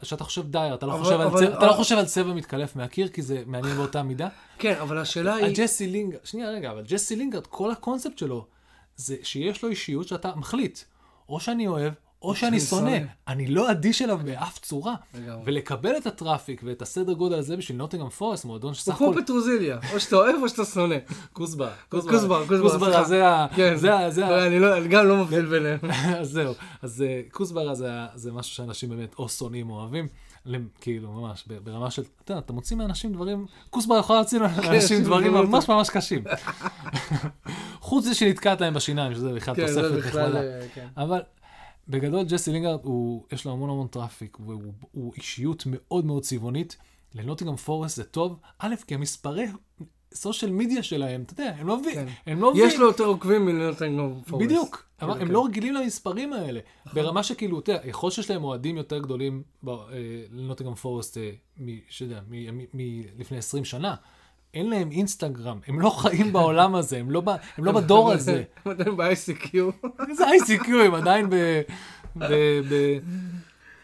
כשאתה 0.00 0.24
חושב 0.24 0.50
דייר, 0.50 0.74
אתה 0.74 0.86
לא, 0.86 0.94
אבל- 0.94 1.02
חושב, 1.04 1.20
על 1.20 1.26
אבל- 1.26 1.38
צבע, 1.40 1.48
אתה 1.56 1.66
לא 1.66 1.70
אבל- 1.70 1.76
חושב 1.76 1.98
על 1.98 2.04
צבע 2.06 2.32
מתקלף 2.32 2.76
מהקיר, 2.76 3.08
כי 3.08 3.22
זה 3.22 3.42
מעניין 3.46 3.76
באותה 3.76 4.02
מידה. 4.02 4.28
כן, 4.58 4.74
אבל 4.80 4.98
השאלה 4.98 5.34
היא... 5.34 5.46
הג'סי 5.46 5.86
לינגרד, 5.86 6.24
שנייה 6.26 6.50
רגע, 6.50 6.70
אבל 6.70 6.82
ג'סי 6.88 7.16
לינגרד, 7.16 7.46
כל 7.46 7.70
הקונספט 7.70 8.18
שלו, 8.18 8.46
זה 8.96 9.16
שיש 9.22 9.62
לו 9.62 9.68
אישיות 9.68 10.08
שאתה 10.08 10.34
מחליט, 10.36 10.78
או 11.28 11.40
שאני 11.40 11.66
אוהב, 11.66 11.92
או 12.22 12.34
שאני 12.34 12.60
שונא. 12.60 12.98
אני 13.28 13.46
לא 13.46 13.70
אדיש 13.70 14.02
אליו 14.02 14.18
באף 14.24 14.58
צורה. 14.58 14.94
ולקבל 15.44 15.96
את 15.96 16.06
הטראפיק 16.06 16.60
ואת 16.64 16.82
הסדר 16.82 17.12
גודל 17.12 17.38
הזה 17.38 17.56
בשביל 17.56 17.78
נוטינגהאם 17.78 18.10
פורסט, 18.10 18.44
מועדון 18.44 18.74
שסך 18.74 18.96
הוא 18.96 19.12
כמו. 19.12 19.22
פטרוזיליה, 19.22 19.78
או 19.94 20.00
שאתה 20.00 20.16
אוהב 20.16 20.36
או 20.42 20.48
שאתה 20.48 20.64
שונא. 20.64 20.96
כוסבר. 21.32 21.70
כוסבר, 21.88 22.10
כוסבר, 22.10 22.46
כוסבר, 22.46 22.78
סליחה. 22.86 23.04
זה 23.04 23.28
ה... 23.28 23.46
כן. 23.56 23.76
זה 23.76 23.94
ה... 23.94 24.46
אני 24.46 24.58
לא- 24.58 24.86
גם 24.90 25.06
לא 25.06 25.16
מבדיל 25.16 25.46
ביניהם. 25.46 25.78
אז 26.20 26.30
זהו, 26.30 26.54
אז 26.82 27.02
אה, 27.02 27.20
כוסברה 27.32 27.74
זה, 28.14 28.32
משהו 28.32 28.54
שאנשים 28.54 28.88
באמת 28.88 29.14
או 29.18 29.28
שונאים 29.28 29.70
או 29.70 29.80
אוהבים, 29.80 30.08
כאילו 30.80 31.12
ממש 31.12 31.44
ברמה 31.64 31.90
של, 31.90 32.02
אתה 32.24 32.32
יודע, 32.32 32.40
אתה 32.44 32.52
מוציא 32.52 32.76
מאנשים 32.76 33.12
דברים, 33.12 33.46
כוסברה 33.70 33.98
יכולה 33.98 34.18
להוציא 34.18 34.38
לאנשים 34.38 34.72
עושים 34.72 35.02
דברים 35.02 35.32
ממש 35.32 35.68
ממש 35.68 35.90
קשים. 35.90 36.24
חוץ 37.80 38.04
מזה 38.04 38.14
שנתקעת 38.14 38.60
להם 38.60 38.74
בשיניים, 38.74 39.14
שזה 39.14 39.32
בכלל 39.32 39.54
כן, 39.54 39.66
תוספת. 39.66 40.06
נחמדה. 40.06 40.40
אה, 40.40 40.60
כן. 40.74 40.86
אבל 40.96 41.20
בגדול 41.88 42.24
ג'סי 42.24 42.52
לינגארד, 42.52 42.80
הוא, 42.82 43.24
יש 43.32 43.44
לו 43.44 43.52
המון 43.52 43.70
המון 43.70 43.86
traffic, 43.86 44.38
והוא 44.40 44.72
הוא 44.92 45.12
אישיות 45.16 45.62
מאוד 45.66 46.04
מאוד 46.04 46.22
צבעונית. 46.22 46.76
לנוטינגהאם 47.14 47.56
פורסט 47.56 47.96
זה 47.96 48.04
טוב, 48.04 48.40
א', 48.58 48.74
כי 48.86 48.94
המספרי 48.94 49.46
social 50.14 50.50
media 50.50 50.82
שלהם, 50.82 51.22
אתה 51.22 51.32
יודע, 51.32 51.54
הם 51.58 51.66
לא 51.66 51.76
מבינים, 51.76 52.06
כן. 52.06 52.12
הם 52.32 52.40
לא 52.40 52.50
מבינים. 52.50 52.68
יש 52.68 52.78
לו 52.78 52.86
יותר 52.86 53.04
עוקבים 53.04 53.46
מלנוטינגהאם 53.46 54.22
פורסט. 54.22 54.46
בדיוק, 54.46 54.84
אבל 55.02 55.14
כן, 55.14 55.20
הם 55.20 55.26
כן. 55.26 55.32
לא 55.32 55.44
רגילים 55.44 55.74
למספרים 55.74 56.32
האלה. 56.32 56.60
ברמה 56.94 57.22
שכאילו, 57.22 57.58
אתה 57.58 57.72
יודע, 57.72 57.88
יכול 57.88 58.10
שיש 58.10 58.30
להם 58.30 58.44
אוהדים 58.44 58.76
יותר 58.76 58.98
גדולים 58.98 59.42
אה, 59.68 59.74
לנוטינגהאם 60.30 60.74
פורסט, 60.74 61.18
אה, 61.18 61.30
מלפני 62.26 63.38
20 63.38 63.64
שנה, 63.64 63.94
אין 64.54 64.70
להם 64.70 64.90
אינסטגרם, 64.90 65.58
הם 65.66 65.80
לא 65.80 65.90
חיים 65.90 66.32
בעולם 66.32 66.74
הזה, 66.74 66.98
הם 66.98 67.10
לא, 67.10 67.20
ב, 67.20 67.28
הם 67.28 67.64
לא 67.64 67.72
בדור 67.72 68.12
הזה. 68.12 68.42
הם 68.64 68.72
עדיין 68.72 68.96
ב-ICQ. 68.96 69.54
איזה 70.08 70.24
ICQ, 70.24 70.68
הם 70.84 70.94
עדיין 70.94 71.30
ב... 71.30 71.34
ב, 72.16 72.24
ב 72.70 72.98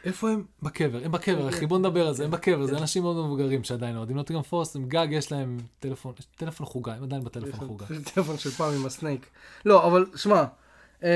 איפה 0.05 0.31
הם? 0.31 0.44
בקבר, 0.62 1.05
הם 1.05 1.12
בקבר, 1.12 1.48
אחי, 1.48 1.66
בוא 1.66 1.79
נדבר 1.79 2.07
על 2.07 2.14
זה, 2.14 2.24
הם 2.24 2.31
בקבר, 2.31 2.66
זה 2.66 2.79
אנשים 2.79 3.03
מאוד 3.03 3.16
מבוגרים 3.16 3.64
שעדיין 3.64 3.96
אוהדים 3.96 4.16
נוטינגהאם 4.16 4.42
פורסט, 4.42 4.77
עם 4.77 4.88
גג, 4.88 5.07
יש 5.11 5.33
להם 5.33 5.59
טלפון, 5.79 6.12
טלפון 6.37 6.66
חוגה, 6.66 6.94
הם 6.94 7.03
עדיין 7.03 7.24
בטלפון 7.24 7.68
חוגה. 7.68 7.87
טלפון 8.14 8.38
של 8.38 8.50
פעם 8.50 8.74
עם 8.74 8.87
ה 8.87 8.92
snake. 8.92 9.26
לא, 9.64 9.87
אבל 9.87 10.07
שמע, 10.16 10.44
אמ, 11.03 11.09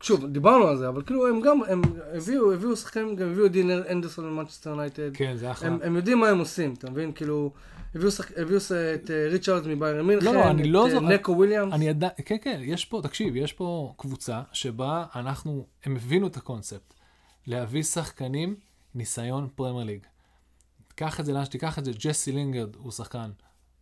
שוב, 0.00 0.26
דיברנו 0.26 0.66
על 0.66 0.76
זה, 0.76 0.88
אבל 0.88 1.02
כאילו 1.02 1.28
הם 1.28 1.40
גם, 1.40 1.60
הם 1.68 1.82
הביאו, 2.14 2.52
הביאו 2.52 2.76
שחקנים, 2.76 3.16
גם 3.16 3.30
הביאו 3.30 3.48
דין 3.48 3.70
הנדרסון 3.70 4.24
למנצ'סטר 4.26 4.70
יונייטד. 4.70 5.10
כן, 5.16 5.36
זה 5.36 5.50
אחלה. 5.50 5.68
הם, 5.68 5.78
הם 5.82 5.96
יודעים 5.96 6.18
מה 6.20 6.28
הם 6.28 6.38
עושים, 6.38 6.74
אתה 6.74 6.90
מבין? 6.90 7.12
כאילו, 7.12 7.52
הביאו, 7.94 8.10
שח... 8.10 8.30
הביאו 8.36 8.58
את 8.94 9.06
uh, 9.06 9.32
ריצ'ארד 9.32 9.68
מביירן 9.68 10.06
מינכן, 10.06 10.24
לא, 10.26 10.32
לא, 10.34 10.50
אני 10.50 10.64
לא 10.64 10.86
את 10.86 10.90
זוכר- 10.92 11.06
uh, 11.06 11.12
נקו 11.12 11.32
וויליאמס. 11.32 11.72
אני 11.74 11.88
עדיין, 11.88 12.12
כן, 12.24 12.36
כן, 12.42 12.60
יש 12.62 12.84
פה, 12.84 13.00
תקשיב, 13.02 13.36
יש 13.36 13.52
פה 13.52 13.94
קבוצה 13.98 14.42
שבה 14.52 15.04
אנחנו, 15.14 15.66
הם 15.84 15.96
הבינו 15.96 16.26
את 16.26 16.36
הקונספט. 16.36 16.94
להביא 17.46 17.82
שחקנים, 17.82 18.56
ניסיון 18.94 19.48
פרמייר 19.54 19.84
ליג. 19.86 20.06
קח 20.94 21.20
את 21.20 21.24
זה 21.26 21.32
לאן 21.32 21.44
שתיקח 21.44 21.78
את 21.78 21.84
זה, 21.84 21.90
ג'סי 21.98 22.32
לינגרד 22.32 22.76
הוא 22.76 22.92
שחקן 22.92 23.30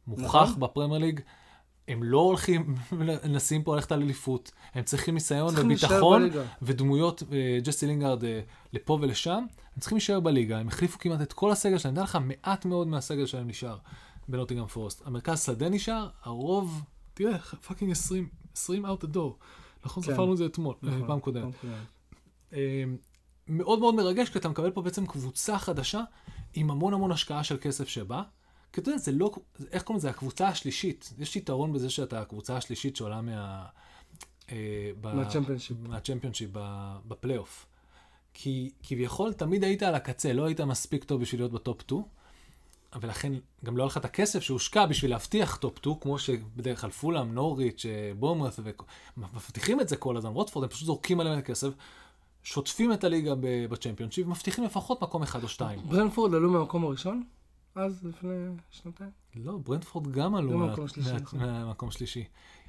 מוכח 0.07 0.22
נכון. 0.24 0.61
בפרמייר 0.61 1.00
ליג. 1.00 1.20
הם 1.90 2.03
לא 2.03 2.18
הולכים, 2.18 2.74
מנסים 3.24 3.62
פה 3.62 3.74
ללכת 3.74 3.92
על 3.92 4.03
אליפות, 4.03 4.53
הם 4.74 4.85
צריכים 4.85 5.14
ניסיון 5.14 5.55
וביטחון. 5.57 6.31
ודמויות, 6.62 7.22
אה, 7.33 7.59
ג'סי 7.62 7.87
לינגרד 7.87 8.24
אה, 8.24 8.40
לפה 8.72 8.98
ולשם, 9.03 9.44
הם 9.74 9.81
צריכים 9.81 9.96
להישאר 9.96 10.20
בליגה, 10.20 10.59
הם 10.59 10.68
החליפו 10.68 10.98
כמעט 10.98 11.20
את 11.20 11.33
כל 11.33 11.50
הסגל 11.50 11.79
שלהם, 11.79 11.94
דע 11.94 12.03
לך, 12.03 12.18
מעט 12.20 12.64
מאוד 12.64 12.88
מהסגל 12.88 13.26
שלהם 13.26 13.48
נשאר 13.48 13.79
בנוטינגהאם 14.29 14.66
פורסט. 14.66 15.07
המרכז 15.07 15.44
שדה 15.44 15.68
נשאר, 15.68 16.09
הרוב, 16.22 16.85
תראה, 17.14 17.38
fucking 17.38 17.90
20, 17.90 18.29
20 18.57 18.87
out 18.87 18.88
the 18.88 19.14
door. 19.14 19.44
נכון, 19.85 20.03
כן. 20.03 20.12
ספרנו 20.12 20.33
את 20.33 20.38
זה 20.38 20.46
אתמול, 20.46 20.74
אה, 20.85 20.90
נכון, 20.90 21.07
פעם 21.07 21.20
קודמת. 21.20 21.55
אה, 22.53 22.85
מאוד 23.48 23.79
מאוד 23.79 23.94
מרגש, 23.94 24.29
כי 24.29 24.38
אתה 24.38 24.48
מקבל 24.48 24.70
פה 24.70 24.83
בעצם 24.83 25.07
קבוצה 25.07 25.59
חדשה 25.59 26.00
עם 26.55 26.70
המון 26.70 26.94
המון 26.94 27.12
השקעה 27.12 27.44
של 27.44 27.57
כסף 27.61 27.88
שבא. 27.88 28.22
כי 28.72 28.80
אתה 28.80 28.88
יודע, 28.88 28.98
זה 28.98 29.12
לא, 29.12 29.30
איך 29.72 29.83
קוראים 29.83 29.98
לזה, 29.98 30.11
הקבוצה 30.11 30.48
השלישית. 30.48 31.12
יש 31.18 31.37
יתרון 31.37 31.72
בזה 31.72 31.90
שאתה 31.90 32.20
הקבוצה 32.20 32.56
השלישית 32.56 32.96
שעולה 32.96 33.20
מה... 33.20 33.66
אה, 34.52 34.90
מהצ'מפיונשיפ. 35.02 35.76
מהצ'מפיונשיפ 35.80 36.50
בפלייאוף. 37.09 37.66
כי 38.35 38.70
כביכול 38.83 39.33
תמיד 39.33 39.64
היית 39.64 39.83
על 39.83 39.94
הקצה, 39.94 40.33
לא 40.33 40.44
היית 40.44 40.61
מספיק 40.61 41.04
טוב 41.04 41.20
בשביל 41.20 41.40
להיות 41.40 41.52
ב 41.53 41.60
top 41.60 41.83
2, 41.83 42.02
ולכן 43.00 43.33
גם 43.64 43.76
לא 43.76 43.83
היה 43.83 43.87
לך 43.87 43.96
את 43.96 44.04
הכסף 44.04 44.40
שהושקע 44.40 44.87
בשביל 44.87 45.11
להבטיח 45.11 45.56
top 45.57 45.79
2, 45.78 45.96
כמו 46.00 46.18
שבדרך 46.18 46.80
כלל 46.80 46.90
פולאם, 46.90 47.35
נוריץ', 47.35 47.87
אה, 47.87 48.12
בורנמות', 48.18 48.61
מבטיחים 49.16 49.81
את 49.80 49.88
זה 49.88 49.96
כל 49.96 50.16
הזמן, 50.16 50.30
ווטפורד, 50.31 50.64
הם 50.64 50.70
פשוט 50.70 50.87
זורקים 50.87 51.20
עליהם 51.20 51.38
את 51.38 51.44
הכסף, 51.44 51.68
שוטפים 52.42 52.92
את 52.92 53.04
הליגה 53.04 53.35
בצ'מפיונשיפ, 53.70 54.26
מבטיחים 54.26 54.64
לפחות 54.64 55.02
מקום 55.02 55.22
אחד 55.22 55.42
או 55.42 55.48
שתיים. 55.48 55.80
ברנטפורד 55.88 56.35
עלו 56.35 56.50
מהמקום 56.50 56.85
הראשון? 56.85 57.22
אז, 57.74 58.04
לפני 58.04 58.30
שנתיים? 58.70 59.11
לא, 59.37 59.59
ברנטפורד 59.59 60.12
גם 60.12 60.35
עלו 60.35 60.59
מה- 60.59 60.66
מהמקום 60.66 60.85
השלישי, 60.85 61.12
מה- 61.12 61.18
נכון. 61.18 61.40
מהמקום 61.40 61.90
שלישי. 61.90 62.24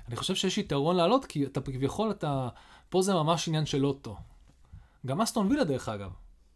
אני 0.07 0.15
חושב 0.15 0.35
שיש 0.35 0.57
יתרון 0.57 0.95
לעלות, 0.95 1.25
כי 1.25 1.45
אתה 1.45 1.61
כביכול, 1.61 2.11
אתה... 2.11 2.49
פה 2.89 3.01
זה 3.01 3.13
ממש 3.13 3.47
עניין 3.47 3.65
של 3.65 3.77
לוטו. 3.77 4.17
גם 5.05 5.21
אסטון 5.21 5.47
וילה, 5.47 5.63
דרך 5.63 5.89
אגב, 5.89 6.11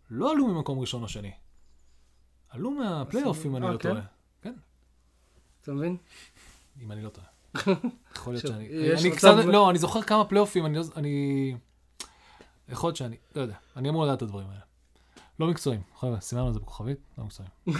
לא 0.09 0.31
עלו 0.31 0.47
ממקום 0.47 0.79
ראשון 0.79 1.03
או 1.03 1.07
שני. 1.07 1.31
עלו 2.49 2.71
מהפלייאוף, 2.71 3.45
אם 3.45 3.55
אני 3.55 3.65
אה, 3.67 3.71
לא 3.71 3.77
כן? 3.77 3.89
טועה. 3.89 4.01
כן, 4.41 4.53
אתה 5.61 5.73
מבין? 5.73 5.97
אם 6.81 6.91
אני 6.91 7.01
לא 7.03 7.09
טועה. 7.09 7.27
יכול 8.15 8.33
להיות 8.33 8.47
שאני... 8.47 8.91
אני 9.01 9.11
קצת... 9.15 9.35
לא, 9.45 9.69
אני 9.69 9.77
זוכר 9.79 10.01
כמה 10.01 10.25
פלייאופים. 10.25 10.75
לא- 10.75 10.81
אני... 10.95 11.55
יכול 12.69 12.87
להיות 12.87 12.97
שאני... 12.97 13.15
לא 13.35 13.41
יודע, 13.41 13.55
אני 13.75 13.89
אמור 13.89 14.05
לדעת 14.05 14.17
את 14.17 14.21
הדברים 14.21 14.47
האלה. 14.49 14.61
לא 15.39 15.47
מקצועיים. 15.47 15.81
חבר'ה, 15.99 16.21
סימנו 16.21 16.49
את 16.49 16.53
זה 16.53 16.59
בכוכבית, 16.59 16.97
לא 17.17 17.23
מקצועיים. 17.23 17.51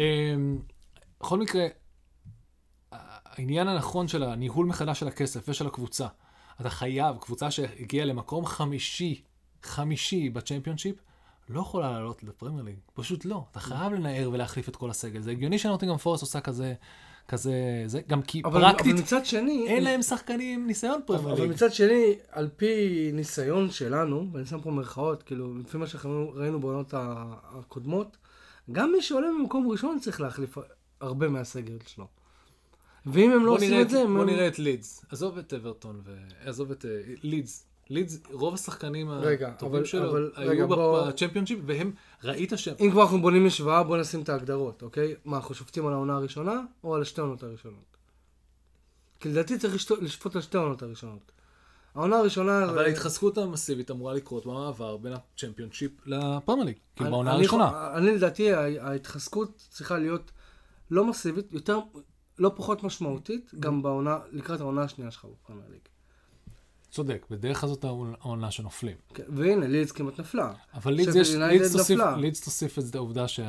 אמ, 0.00 0.58
בכל 1.20 1.38
מקרה, 1.38 1.66
העניין 2.92 3.68
הנכון 3.68 4.08
של 4.08 4.22
הניהול 4.22 4.66
מחדש 4.66 5.00
של 5.00 5.08
הכסף 5.08 5.48
ושל 5.48 5.66
הקבוצה, 5.66 6.06
אתה 6.60 6.70
חייב, 6.70 7.16
קבוצה 7.16 7.50
שהגיעה 7.50 8.04
למקום 8.04 8.46
חמישי, 8.46 9.22
חמישי 9.62 10.30
בצ'מפיונשיפ, 10.30 10.96
לא 11.48 11.60
יכולה 11.60 11.90
לעלות 11.90 12.22
לפרמייר 12.22 12.62
ליג, 12.62 12.76
פשוט 12.94 13.24
לא. 13.24 13.44
אתה 13.50 13.60
חייב 13.60 13.92
לנער 13.92 14.30
ולהחליף 14.32 14.68
את 14.68 14.76
כל 14.76 14.90
הסגל. 14.90 15.20
זה 15.20 15.30
הגיוני 15.30 15.58
שנוטינגהאם 15.58 15.98
פורסט 15.98 16.22
עושה 16.22 16.40
כזה, 16.40 16.74
כזה, 17.28 17.52
זה, 17.86 18.00
גם 18.08 18.22
כי 18.22 18.42
אבל, 18.44 18.60
פרקטית 18.60 18.92
אבל 18.92 19.02
מצד 19.02 19.26
שני... 19.26 19.64
אין 19.66 19.84
להם 19.84 20.02
שחקנים 20.02 20.60
עם 20.60 20.66
ניסיון 20.66 21.00
פרמייר 21.06 21.32
אבל 21.32 21.42
ליג. 21.42 21.50
מצד 21.50 21.72
שני, 21.72 22.14
על 22.30 22.48
פי 22.56 23.10
ניסיון 23.12 23.70
שלנו, 23.70 24.26
ואני 24.32 24.46
שם 24.46 24.60
פה 24.60 24.70
מירכאות, 24.70 25.22
כאילו, 25.22 25.58
לפי 25.58 25.78
מה 25.78 25.86
שראינו 25.86 26.60
בעונות 26.60 26.94
הקודמות, 26.96 28.16
גם 28.72 28.92
מי 28.92 29.02
שעולה 29.02 29.30
ממקום 29.30 29.68
ראשון 29.68 29.98
צריך 29.98 30.20
להחליף 30.20 30.58
הרבה 31.00 31.28
מהסגל 31.28 31.76
שלו. 31.86 32.06
ואם 33.06 33.30
הם 33.30 33.46
לא 33.46 33.46
בוא 33.46 33.56
עושים 33.56 33.80
את 33.80 33.90
זה, 33.90 34.00
הם... 34.00 34.16
בוא 34.16 34.24
נראה 34.24 34.48
את 34.48 34.58
לידס. 34.58 35.04
עזוב 35.10 35.38
את 35.38 35.52
אברטון 35.54 36.00
ועזוב 36.04 36.70
את 36.70 36.84
אה, 36.84 36.90
לידס. 37.22 37.66
לידס, 37.90 38.18
רוב 38.32 38.54
השחקנים 38.54 39.10
רגע, 39.10 39.48
הטובים 39.48 39.76
אבל- 39.76 39.84
שלו 39.84 40.10
אבל- 40.10 40.32
היו 40.36 40.50
רגע, 40.50 40.66
בוא- 40.66 41.08
בצ'מפיונשיפ, 41.08 41.58
והם, 41.66 41.92
ראית 42.24 42.52
שהם... 42.56 42.74
אם 42.80 42.90
כבר 42.90 43.02
אנחנו 43.02 43.20
בונים 43.20 43.46
משוואה, 43.46 43.82
בוא 43.82 43.96
נשים 43.96 44.22
את 44.22 44.28
ההגדרות, 44.28 44.82
אוקיי? 44.82 45.14
מה, 45.24 45.36
אנחנו 45.36 45.54
שופטים 45.54 45.86
על 45.86 45.92
העונה 45.92 46.16
הראשונה, 46.16 46.60
או 46.84 46.94
על 46.94 47.02
השתי 47.02 47.20
העונות 47.20 47.42
הראשונות? 47.42 47.96
כי 49.20 49.28
לדעתי 49.28 49.58
צריך 49.58 49.74
לשת- 49.74 50.02
לשפוט 50.02 50.36
על 50.36 50.42
שתי 50.42 50.56
העונות 50.58 50.82
הראשונות. 50.82 51.32
העונה 51.94 52.16
הראשונה... 52.16 52.64
אבל 52.64 52.74
זה- 52.74 52.80
ההתחזקות 52.80 53.38
המסיבית 53.38 53.90
אמורה 53.90 54.14
לקרות 54.14 54.46
במעבר 54.46 54.96
בין 54.96 55.12
הצ'מפיונשיפ 55.12 55.90
לפרמייר 56.06 56.64
ליג. 56.66 56.76
כאילו 56.96 57.06
אני- 57.06 57.10
בעונה 57.12 57.30
אני 57.30 57.38
הראשונה. 57.38 57.64
יכול- 57.64 57.78
אני 57.78 58.16
לדעתי 58.16 58.52
ההתחזקות 58.80 59.66
צריכה 59.70 59.98
להיות 59.98 60.30
לא 60.90 61.04
מסיבית, 61.06 61.52
יותר, 61.52 61.78
לא 62.38 62.52
פחות 62.56 62.82
משמעותית, 62.82 63.50
גם 63.60 63.82
בעונה, 63.82 64.18
לקראת 64.32 64.60
העונה 64.60 64.82
השנייה 64.82 65.10
שלך 65.10 65.24
בפרמייר 65.24 65.66
ליג. 65.70 65.80
צודק, 66.90 67.26
בדרך 67.30 67.60
כלל 67.60 67.68
זאת 67.68 67.84
העונה 67.84 68.50
שנופלים. 68.50 68.96
כן, 69.14 69.22
והנה, 69.28 69.66
לידס 69.66 69.92
כמעט 69.92 70.20
נפלה. 70.20 70.52
אבל 70.74 70.92
לידס 70.92 71.14
יש, 71.14 71.30
לידס 71.30 71.72
תוסיף. 71.72 71.98
לידס 72.16 72.40
תוסיף 72.40 72.78
את 72.78 72.94
העובדה 72.94 73.28
שהיא 73.28 73.46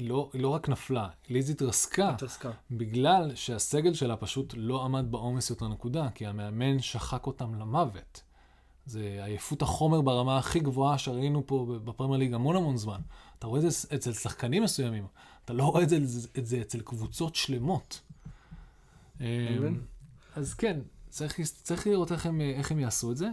לא, 0.00 0.30
היא 0.32 0.42
לא 0.42 0.48
רק 0.48 0.68
נפלה, 0.68 1.08
לידס 1.28 1.50
התרסקה. 1.50 2.10
התרסקה. 2.10 2.50
בגלל 2.70 3.34
שהסגל 3.34 3.94
שלה 3.94 4.16
פשוט 4.16 4.54
לא 4.56 4.84
עמד 4.84 5.06
בעומס 5.10 5.50
יותר 5.50 5.68
נקודה, 5.68 6.08
כי 6.14 6.26
המאמן 6.26 6.78
שחק 6.78 7.26
אותם 7.26 7.54
למוות. 7.54 8.22
זה 8.86 9.20
עייפות 9.24 9.62
החומר 9.62 10.00
ברמה 10.00 10.38
הכי 10.38 10.60
גבוהה 10.60 10.98
שראינו 10.98 11.46
פה 11.46 11.78
בפרמייר 11.84 12.18
ליג 12.18 12.34
המון 12.34 12.56
המון 12.56 12.76
זמן. 12.76 13.00
אתה 13.38 13.46
רואה 13.46 13.60
את 13.60 13.70
זה 13.70 13.88
אצל 13.94 14.12
שחקנים 14.12 14.62
מסוימים, 14.62 15.06
אתה 15.44 15.52
לא 15.52 15.64
רואה 15.64 15.82
את 15.82 15.88
זה, 15.88 15.98
את 16.38 16.46
זה 16.46 16.60
אצל 16.60 16.80
קבוצות 16.80 17.34
שלמות. 17.34 18.00
מבין? 19.20 19.80
אז 20.36 20.54
כן, 20.54 20.80
צריך, 21.16 21.40
צריך 21.40 21.86
לראות 21.86 22.12
איך 22.12 22.26
הם, 22.26 22.40
איך 22.40 22.72
הם 22.72 22.78
יעשו 22.78 23.12
את 23.12 23.16
זה, 23.16 23.28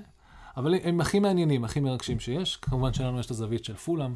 אבל 0.57 0.75
הם 0.83 1.01
הכי 1.01 1.19
מעניינים, 1.19 1.63
הכי 1.63 1.79
מרגשים 1.79 2.19
שיש. 2.19 2.55
כמובן 2.55 2.93
שלנו 2.93 3.19
יש 3.19 3.25
את 3.25 3.31
הזווית 3.31 3.65
של 3.65 3.75
פולאם, 3.75 4.13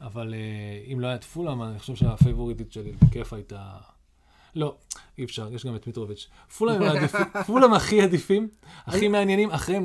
אבל 0.00 0.34
אה, 0.34 0.92
אם 0.92 1.00
לא 1.00 1.06
היה 1.06 1.16
את 1.16 1.24
פולאם, 1.24 1.62
אני 1.62 1.78
חושב 1.78 1.94
שהפייבוריטית 1.94 2.72
שלי 2.72 2.92
בכיף 2.92 3.32
הייתה... 3.32 3.76
לא, 4.54 4.76
אי 5.18 5.24
אפשר, 5.24 5.52
יש 5.52 5.66
גם 5.66 5.76
את 5.76 5.86
מיטרוביץ'. 5.86 6.28
פולאם 7.46 7.74
הכי 7.76 8.02
עדיפים, 8.02 8.48
הכי 8.86 9.08
מעניינים, 9.08 9.50
אחריהם 9.50 9.84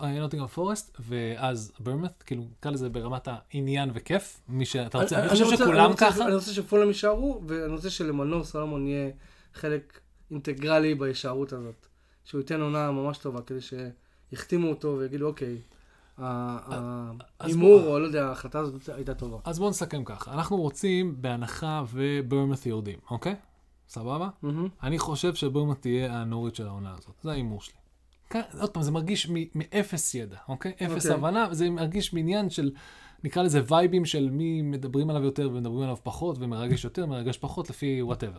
נוטינגרם 0.00 0.46
פורסט, 0.46 0.96
ואז 1.00 1.72
ברמת, 1.80 2.22
כאילו, 2.22 2.44
נקרא 2.58 2.70
לזה 2.70 2.88
ברמת 2.88 3.28
העניין 3.28 3.90
וכיף, 3.94 4.40
מי 4.48 4.64
שאתה 4.64 4.98
רוצה, 4.98 5.20
אני 5.20 5.28
חושב 5.28 5.56
שכולם 5.56 5.92
ככה. 5.96 6.26
אני 6.26 6.34
רוצה 6.34 6.52
שפולאם 6.52 6.88
יישארו, 6.88 7.42
ואני 7.48 7.72
רוצה 7.72 7.90
שלמנור 7.90 8.44
סולומון 8.44 8.86
יהיה 8.86 9.10
חלק 9.54 10.00
אינטגרלי 10.30 10.94
בהישארות 10.94 11.52
הזאת. 11.52 11.87
שהוא 12.28 12.40
ייתן 12.40 12.60
עונה 12.60 12.90
ממש 12.90 13.18
טובה, 13.18 13.42
כדי 13.42 13.58
שיחתימו 13.60 14.68
אותו 14.68 14.96
ויגידו, 14.98 15.26
אוקיי, 15.26 15.58
ההימור, 16.18 17.86
או 17.86 17.98
לא 17.98 18.06
יודע, 18.06 18.26
ההחלטה 18.26 18.58
הזאת 18.58 18.88
הייתה 18.88 19.14
טובה. 19.14 19.38
אז 19.44 19.58
בואו 19.58 19.70
נסכם 19.70 20.04
ככה, 20.04 20.32
אנחנו 20.32 20.56
רוצים 20.56 21.14
בהנחה 21.20 21.82
וברמת 21.92 22.66
יורדים, 22.66 22.98
אוקיי? 23.10 23.34
סבבה? 23.88 24.28
אני 24.82 24.98
חושב 24.98 25.34
שבורנמות' 25.34 25.82
תהיה 25.82 26.12
הנוריץ' 26.12 26.54
של 26.54 26.66
העונה 26.66 26.94
הזאת, 26.98 27.14
זה 27.22 27.30
ההימור 27.30 27.60
שלי. 27.60 27.74
כאן, 28.30 28.40
עוד 28.60 28.70
פעם, 28.70 28.82
זה 28.82 28.90
מרגיש 28.90 29.30
מאפס 29.54 30.14
ידע, 30.14 30.36
אוקיי? 30.48 30.72
אפס 30.86 31.06
אוקיי. 31.06 31.18
הבנה, 31.18 31.54
זה 31.54 31.70
מרגיש 31.70 32.12
מעניין 32.12 32.50
של, 32.50 32.70
נקרא 33.24 33.42
לזה 33.42 33.60
וייבים 33.68 34.04
של 34.04 34.30
מי 34.30 34.62
מדברים 34.62 35.10
עליו 35.10 35.22
יותר 35.22 35.48
ומדברים 35.52 35.82
עליו 35.82 35.96
פחות, 36.02 36.36
ומרגש 36.40 36.84
יותר, 36.84 37.06
מרגש 37.06 37.38
פחות, 37.38 37.70
לפי 37.70 38.02
whatever. 38.02 38.38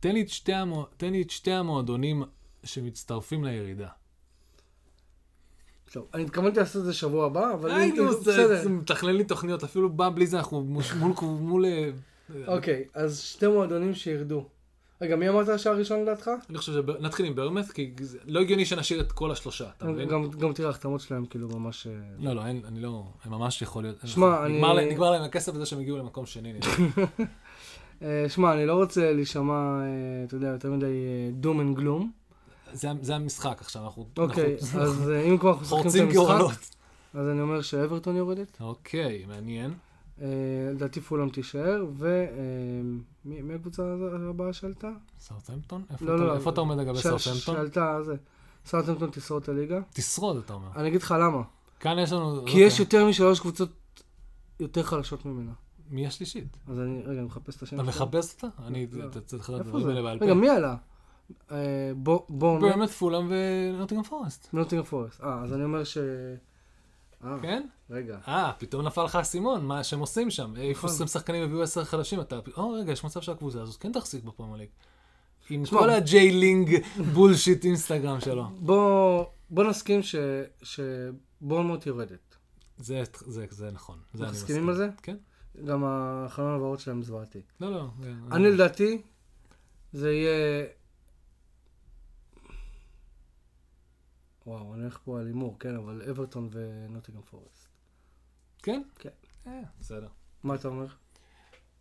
תן 0.00 0.12
לי 0.12 0.22
את 0.22 0.28
שתי, 0.28 0.52
המו... 0.52 0.86
תן 0.96 1.12
לי 1.12 1.22
את 1.22 1.30
שתי 1.30 1.52
המועדונים 1.52 2.22
שמצטרפים 2.64 3.44
לירידה. 3.44 3.88
טוב, 5.92 6.06
אני 6.14 6.22
התכוונתי 6.22 6.58
לעשות 6.60 6.80
את 6.80 6.86
זה 6.86 6.94
שבוע 6.94 7.26
הבא, 7.26 7.52
אבל 7.54 7.70
אם- 7.70 7.76
היינו, 7.76 8.08
בסדר. 8.20 8.68
מתכנן 8.68 9.16
לי 9.16 9.24
תוכניות, 9.24 9.62
אפילו 9.64 9.88
בא 9.90 10.08
בלי 10.14 10.26
זה, 10.26 10.38
אנחנו 10.38 10.60
מוש- 10.62 10.92
מול, 10.94 11.12
מול, 11.22 11.38
מול 11.40 11.64
אה, 11.66 11.90
אוקיי, 12.46 12.84
אז 12.94 13.20
שתי 13.20 13.46
מועדונים 13.46 13.94
שירדו. 13.94 14.44
רגע, 15.00 15.16
מי 15.16 15.28
אמרת 15.28 15.48
השער 15.48 15.72
הראשון 15.72 16.02
לדעתך? 16.02 16.30
אני 16.50 16.58
חושב 16.58 16.72
שנתחיל 16.98 17.26
עם 17.26 17.34
ברמת, 17.34 17.70
כי 17.72 17.92
זה 18.00 18.18
לא 18.24 18.40
הגיוני 18.40 18.64
שנשאיר 18.66 19.00
את 19.00 19.12
כל 19.12 19.30
השלושה, 19.30 19.68
אתה 19.76 19.86
מבין? 19.86 20.08
גם 20.08 20.30
גם 20.30 20.52
תראה, 20.52 20.68
ההחתמות 20.68 21.00
שלהם 21.00 21.26
כאילו 21.26 21.48
ממש... 21.48 21.86
אה, 21.86 21.92
לא, 22.18 22.32
לא, 22.32 22.42
אני 22.44 22.80
לא, 22.80 23.04
הם 23.24 23.32
ממש 23.32 23.62
יכול 23.62 23.82
להיות. 23.82 23.96
שמע, 24.04 24.46
אני- 24.46 24.54
נגמר 24.90 25.10
להם- 25.10 25.22
הכסף 25.22 25.52
בזה 25.54 25.66
שהם 25.66 25.78
הגיעו 25.80 25.98
למקום 25.98 26.26
שני. 26.26 26.52
אה, 28.02 28.24
שמע, 28.28 28.52
אני 28.52 28.66
לא 28.66 28.74
רוצה 28.74 29.12
להישמע, 29.12 29.52
אה, 29.80 29.86
אתה 30.26 30.36
יודע, 30.36 30.46
יותר 30.48 30.70
מדי 30.72 30.86
דום 31.32 31.60
אנד 31.60 31.76
גלום. 31.76 32.10
זה- 32.72 32.88
זה 33.02 33.14
המשחק 33.16 33.56
עכשיו, 33.60 33.84
אנחנו... 33.84 34.06
אוקיי, 34.18 34.56
אז 34.80 35.10
אה, 35.10 35.22
אם 35.22 35.38
כבר 35.38 35.50
אנחנו 35.58 35.78
משחקים 35.78 36.08
את 36.10 36.16
המשחק. 36.16 36.60
אז 37.14 37.28
אני 37.28 37.40
אומר 37.40 37.62
שאברטון 37.62 38.16
יורדת. 38.16 38.56
אוקיי, 38.60 39.24
מעניין. 39.28 39.74
אה, 40.22 40.26
לדעתי 40.74 41.00
פולאם 41.00 41.28
תישאר, 41.28 41.84
ומי 41.96 43.42
מי 43.42 43.54
הקבוצה 43.54 43.82
הבאה 44.30 44.52
שעלתה? 44.52 44.88
סאוטהמפטון? 45.20 45.82
איפה 45.90 46.04
לא, 46.04 46.14
אתה- 46.16 46.24
לא, 46.24 46.34
איפה 46.34 46.50
אתה 46.50 46.60
עומד 46.60 46.76
לגבי 46.76 46.98
סאוטהמפטון? 46.98 47.54
שעלתה, 47.56 47.98
זה. 48.02 48.14
סאוטהמפטון 48.66 49.10
תשרוד 49.12 49.42
את 49.42 49.48
הליגה. 49.48 49.80
תשרוד, 49.92 50.36
אתה 50.36 50.52
אומר. 50.52 50.68
אני 50.76 50.88
אגיד 50.88 51.02
לך 51.02 51.14
למה. 51.20 51.42
כאן 51.80 51.98
יש 51.98 52.12
לנו... 52.12 52.42
כי 52.46 52.58
יש 52.60 52.72
אוקיי. 52.80 52.84
יותר 52.98 53.08
משלוש 53.08 53.40
קבוצות 53.40 53.70
יותר 54.60 54.82
חלשות 54.82 55.24
ממנה. 55.26 55.52
מי 55.90 56.06
השלישית? 56.06 56.56
אז 56.68 56.78
אני, 56.80 57.02
רגע, 57.02 57.18
אני 57.18 57.26
מחפש 57.26 57.56
את 57.56 57.62
השם 57.62 57.76
אתה. 57.76 57.82
מחפש 57.82 58.34
אותה? 58.34 58.46
אני 58.66 58.86
לא. 58.92 59.04
אתה 59.06 59.20
צריך 59.20 59.50
לדעת 59.50 59.60
איפה 59.66 59.70
דברים? 59.78 59.88
האלה 59.88 60.02
בעל 60.02 60.18
פה. 60.18 60.24
רגע, 60.24 60.34
מי 60.34 60.48
עלה? 60.48 60.76
אה, 61.52 61.56
בוא- 61.96 62.22
בורנמות', 62.28 62.70
באמת 62.72 62.90
פולאם 62.90 63.30
ונוטינגהאם 63.30 64.04
פורסט. 64.04 64.48
נוטינגהאם 64.52 64.84
פורסט. 64.84 65.20
אה, 65.20 65.42
אז 65.42 65.52
אני 65.52 65.64
אומר 65.64 65.84
ש... 65.84 65.98
אה, 67.24 67.36
כן? 67.42 67.66
רגע. 67.90 68.18
אה, 68.28 68.52
פתאום 68.58 68.86
נפל 68.86 69.04
לך 69.04 69.14
האסימון, 69.14 69.64
מה 69.66 69.84
שהם 69.84 70.00
עושים 70.00 70.30
שם. 70.30 70.52
איפה 70.56 70.78
נכון. 70.78 70.90
20 70.90 71.06
שחקנים 71.08 71.42
הביאו 71.44 71.62
10 71.62 71.84
חדשים, 71.84 72.20
אתה... 72.20 72.38
או, 72.56 72.70
רגע, 72.70 72.92
יש 72.92 73.04
מצב 73.04 73.20
שהקבוצה 73.20 73.60
הזאת 73.62 73.76
כן 73.76 73.92
תחזיק 73.92 74.24
בפרמייר 74.24 74.56
ליג. 74.56 74.68
עם 75.50 75.64
כל 75.66 75.90
הג'יי 75.90 76.30
לינג 76.32 76.76
בולשיט 77.14 77.64
אינסטגרם 77.64 78.20
שלו. 78.20 78.44
בוא, 78.60 79.24
בוא 79.50 79.64
נסכים. 79.64 80.00
שבורנמוט 80.62 81.86
יורדת. 81.86 82.36
זה, 82.78 83.02
נכון. 83.72 83.98
זה 84.14 84.24
אני 84.24 84.32
מסכימים. 84.32 84.68
על 84.68 84.74
זה? 84.74 84.88
כן. 85.02 85.16
גם 85.66 85.84
החלון 85.86 86.52
העברות 86.52 86.80
שלהם 86.80 87.02
זוועתי. 87.02 87.40
לא, 87.60 87.70
לא. 87.72 87.86
זה- 88.00 88.12
אני 88.32 88.50
לדעתי, 88.50 89.02
זה 89.92 90.12
יהיה... 90.12 90.66
וואו, 94.46 94.74
אני 94.74 94.82
הולך 94.82 94.98
פה 95.04 95.20
על 95.20 95.26
הימור, 95.26 95.56
כן, 95.60 95.76
אבל 95.76 96.02
אברטון 96.10 96.48
ונוטיגרם 96.52 97.22
פורסט. 97.30 97.68
כן? 98.62 98.82
כן. 98.98 99.08
אה, 99.46 99.60
בסדר. 99.80 100.08
מה 100.42 100.54
אתה 100.54 100.68
אומר? 100.68 100.86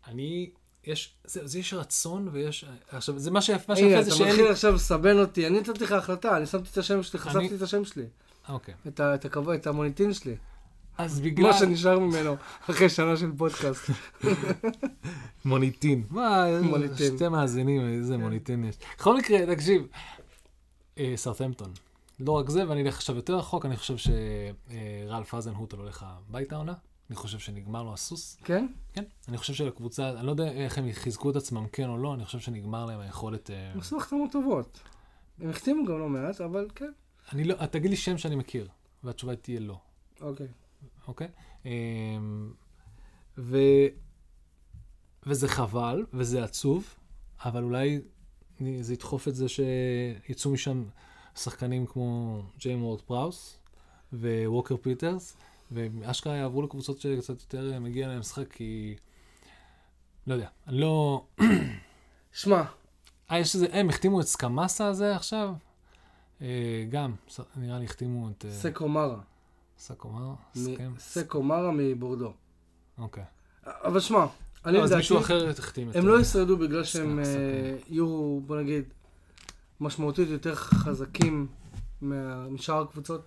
אני, 0.07 0.51
יש, 0.83 1.13
זה, 1.23 1.47
זה 1.47 1.59
יש 1.59 1.73
רצון 1.73 2.27
ויש, 2.31 2.65
עכשיו, 2.89 3.19
זה 3.19 3.31
מה 3.31 3.41
שיפה, 3.41 3.63
מה 3.73 3.75
שיפה 3.75 3.95
אתה 3.99 4.03
זה 4.09 4.15
שאין 4.15 4.27
לי... 4.27 4.33
מתחיל 4.33 4.51
עכשיו 4.51 4.73
לסבן 4.73 5.17
אותי, 5.19 5.47
אני 5.47 5.59
נתתי 5.59 5.83
לך 5.83 5.91
החלטה, 5.91 6.37
אני 6.37 6.45
שמתי 6.45 6.69
את 6.71 6.77
השם 6.77 7.03
שלי, 7.03 7.19
אני- 7.21 7.29
חשפתי 7.29 7.55
את 7.55 7.61
השם 7.61 7.85
שלי. 7.85 8.05
אוקיי. 8.49 8.73
את 8.87 8.99
ה- 8.99 9.15
את 9.15 9.25
הכבוד, 9.25 9.55
את 9.55 9.67
המוניטין 9.67 10.13
שלי. 10.13 10.35
אז 10.97 11.19
בגלל... 11.19 11.47
מה 11.47 11.57
שנשאר 11.57 11.99
ממנו 11.99 12.35
אחרי 12.69 12.89
שנה 12.89 13.17
של 13.17 13.31
פודקאסט. 13.37 13.89
מוניטין. 15.45 16.03
מה, 16.09 16.45
מוניטין. 16.61 17.15
שתי 17.15 17.27
מאזינים, 17.27 17.81
איזה 17.81 18.17
מוניטין 18.17 18.63
יש. 18.63 18.77
בכל 18.97 19.17
מקרה, 19.17 19.55
תקשיב, 19.55 19.87
אה, 20.97 21.13
סרטמפטון. 21.15 21.71
לא 22.19 22.31
רק 22.31 22.49
זה, 22.49 22.69
ואני 22.69 22.81
אלך 22.81 22.95
עכשיו 22.95 23.15
יותר 23.15 23.35
רחוק, 23.35 23.65
אני 23.65 23.77
חושב 23.77 23.95
שרלף 23.97 25.33
אזנהוטל 25.33 25.77
הולך 25.77 26.05
הביתה 26.07 26.55
עונה. 26.55 26.73
אני 27.09 27.15
חושב 27.15 27.39
שנגמר 27.39 27.83
לו 27.83 27.93
הסוס. 27.93 28.37
כן? 28.43 28.67
כן. 28.93 29.03
אני 29.27 29.37
חושב 29.37 29.53
שלקבוצה, 29.53 30.09
אני 30.09 30.25
לא 30.25 30.31
יודע 30.31 30.51
איך 30.51 30.77
הם 30.77 30.91
חיזקו 30.91 31.29
את 31.29 31.35
עצמם, 31.35 31.65
כן 31.71 31.89
או 31.89 31.97
לא, 31.97 32.13
אני 32.13 32.25
חושב 32.25 32.39
שנגמר 32.39 32.85
להם 32.85 32.99
היכולת... 32.99 33.51
אה, 33.51 33.71
הם 33.73 33.79
עשו 33.79 33.97
החתמות 33.97 34.31
טובות. 34.31 34.79
הם 35.41 35.49
החתימו 35.49 35.85
גם 35.85 35.99
לא 35.99 36.09
מעט, 36.09 36.41
אבל 36.41 36.67
כן. 36.75 36.91
אני 37.33 37.43
לא, 37.43 37.65
תגיד 37.65 37.91
לי 37.91 37.97
שם 37.97 38.17
שאני 38.17 38.35
מכיר, 38.35 38.67
והתשובה 39.03 39.35
תהיה 39.35 39.59
לא. 39.59 39.79
אוקיי. 40.21 40.47
אוקיי? 41.07 41.27
אמ, 41.65 42.51
ו... 43.37 43.57
וזה 45.25 45.47
חבל, 45.47 46.05
וזה 46.13 46.43
עצוב, 46.43 46.95
אבל 47.45 47.63
אולי 47.63 48.01
זה 48.79 48.93
ידחוף 48.93 49.27
את 49.27 49.35
זה 49.35 49.45
שיצאו 49.49 50.51
משם 50.51 50.83
שחקנים 51.35 51.85
כמו 51.85 52.41
ג'יימ 52.59 52.83
וורד 52.83 53.01
פראוס 53.01 53.59
וווקר 54.13 54.77
פיטרס, 54.77 55.37
ואשכרה 55.71 56.35
יעברו 56.35 56.61
לקבוצות 56.61 57.01
שקצת 57.01 57.29
יותר 57.29 57.79
מגיע 57.79 58.07
להם 58.07 58.19
לשחק, 58.19 58.53
כי... 58.53 58.95
לא 60.27 60.33
יודע, 60.33 60.47
אני 60.67 60.79
לא... 60.79 61.25
שמע, 62.31 62.63
אה, 63.31 63.39
יש 63.39 63.55
איזה... 63.55 63.67
הם 63.71 63.89
החתימו 63.89 64.21
את 64.21 64.25
סקמאסה 64.25 64.87
הזה 64.87 65.15
עכשיו? 65.15 65.53
אה, 66.41 66.85
גם, 66.89 67.15
נראה 67.55 67.79
לי 67.79 67.85
החתימו 67.85 68.29
את... 68.29 68.45
אה, 68.45 68.51
סקו 69.79 70.09
מרה. 70.09 70.35
סקומר? 70.55 70.69
מ- 70.69 70.75
סקם? 70.75 70.93
סקו 70.99 71.43
מרה 71.43 71.71
מבורדו. 71.73 72.33
אוקיי. 72.97 73.23
אבל 73.65 73.99
שמע, 73.99 74.25
אני 74.65 74.73
לא, 74.77 74.83
אז 74.83 74.85
לדעתי, 74.85 74.97
מישהו 74.97 75.19
אחר 75.19 75.49
החתים 75.49 75.89
את... 75.89 75.95
הם 75.95 76.07
לא 76.07 76.19
ישרדו 76.21 76.57
בגלל 76.57 76.83
שהם 76.83 77.19
אה, 77.19 77.25
יהיו, 77.89 78.39
בוא 78.45 78.61
נגיד, 78.61 78.83
משמעותית 79.79 80.29
יותר 80.29 80.55
חזקים 80.55 81.47
משאר 82.01 82.81
הקבוצות. 82.81 83.21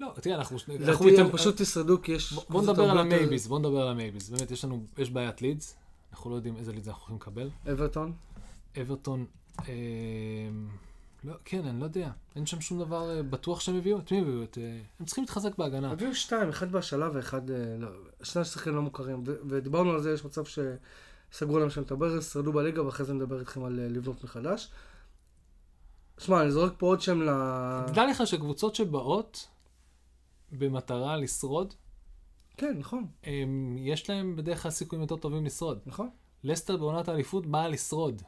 לא, 0.00 0.12
תראה, 0.20 0.36
אנחנו... 0.36 0.56
לדעתי 0.68 1.20
הם 1.20 1.30
פשוט 1.32 1.60
ישרדו 1.60 2.02
כי 2.02 2.12
יש... 2.12 2.32
בוא- 2.32 2.62
נדבר 2.62 2.90
על 2.90 2.98
המייביז, 2.98 3.46
בוא 3.46 3.58
נדבר 3.58 3.80
על 3.82 3.88
המייביז. 3.88 4.30
באמת, 4.30 4.50
יש 4.50 4.64
לנו, 4.64 4.84
יש 4.98 5.10
בעיית 5.10 5.42
לידס, 5.42 5.76
אנחנו 6.12 6.30
לא 6.30 6.34
יודעים 6.36 6.56
איזה 6.56 6.72
לידס 6.72 6.88
אנחנו 6.88 7.02
יכולים 7.02 7.20
לקבל. 7.20 7.72
אברטון. 7.72 8.12
אברטון, 8.80 9.24
אה, 9.60 9.64
לא, 11.24 11.34
כן, 11.44 11.66
אני 11.66 11.80
לא 11.80 11.84
יודע. 11.84 12.10
אין 12.36 12.46
שם 12.46 12.60
שום 12.60 12.78
דבר 12.78 13.16
אה, 13.16 13.22
בטוח 13.22 13.60
שהם 13.60 13.76
הביאו. 13.76 13.98
את 13.98 14.12
מי 14.12 14.18
הם 14.18 14.24
הביאו? 14.24 14.42
את, 14.42 14.58
אה, 14.58 14.78
הם 15.00 15.06
צריכים 15.06 15.24
להתחזק 15.24 15.58
בהגנה. 15.58 15.90
הביאו 15.90 16.14
שתיים, 16.14 16.48
אחד 16.48 16.72
בהשאלה 16.72 17.08
ואחד... 17.14 17.50
אה, 17.50 17.76
לא, 17.78 17.88
שני 18.22 18.44
שחקנים 18.44 18.76
לא 18.76 18.82
מוכרים. 18.82 19.22
ו- 19.26 19.36
ודיברנו 19.48 19.90
על 19.90 20.00
זה, 20.00 20.12
יש 20.12 20.24
מצב 20.24 20.42
שסגרו 20.44 21.58
להם 21.58 21.70
שם 21.70 21.82
את 21.82 21.90
הברז, 21.90 22.32
שרדו 22.32 22.52
בליגה, 22.52 22.84
ואחרי 22.84 23.06
זה 23.06 23.14
נדבר 23.14 23.40
איתכם 23.40 23.64
על 23.64 23.80
אה, 23.80 23.88
לבנות 23.88 24.24
מחדש. 24.24 24.70
שמע, 26.18 26.42
אני 26.42 26.50
זורק 26.50 26.72
פה 26.78 26.86
עוד 26.86 27.00
שם 27.00 27.22
ל... 27.22 27.30
תדע 27.86 28.06
לך 28.06 28.26
שקבוצות 28.26 28.74
שבאות 28.74 29.48
במטרה 30.52 31.16
לשרוד, 31.16 31.74
כן, 32.56 32.76
נכון, 32.78 33.06
הם, 33.24 33.76
יש 33.78 34.10
להם 34.10 34.36
בדרך 34.36 34.62
כלל 34.62 34.70
סיכויים 34.70 35.02
יותר 35.02 35.16
טובים 35.16 35.44
לשרוד. 35.44 35.78
נכון, 35.86 36.10
לסטר 36.44 36.76
בעונת 36.76 37.08
האליפות 37.08 37.46
באה 37.46 37.68
לשרוד. 37.68 38.22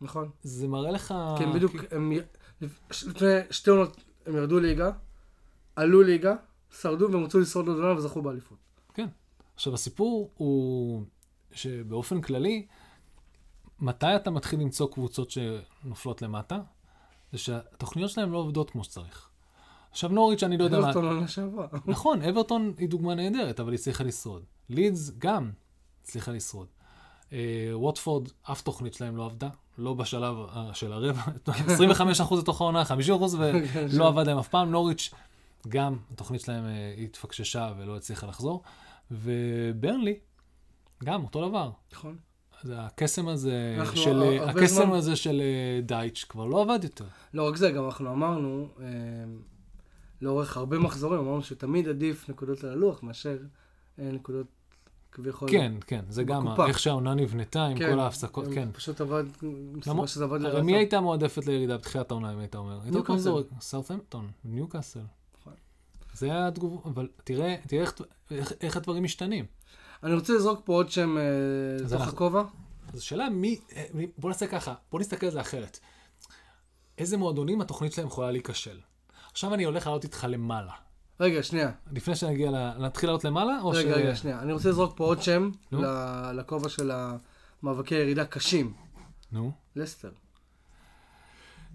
נכון. 0.00 0.30
זה 0.42 0.68
מראה 0.68 0.90
לך... 0.90 1.14
כן, 1.38 1.52
בדיוק, 1.52 1.72
הם... 1.90 2.12
לפני 2.90 3.26
שתי 3.50 3.70
עונות 3.70 3.96
הם 4.26 4.36
ירדו 4.36 4.60
ליגה, 4.60 4.90
עלו 5.76 6.02
ליגה, 6.02 6.34
שרדו 6.80 7.12
והם 7.12 7.24
רצו 7.24 7.40
לשרוד 7.40 7.68
עוד 7.68 7.76
עונה 7.76 7.92
וזכו 7.92 8.22
באליפות. 8.22 8.58
כן. 8.94 9.08
עכשיו, 9.54 9.74
הסיפור 9.74 10.30
הוא 10.36 11.02
שבאופן 11.52 12.20
כללי, 12.20 12.66
מתי 13.80 14.16
אתה 14.16 14.30
מתחיל 14.30 14.60
למצוא 14.60 14.92
קבוצות 14.92 15.30
שנופלות 15.30 16.22
למטה? 16.22 16.58
זה 17.32 17.38
שהתוכניות 17.38 18.10
שלהם 18.10 18.32
לא 18.32 18.38
עובדות 18.38 18.70
כמו 18.70 18.84
שצריך. 18.84 19.28
עכשיו, 19.90 20.10
נוריץ', 20.10 20.42
אני 20.42 20.56
לא 20.56 20.64
יודע 20.64 20.80
מה... 20.80 20.84
אברטון 20.84 21.04
עונה 21.04 21.28
שעברה. 21.28 21.66
נכון, 21.86 22.22
אברטון 22.22 22.72
היא 22.78 22.88
דוגמה 22.88 23.14
נהדרת, 23.14 23.60
אבל 23.60 23.72
היא 23.72 23.78
הצליחה 23.78 24.04
לשרוד. 24.04 24.44
לידס 24.68 25.10
גם 25.18 25.50
הצליחה 26.02 26.32
לשרוד. 26.32 26.66
אה, 27.32 27.38
ווטפורד, 27.72 28.28
אף 28.42 28.62
תוכנית 28.62 28.94
שלהם 28.94 29.16
לא 29.16 29.24
עבדה, 29.24 29.48
לא 29.78 29.94
בשלב 29.94 30.36
אה, 30.56 30.70
של 30.74 30.92
הרבע, 30.92 31.22
25% 31.48 32.34
לתוך 32.38 32.60
העונה, 32.60 32.82
50% 32.82 32.86
ולא 33.38 34.08
עבד 34.08 34.26
להם 34.26 34.38
אף 34.38 34.48
פעם. 34.48 34.70
נוריץ', 34.70 35.10
גם 35.68 35.96
התוכנית 36.12 36.40
שלהם 36.40 36.64
אה, 36.64 36.94
התפקששה 37.04 37.72
ולא 37.78 37.96
הצליחה 37.96 38.26
לחזור. 38.26 38.62
וברנלי, 39.10 40.18
גם 41.04 41.24
אותו 41.24 41.48
דבר. 41.48 41.70
נכון. 41.92 42.16
אז 42.64 42.72
הקסם 42.76 43.28
הזה 43.28 43.76
של, 43.94 44.22
הקסם 44.48 44.66
זמן- 44.84 44.92
הזה 44.92 45.16
של 45.16 45.42
דייטש 45.82 46.24
כבר 46.24 46.44
לא 46.44 46.62
עבד 46.62 46.78
יותר. 46.84 47.04
לא 47.34 47.48
רק 47.48 47.56
זה, 47.56 47.70
גם 47.70 47.84
אנחנו 47.84 48.12
אמרנו, 48.12 48.68
אה, 48.80 48.86
לאורך 50.22 50.56
הרבה 50.56 50.78
מחזורים, 50.78 51.20
אמרנו 51.20 51.42
שתמיד 51.42 51.88
עדיף 51.88 52.28
נקודות 52.28 52.64
על 52.64 52.70
הלוח 52.70 53.02
מאשר 53.02 53.38
אה, 53.98 54.04
נקודות 54.12 54.46
כביכול. 55.12 55.50
כן, 55.50 55.72
כן, 55.86 56.04
זה 56.08 56.24
גם 56.24 56.44
בקופה. 56.44 56.66
איך 56.66 56.78
שהעונה 56.78 57.14
נבנתה 57.14 57.66
עם 57.66 57.78
כן, 57.78 57.92
כל 57.92 58.00
ההפסקות, 58.00 58.44
כן. 58.54 58.68
פשוט 58.72 59.00
עבד, 59.00 59.24
מסתבר 59.74 60.06
שזה 60.06 60.24
עבד 60.24 60.40
לרעתם. 60.40 60.66
מי 60.66 60.76
הייתה 60.76 61.00
מועדפת 61.00 61.46
לירידה 61.46 61.76
בתחילת 61.76 62.10
העונה, 62.10 62.32
אם 62.32 62.38
היית 62.38 62.54
אומר? 62.56 62.78
ניוקאסל. 62.90 63.18
זורק, 63.18 63.46
סאות'המפטון, 63.60 64.30
ניוקאסל. 64.44 65.00
נכון. 65.40 65.52
זה 66.14 66.26
היה 66.26 66.48
התגובה, 66.48 66.90
אבל 66.90 67.08
תראה, 67.24 67.56
תראה 67.66 67.82
איך, 67.82 67.94
איך, 68.30 68.52
איך 68.60 68.76
הדברים 68.76 69.02
משתנים. 69.04 69.44
אני 70.02 70.14
רוצה 70.14 70.32
לזרוק 70.32 70.60
פה 70.64 70.72
עוד 70.72 70.90
שם 70.90 71.16
אה, 71.18 71.22
לתוך 71.84 71.92
אנחנו- 71.92 72.12
הכובע. 72.12 72.42
אז 72.92 72.98
השאלה 72.98 73.30
מי, 73.30 73.60
אה, 73.76 73.84
מי- 73.94 74.06
בוא 74.18 74.30
נעשה 74.30 74.46
ככה, 74.46 74.74
בוא 74.92 75.00
נסתכל 75.00 75.26
על 75.26 75.32
זה 75.32 75.40
אחרת. 75.40 75.78
איזה 76.98 77.16
מועדונים 77.16 77.60
התוכנית 77.60 77.92
שלהם 77.92 78.06
יכולה 78.06 78.30
להיכשל? 78.30 78.78
עכשיו 79.32 79.54
אני 79.54 79.64
הולך 79.64 79.86
לעלות 79.86 80.04
איתך 80.04 80.26
למעלה. 80.28 80.72
רגע, 81.20 81.42
שנייה. 81.42 81.70
לפני 81.92 82.16
שנגיע. 82.16 82.50
נתחיל 82.78 83.08
לעלות 83.08 83.24
למעלה? 83.24 83.58
רגע, 83.64 83.94
ש... 83.94 83.98
רגע, 83.98 84.16
שנייה. 84.16 84.38
אני 84.38 84.52
רוצה 84.52 84.68
לזרוק 84.68 84.96
פה 84.96 85.04
עוד 85.04 85.22
שם 85.22 85.50
נו. 85.72 85.82
לכובע 86.34 86.68
של 86.68 86.90
המאבקי 87.62 87.94
ירידה 87.94 88.24
קשים. 88.24 88.72
נו. 89.32 89.52
לסטר. 89.76 90.10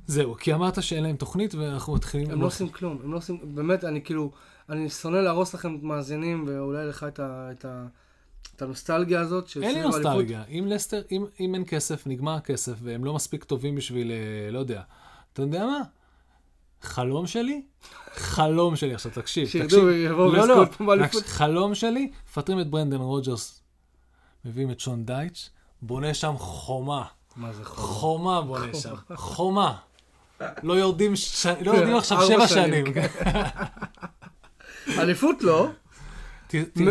זהו, 0.08 0.36
כי 0.36 0.54
אמרת 0.54 0.84
שאין 0.84 1.04
להם 1.04 1.16
תוכנית 1.16 1.56
ואנחנו 1.56 1.94
מתחילים... 1.94 2.32
הם 2.32 2.42
לא 2.42 2.46
עושים 2.46 2.70
כלום, 2.70 3.00
הם 3.04 3.12
לא 3.12 3.18
עושים, 3.18 3.56
באמת, 3.56 3.84
אני 3.84 4.02
כאילו, 4.02 4.32
אני 4.70 4.90
שונא 4.90 5.18
להרוס 5.18 5.54
לכם 5.54 5.76
את 5.76 5.84
מאזינים, 5.84 6.46
ואולי 6.48 6.86
לך 6.86 7.06
את 7.08 7.20
ה... 7.20 7.50
את 7.52 7.66
ה... 7.66 7.88
את 8.56 8.62
הנוסטלגיה 8.62 9.20
הזאת 9.20 9.48
של 9.48 9.64
אין 9.64 9.76
לי. 9.76 9.82
נוסטלגיה. 9.82 10.44
אם 10.44 10.66
לסטר, 10.68 11.02
אם, 11.12 11.26
אם 11.40 11.56
אין 11.56 11.64
כסף, 11.68 12.08
נגמר 12.08 12.36
הכסף, 12.36 12.74
והם 12.82 13.06
לא 13.06 13.14
מספיק 13.14 13.44
טובים 13.44 13.76
בשביל, 13.76 14.12
אה, 14.12 14.52
לא 14.52 14.60
יודע. 14.60 14.82
אתה 15.34 15.42
יודע 15.42 15.66
מה? 15.66 15.82
חלום 16.82 17.28
שלי? 17.28 17.62
חלום 18.16 18.76
שלי. 18.76 18.94
עכשיו 18.94 19.12
תקשיב, 19.12 19.48
שירדו 19.48 19.68
תקשיב. 19.68 20.12
לא, 20.12 20.48
לא, 20.48 20.66
באליפות. 20.80 21.26
חלום 21.26 21.76
שלי, 21.76 22.12
מפטרים 22.30 22.60
את 22.60 22.70
ברנדן 22.70 22.98
רוג'רס, 22.98 23.62
מביאים 24.46 24.72
את 24.72 24.80
שון 24.80 25.06
דייץ', 25.06 25.50
בונה 25.82 26.14
שם 26.14 26.34
חומה. 26.38 27.04
מה 27.36 27.54
זה 27.54 27.66
חור? 27.66 27.88
חומה 27.88 28.42
בונה 28.42 28.74
שם. 28.74 28.96
חומה. 29.16 29.76
לא 30.64 30.74
יורדים, 30.74 31.16
ש... 31.16 31.46
לא 31.46 31.72
יורדים 31.72 31.96
עכשיו 31.96 32.22
שבע 32.28 32.48
שנים. 32.48 32.94
כן. 32.94 33.08
אליפות 35.00 35.44
לא, 35.44 35.68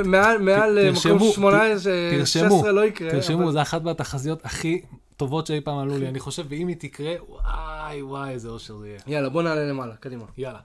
מעל 0.04 0.38
מקום 0.38 0.92
תרשמו, 0.92 1.32
18, 1.32 1.92
תרשמו, 2.10 2.50
16 2.50 2.72
לא 2.72 2.84
יקרה. 2.84 3.10
תרשמו, 3.10 3.52
זו 3.52 3.62
אחת 3.62 3.82
מהתחזיות 3.82 4.44
הכי 4.44 4.82
טובות 5.20 5.46
שאי 5.46 5.60
פעם 5.60 5.78
עלו 5.78 5.98
לי, 5.98 6.08
אני 6.08 6.20
חושב, 6.20 6.46
ואם 6.48 6.68
היא 6.68 6.76
תקרה, 6.78 7.14
וואי 7.28 8.02
וואי, 8.02 8.30
איזה 8.30 8.48
אושר 8.48 8.76
זה 8.76 8.88
יהיה. 8.88 9.00
יאללה, 9.06 9.28
בוא 9.28 9.42
נעלה 9.42 9.64
למעלה, 9.64 9.96
קדימה. 9.96 10.24
יאללה. 10.38 10.60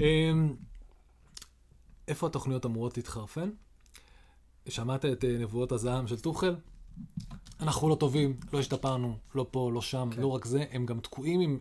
אמ, 0.00 0.54
איפה 2.08 2.26
התוכניות 2.26 2.66
אמורות 2.66 2.96
להתחרפן? 2.96 3.50
שמעת 4.68 5.04
את 5.04 5.24
אה, 5.24 5.36
נבואות 5.38 5.72
הזעם 5.72 6.06
של 6.06 6.20
טוחל? 6.20 6.56
אנחנו 7.60 7.88
לא 7.88 7.94
טובים, 7.94 8.36
לא 8.52 8.58
השתפרנו, 8.58 9.16
לא 9.34 9.46
פה, 9.50 9.70
לא 9.74 9.82
שם, 9.82 10.08
כן. 10.12 10.22
לא 10.22 10.26
רק 10.26 10.44
זה, 10.44 10.64
הם 10.70 10.86
גם 10.86 11.00
תקועים 11.00 11.40
עם... 11.40 11.58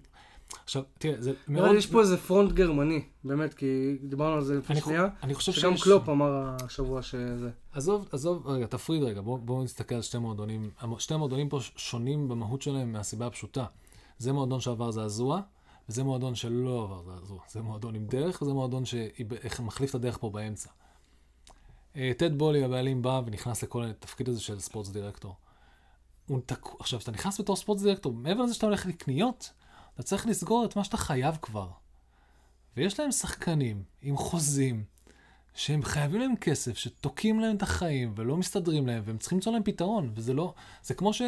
עכשיו, 0.64 0.84
תראה, 0.98 1.22
זה 1.22 1.34
מאוד... 1.48 1.76
יש 1.76 1.88
פה 1.88 2.02
איזה 2.02 2.18
front 2.18 2.52
גרמני, 2.52 3.04
באמת, 3.24 3.54
כי 3.54 3.98
דיברנו 4.04 4.36
על 4.36 4.44
זה 4.44 4.58
לפני 4.58 4.82
שנייה, 4.82 5.08
אני 5.24 5.34
חושב 5.34 5.52
שגם 5.52 5.72
שיש- 5.72 5.84
קלופ 5.84 6.10
אמר 6.10 6.56
השבוע 6.64 7.02
שזה. 7.02 7.50
עזוב, 7.72 8.08
עזוב, 8.12 8.48
רגע, 8.48 8.66
תפריד 8.68 9.04
רגע, 9.04 9.22
בואו 9.22 9.38
בוא 9.38 9.64
נסתכל 9.64 9.96
על 9.96 10.02
שתי 10.02 10.18
מועדונים. 10.18 10.70
שני 11.00 11.16
המועדונים 11.16 11.50
פה 11.50 11.60
שונים 11.76 12.28
במהות 12.28 12.62
שלהם 12.62 12.92
מהסיבה 12.94 13.28
הפשוטה. 13.28 13.66
זה 14.18 14.34
מועדון 14.34 14.60
שעבר 14.60 14.92
זעזוע, 14.92 15.42
וזה 15.90 16.04
מועדון 16.04 16.36
שלא 16.36 16.84
עבר 16.84 17.02
זעזוע. 17.20 17.40
זה 17.50 17.62
מועדון 17.62 17.96
עם 17.96 18.08
דרך, 18.08 18.42
וזה 18.42 18.54
מועדון 18.54 18.84
שמחליף 18.86 19.90
את 19.90 19.96
הדרך 19.96 20.18
פה 20.18 20.30
באמצע. 20.30 20.70
אה, 21.96 22.12
טד 22.18 22.38
בולי, 22.38 22.64
הבעלים, 22.64 23.02
בא 23.02 23.22
ונכנס 23.26 23.64
לכל 23.64 23.84
התפקיד 23.84 24.30
הזה 24.30 24.42
של 24.42 24.60
ספורטס 24.60 24.90
דירקטור. 24.90 25.36
הוא 26.28 26.40
תקוע, 26.46 26.76
עכשיו, 26.80 27.00
כשאתה 27.00 27.12
נכנס 27.12 27.40
בתור 27.40 27.56
ספורטס 27.56 27.84
דירקטור, 27.84 28.14
מעבר 28.14 28.42
לזה 28.44 28.54
שאתה 28.54 28.66
הולך 28.66 28.86
לקניות, 28.86 29.52
אתה 29.98 30.04
צריך 30.04 30.28
לסגור 30.28 30.66
את 30.66 30.76
מה 30.76 30.84
שאתה 30.84 30.98
חייב 30.98 31.38
כבר. 31.42 31.68
ויש 32.78 33.00
להם 33.00 33.12
שחקנים 33.12 33.84
עם 34.02 34.18
חוזים, 34.18 34.84
שהם 35.54 35.84
חייבים 35.84 36.22
להם 36.22 36.36
כסף, 36.36 36.78
שתוקעים 36.78 37.40
להם 37.40 37.56
את 37.56 37.62
החיים 37.62 38.14
ולא 38.16 38.38
מסתדרים 38.38 38.88
להם, 38.88 39.04
והם 39.06 39.18
צריכים 39.18 39.38
למצוא 39.38 39.52
להם 39.52 39.64
פתרון, 39.64 40.12
וזה 40.16 40.34
לא... 40.34 40.54
זה 40.84 40.94
כמו 40.94 41.14
ש... 41.14 41.22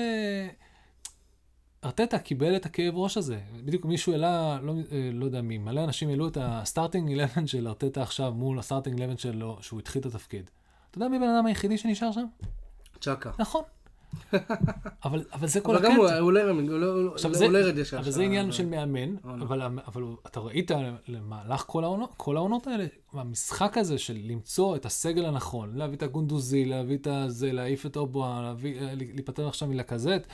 ארטטה 1.84 2.20
קיבל 2.20 2.56
את 2.56 2.66
הכאב 2.66 2.98
ראש 2.98 3.18
הזה. 3.18 3.40
בדיוק 3.66 3.86
מישהו 3.86 4.12
העלה, 4.14 4.60
לא, 4.62 4.74
אה, 4.92 5.10
לא 5.14 5.26
יודע 5.26 5.42
מי, 5.42 5.58
מלא 5.58 5.84
אנשים 5.84 6.10
העלו 6.10 6.28
את 6.28 6.38
ה 6.42 6.50
starting 6.50 7.20
11 7.20 7.48
של 7.48 7.68
ארטטה 7.68 8.02
עכשיו 8.02 8.34
מול 8.34 8.60
ה 8.60 8.64
starting 8.64 9.02
11 9.02 9.32
שלו, 9.32 9.58
שהוא 9.62 9.80
התחיל 9.80 10.02
את 10.02 10.06
התפקיד. 10.06 10.50
אתה 10.90 10.98
יודע 10.98 11.08
מי 11.08 11.20
בן 11.20 11.30
אדם 11.30 11.46
היחידי 11.46 11.78
שנשאר 11.78 12.12
שם? 12.12 12.26
צ'אקה. 13.02 13.32
נכון. 13.40 13.64
אבל, 15.06 15.24
אבל 15.34 15.48
זה 15.48 15.62
כל 15.62 15.76
אבל 15.76 15.86
גם 15.86 15.96
הוא 15.96 16.06
הקטע. 16.06 16.20
הוא 16.20 16.32
לא 16.32 16.40
הוא 16.52 16.80
לא- 16.80 16.94
הוא 16.94 17.14
עכשיו 17.14 17.32
לא- 17.32 17.38
זה, 17.38 17.48
לא 17.48 17.58
ישר. 17.78 18.00
אבל 18.00 18.12
זה 18.12 18.24
עניין 18.24 18.46
אבל- 18.46 18.52
של 18.54 18.66
מאמן, 18.66 19.16
עונה. 19.24 19.44
אבל, 19.46 19.62
אבל 19.88 20.04
אתה 20.28 20.40
ראית 20.40 20.72
למהלך 21.08 21.64
כל 21.68 21.84
העונות, 21.84 22.14
כל 22.18 22.38
העונות 22.38 22.68
האלה, 22.68 22.86
המשחק 23.14 23.78
הזה 23.78 23.98
של 23.98 24.18
למצוא 24.24 24.76
את 24.76 24.86
הסגל 24.86 25.26
הנכון, 25.26 25.76
להביא 25.76 25.98
את 25.98 26.04
הגנדוזי, 26.04 26.66
להביא 26.66 26.98
את 26.98 27.08
הזה, 27.08 27.52
להעיף 27.52 27.86
את 27.86 27.96
להביא, 28.42 28.82
אה, 28.82 28.94
להיפטר 28.96 29.48
עכשיו 29.48 29.68
מלאקזט, 29.68 30.28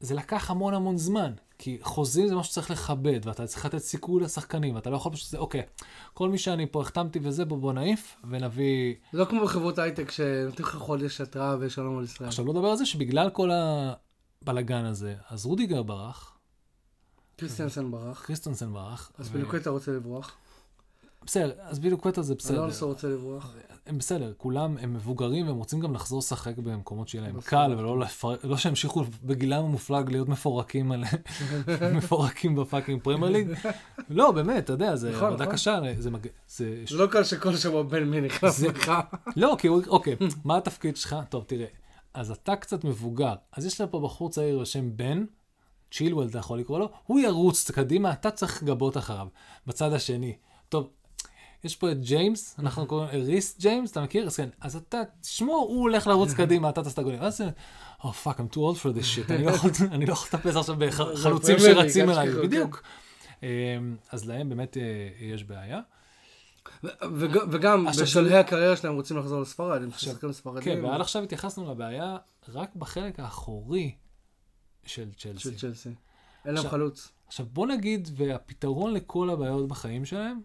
זה 0.00 0.14
לקח 0.14 0.50
המון 0.50 0.74
המון 0.74 0.96
זמן, 0.98 1.32
כי 1.58 1.78
חוזים 1.82 2.28
זה 2.28 2.36
משהו 2.36 2.52
שצריך 2.52 2.70
לכבד, 2.70 3.20
ואתה 3.24 3.46
צריך 3.46 3.66
לתת 3.66 3.78
סיכוי 3.78 4.22
לשחקנים, 4.22 4.74
ואתה 4.74 4.90
לא 4.90 4.96
יכול 4.96 5.12
פשוט, 5.12 5.30
זה, 5.30 5.38
אוקיי, 5.38 5.62
כל 6.14 6.28
מי 6.28 6.38
שאני 6.38 6.66
פה 6.70 6.80
החתמתי 6.80 7.18
וזה, 7.22 7.44
בוא 7.44 7.58
בוא 7.58 7.72
נעיף, 7.72 8.16
ונביא... 8.30 8.94
לא 9.12 9.24
כמו 9.24 9.42
בחברות 9.44 9.78
הייטק 9.78 10.10
שנותנים 10.10 10.68
לך 10.68 10.76
חודש 10.76 11.20
התראה 11.20 11.56
ושלום 11.60 11.98
על 11.98 12.04
ישראל. 12.04 12.28
עכשיו, 12.28 12.46
לא 12.46 12.52
לדבר 12.52 12.68
על 12.68 12.76
זה 12.76 12.86
שבגלל 12.86 13.30
כל 13.30 13.50
הבלגן 14.42 14.84
הזה, 14.84 15.14
אז 15.28 15.46
רודיגר 15.46 15.82
ברח, 15.82 16.38
קריסטנסן 17.36 17.90
ברח, 17.90 18.22
קריסטנסן 18.26 18.72
ברח, 18.72 19.12
אז 19.18 19.28
ו- 19.28 19.32
אספיליקואטה 19.32 19.70
רוצה 19.70 19.92
לברוח, 19.92 20.36
בסדר, 21.26 21.52
אז 21.60 21.78
בדיוק 21.78 22.06
קטע 22.06 22.22
זה 22.22 22.34
בסדר. 22.34 22.58
אלונסו 22.58 22.86
רוצה 22.86 23.08
לברוח. 23.08 23.54
הם 23.88 23.98
בסדר, 23.98 24.32
כולם 24.36 24.76
הם 24.80 24.94
מבוגרים 24.94 25.46
והם 25.46 25.56
רוצים 25.56 25.80
גם 25.80 25.94
לחזור 25.94 26.18
לשחק 26.18 26.58
במקומות 26.58 27.08
שיהיה 27.08 27.24
להם. 27.24 27.40
קל, 27.40 27.74
ולא 27.78 27.98
לפר... 27.98 28.34
לא 28.44 28.56
שימשיכו 28.56 29.04
בגילם 29.24 29.64
המופלג 29.64 30.10
להיות 30.10 30.28
מפורקים 30.28 30.92
על... 30.92 31.04
מפורקים 31.96 32.56
ב 32.56 32.62
fucking 32.62 33.02
פרמייר 33.02 33.32
ליג. 33.32 33.48
לא, 34.10 34.30
באמת, 34.32 34.64
אתה 34.64 34.72
יודע, 34.72 34.96
זה 34.96 35.10
נכון, 35.10 35.26
עבודה 35.28 35.44
נכון. 35.44 35.54
קשה, 35.54 35.80
זה... 35.98 36.10
מג... 36.10 36.26
זה... 36.48 36.84
זה 36.88 36.96
לא 36.96 37.06
קל 37.06 37.24
שכל 37.24 37.56
שבוע 37.56 37.82
בן 37.82 38.04
מי 38.04 38.20
נכנס 38.20 38.58
זה- 38.58 38.68
לך. 38.68 38.92
לא, 39.36 39.56
כי 39.58 39.68
הוא... 39.68 39.82
אוקיי, 39.86 40.16
מה 40.44 40.56
התפקיד 40.56 40.96
שלך? 40.96 41.16
טוב, 41.28 41.44
תראה, 41.46 41.66
אז 42.14 42.30
אתה 42.30 42.56
קצת 42.56 42.84
מבוגר, 42.84 43.34
אז 43.52 43.66
יש 43.66 43.80
לך 43.80 43.90
פה 43.90 44.00
בחור 44.00 44.30
צעיר 44.30 44.58
בשם 44.58 44.96
בן, 44.96 45.24
צ'ילואל 45.92 46.28
אתה 46.28 46.38
יכול 46.38 46.58
לקרוא 46.58 46.78
לו, 46.78 46.88
הוא 47.06 47.20
ירוץ 47.20 47.70
קדימה, 47.70 48.12
אתה 48.12 48.30
צריך 48.30 48.62
לגבות 48.62 48.96
אחריו. 48.96 49.26
בצד 49.66 49.92
השני, 49.92 50.36
יש 51.64 51.76
פה 51.76 51.92
את 51.92 52.00
ג'יימס, 52.00 52.56
אנחנו 52.58 52.86
קוראים 52.86 53.18
לו 53.20 53.24
ריס 53.26 53.58
ג'יימס, 53.60 53.92
אתה 53.92 54.00
מכיר? 54.00 54.26
אז 54.26 54.36
כן, 54.36 54.48
אז 54.60 54.76
אתה, 54.76 55.00
תשמור, 55.20 55.66
הוא 55.68 55.80
הולך 55.82 56.06
לרוץ 56.06 56.34
קדימה, 56.34 56.68
אתה 56.68 56.82
תעשה 56.82 56.94
את 56.94 56.98
הגולים. 56.98 57.22
אז 57.22 57.36
זה, 57.38 57.48
oh 58.00 58.04
fuck, 58.04 58.36
I'm 58.38 58.54
too 58.54 58.58
old 58.58 58.76
for 58.82 58.96
this 58.98 59.26
shit, 59.28 59.32
אני 59.32 59.44
לא 59.44 59.50
יכול- 59.54 59.70
לא 60.06 60.12
יכול 60.12 60.28
לטפס 60.38 60.56
עכשיו 60.56 60.76
בחלוצים 60.78 61.58
שרצים 61.58 62.10
אל 62.10 62.18
אליי, 62.18 62.34
בדיוק. 62.46 62.82
אמ, 63.42 63.48
אז 64.10 64.24
להם 64.28 64.48
באמת 64.48 64.76
אה, 64.76 64.82
יש 65.20 65.44
בעיה. 65.44 65.80
וגם 67.50 67.86
בשלהי 68.02 68.38
הקריירה 68.38 68.76
שלהם 68.76 68.94
רוצים 68.94 69.16
לחזור 69.16 69.40
לספרד, 69.40 69.82
הם 69.82 69.90
שחקנים 69.90 70.18
כן, 70.20 70.32
ספרדים. 70.32 70.84
ועד 70.84 71.00
עכשיו 71.00 71.22
התייחסנו 71.22 71.70
לבעיה 71.70 72.16
רק 72.48 72.76
בחלק 72.76 73.20
האחורי 73.20 73.94
של 74.84 75.08
צ'לסי. 75.18 75.38
של 75.38 75.56
צ'לסי. 75.56 75.88
אין 76.46 76.54
להם 76.54 76.68
חלוץ. 76.68 77.12
עכשיו 77.26 77.46
בוא 77.52 77.66
נגיד, 77.66 78.08
והפתרון 78.16 78.94
לכל 78.94 79.30
הבעיות 79.30 79.68
בחיים 79.68 80.04
שלהם 80.04 80.40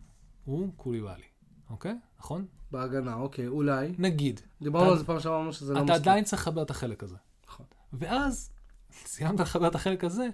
הוא 0.45 0.73
קוליבאלי, 0.77 1.23
אוקיי? 1.69 1.95
נכון? 2.19 2.45
בהגנה, 2.71 3.13
אוקיי, 3.13 3.47
אולי. 3.47 3.93
נגיד. 3.97 4.41
דיברנו 4.61 4.85
אתה- 4.85 4.91
על 4.93 4.97
זה 4.99 5.05
פעם 5.05 5.19
שעברה, 5.19 5.37
אמרנו 5.37 5.53
שזה 5.53 5.73
לא 5.73 5.77
אתה 5.77 5.83
מספיק. 5.85 6.01
עדיין 6.01 6.23
צריך 6.23 6.41
לחבר 6.41 6.61
את 6.61 6.69
החלק 6.69 7.03
הזה. 7.03 7.15
נכון. 7.47 7.65
ואז, 7.93 8.51
סיימת 9.05 9.39
לחבר 9.39 9.67
את 9.67 9.75
החלק 9.75 10.03
הזה, 10.03 10.27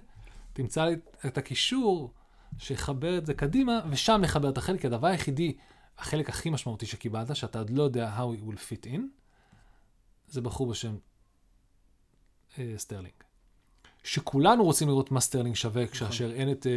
תמצא 0.52 0.84
לי 0.84 0.96
את 1.26 1.38
הקישור 1.38 2.14
שיחבר 2.58 3.18
את 3.18 3.26
זה 3.26 3.34
קדימה, 3.34 3.80
ושם 3.90 4.18
נחבר 4.22 4.48
את 4.50 4.58
החלק, 4.58 4.80
כי 4.80 4.86
הדבר 4.86 5.06
היחידי, 5.06 5.56
החלק 5.98 6.28
הכי 6.28 6.50
משמעותי 6.50 6.86
שקיבלת, 6.86 7.36
שאתה 7.36 7.58
עוד 7.58 7.70
לא 7.70 7.82
יודע 7.82 8.16
how 8.18 8.40
it 8.40 8.52
will 8.52 8.58
fit 8.58 8.86
in, 8.86 9.00
זה 10.28 10.40
בחור 10.40 10.70
בשם 10.70 10.96
אה, 12.58 12.74
סטרלינג. 12.76 13.14
שכולנו 14.04 14.64
רוצים 14.64 14.88
לראות 14.88 15.10
מה 15.10 15.20
סטרלינג 15.20 15.56
שווה, 15.56 15.84
נכון. 15.84 16.08
כאשר 16.08 16.30
אין 16.32 16.50
את, 16.50 16.66
אה, 16.66 16.72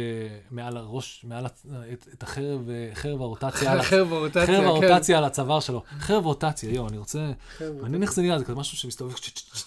מעל 0.50 0.76
הראש, 0.76 1.24
מעל, 1.28 1.46
הצ- 1.46 1.66
את, 2.12 2.22
החרב, 2.22 2.68
אה, 2.70 2.90
חרב 2.94 3.22
הרוטציה, 3.22 3.82
חרב 3.82 4.12
הרוטציה, 4.12 4.46
חרב 4.46 4.56
כן. 4.60 4.64
הרוטציה 4.64 5.18
על 5.18 5.24
הצוואר 5.24 5.60
שלו. 5.60 5.82
חרב 5.98 6.24
רוטציה, 6.24 6.74
יואו, 6.74 6.88
אני 6.88 6.98
רוצה... 6.98 7.32
חרב 7.58 7.80
מעניין 7.82 8.02
איך 8.02 8.12
זה 8.12 8.22
נראה, 8.22 8.38
זה 8.38 8.44
כזה 8.44 8.54
משהו 8.54 8.76
שמסתובב 8.76 9.14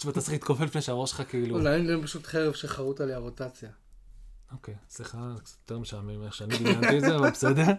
ואתה 0.05 0.21
צריך 0.21 0.33
להתכופף 0.33 0.61
לפני 0.61 0.81
שהראש 0.81 1.09
שלך 1.11 1.21
כאילו... 1.29 1.55
אולי 1.55 1.75
אין 1.75 1.87
להם 1.87 2.03
פשוט 2.03 2.25
חרב 2.25 2.53
שחרוט 2.53 3.01
עליה 3.01 3.17
רוטציה. 3.17 3.69
אוקיי, 4.51 4.75
סליחה, 4.89 5.17
קצת 5.43 5.55
יותר 5.61 5.79
משעמם 5.79 6.23
איך 6.25 6.33
שאני 6.33 6.57
דמיינתי 6.57 6.97
את 6.97 7.01
זה, 7.01 7.15
אבל 7.15 7.29
בסדר. 7.29 7.65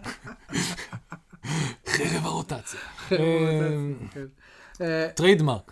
חרב 1.95 2.25
הרוטציה. 2.25 2.79
אמ, 3.11 3.95
כן. 4.11 4.25
אה, 4.81 5.09
trademark. 5.15 5.71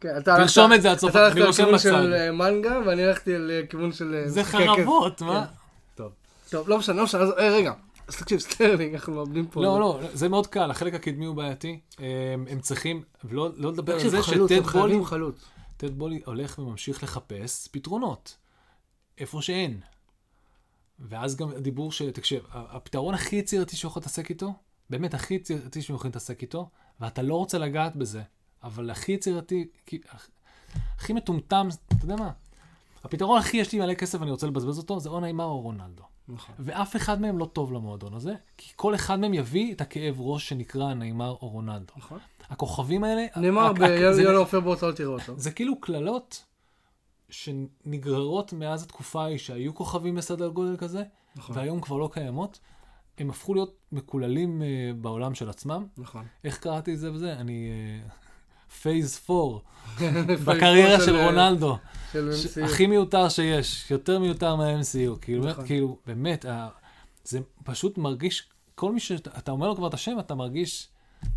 כן, 0.00 0.08
אתה 0.18 0.34
הלכת- 0.34 0.42
תרשום 0.46 0.72
את 0.72 0.82
זה 0.82 0.90
עד 0.90 0.98
סוף, 0.98 1.10
אתה 1.10 1.24
הלכת 1.24 1.36
אני 1.36 1.44
רושם 1.44 1.62
לכיוון 1.62 1.74
בצד. 1.74 2.02
של 2.02 2.14
אה, 2.14 2.32
מנגה, 2.32 2.78
ואני 2.86 3.04
הלכתי 3.04 3.30
לכיוון 3.38 3.92
של... 3.92 4.14
אה, 4.14 4.28
זה. 4.28 4.44
חרבות, 4.44 5.22
מה? 5.22 5.46
טוב. 5.94 6.12
טוב, 6.50 6.68
לא 6.68 6.78
משנה, 6.78 6.96
לא 6.96 7.04
משנה, 7.04 7.22
אה, 7.38 7.48
רגע. 7.50 7.72
אז 8.08 8.16
תקשיב, 8.16 8.38
סטרלינג, 8.38 8.94
אנחנו 8.94 9.14
מאבדים 9.14 9.46
פה. 9.46 9.62
לא, 9.62 9.80
לא, 9.80 10.00
זה 10.12 10.28
מאוד 10.28 10.46
קל, 10.46 10.70
החלק 10.70 10.94
הקדמי 10.94 11.24
הוא 11.24 11.36
בעייתי. 11.36 11.80
הם 12.48 12.60
צריכים, 12.60 13.02
ולא 13.24 13.50
לא 13.56 13.72
לדבר 13.72 13.92
על 13.94 14.08
זה 14.08 14.22
שטוד 14.22 14.62
בולי. 14.72 15.00
טוד 15.76 15.90
בולי 15.98 16.20
הולך 16.24 16.58
וממשיך 16.58 17.02
לחפש 17.02 17.68
פתרונות. 17.72 18.36
איפה 19.18 19.42
שאין. 19.42 19.80
ואז 20.98 21.36
גם 21.36 21.50
הדיבור 21.50 21.92
ש... 21.92 22.02
תקשיב, 22.02 22.42
הפתרון 22.52 23.14
הכי 23.14 23.36
יצירתי 23.36 23.76
שהוא 23.76 23.88
יכול 23.88 24.00
להתעסק 24.00 24.30
איתו, 24.30 24.52
באמת 24.90 25.14
הכי 25.14 25.34
יצירתי 25.34 25.82
שהם 25.82 25.96
יכולים 25.96 26.10
להתעסק 26.10 26.42
איתו, 26.42 26.68
ואתה 27.00 27.22
לא 27.22 27.34
רוצה 27.34 27.58
לגעת 27.58 27.96
בזה, 27.96 28.22
אבל 28.66 28.90
הכי 28.90 29.12
יצירתי, 29.12 29.66
כי- 29.86 30.00
הכי 30.98 31.12
מטומטם, 31.12 31.68
אתה 31.88 32.04
יודע 32.04 32.16
מה? 32.16 32.30
הפתרון 33.04 33.38
הכי 33.38 33.56
יש 33.56 33.72
לי 33.72 33.78
מלא 33.78 33.94
כסף 33.94 34.18
ואני 34.20 34.30
רוצה 34.30 34.46
לבזבז 34.46 34.78
אותו, 34.78 35.00
זה 35.00 35.08
או 35.08 35.20
נעימר 35.20 35.44
או 35.44 35.60
רונלדו. 35.60 36.02
נכון. 36.28 36.54
ואף 36.58 36.96
אחד 36.96 37.20
מהם 37.20 37.38
לא 37.38 37.44
טוב 37.44 37.72
למועדון 37.72 38.14
הזה, 38.14 38.34
כי 38.56 38.72
כל 38.76 38.94
אחד 38.94 39.18
מהם 39.20 39.34
יביא 39.34 39.74
את 39.74 39.80
הכאב 39.80 40.14
ראש 40.18 40.48
שנקרא 40.48 40.94
נעימר 40.94 41.30
או 41.30 41.48
רונלדו. 41.48 41.92
נכון. 41.96 42.18
הכוכבים 42.50 43.04
האלה... 43.04 43.26
נאמר 43.36 43.60
ה- 43.60 43.68
ה- 44.08 44.12
זה- 44.12 44.22
בינואר 44.24 44.44
פברואר 44.44 44.76
אתה 44.76 44.86
לא 44.86 44.92
תראה 44.92 45.08
אותו. 45.08 45.38
זה 45.38 45.50
כאילו 45.50 45.80
קללות 45.80 46.44
שנגררות 47.30 48.52
מאז 48.52 48.82
התקופה 48.82 49.22
ההיא 49.24 49.38
שהיו 49.38 49.74
כוכבים 49.74 50.14
בסדר 50.14 50.48
גודל 50.48 50.76
כזה, 50.76 51.02
נכון. 51.36 51.56
והיום 51.56 51.80
כבר 51.80 51.96
לא 51.96 52.08
קיימות. 52.12 52.58
הם 53.18 53.30
הפכו 53.30 53.54
להיות 53.54 53.76
מקוללים 53.92 54.62
אה, 54.62 54.66
בעולם 55.00 55.34
של 55.34 55.48
עצמם. 55.50 55.86
נכון. 55.98 56.26
איך 56.44 56.58
קראתי 56.58 56.94
את 56.94 56.98
זה 56.98 57.12
וזה? 57.12 57.32
אני... 57.32 57.68
phase 58.82 59.20
4, 59.30 59.58
בקריירה 60.44 61.00
של 61.04 61.16
רונלדו. 61.16 61.76
של 62.12 62.30
MCU. 62.32 62.64
הכי 62.64 62.86
מיותר 62.86 63.28
שיש, 63.28 63.90
יותר 63.90 64.18
מיותר 64.18 64.56
מה-MCU. 64.56 65.18
כאילו, 65.20 65.42
באמת, 65.42 65.52
נכון. 65.52 65.66
כאילו, 65.66 65.96
באמת, 66.06 66.44
ה- 66.44 66.68
זה 67.24 67.38
פשוט 67.64 67.98
מרגיש, 67.98 68.48
כל 68.74 68.92
מי 68.92 69.00
שאתה 69.00 69.30
אתה 69.38 69.50
אומר 69.50 69.68
לו 69.68 69.76
כבר 69.76 69.88
את 69.88 69.94
השם, 69.94 70.18
אתה 70.18 70.34
מרגיש, 70.34 70.88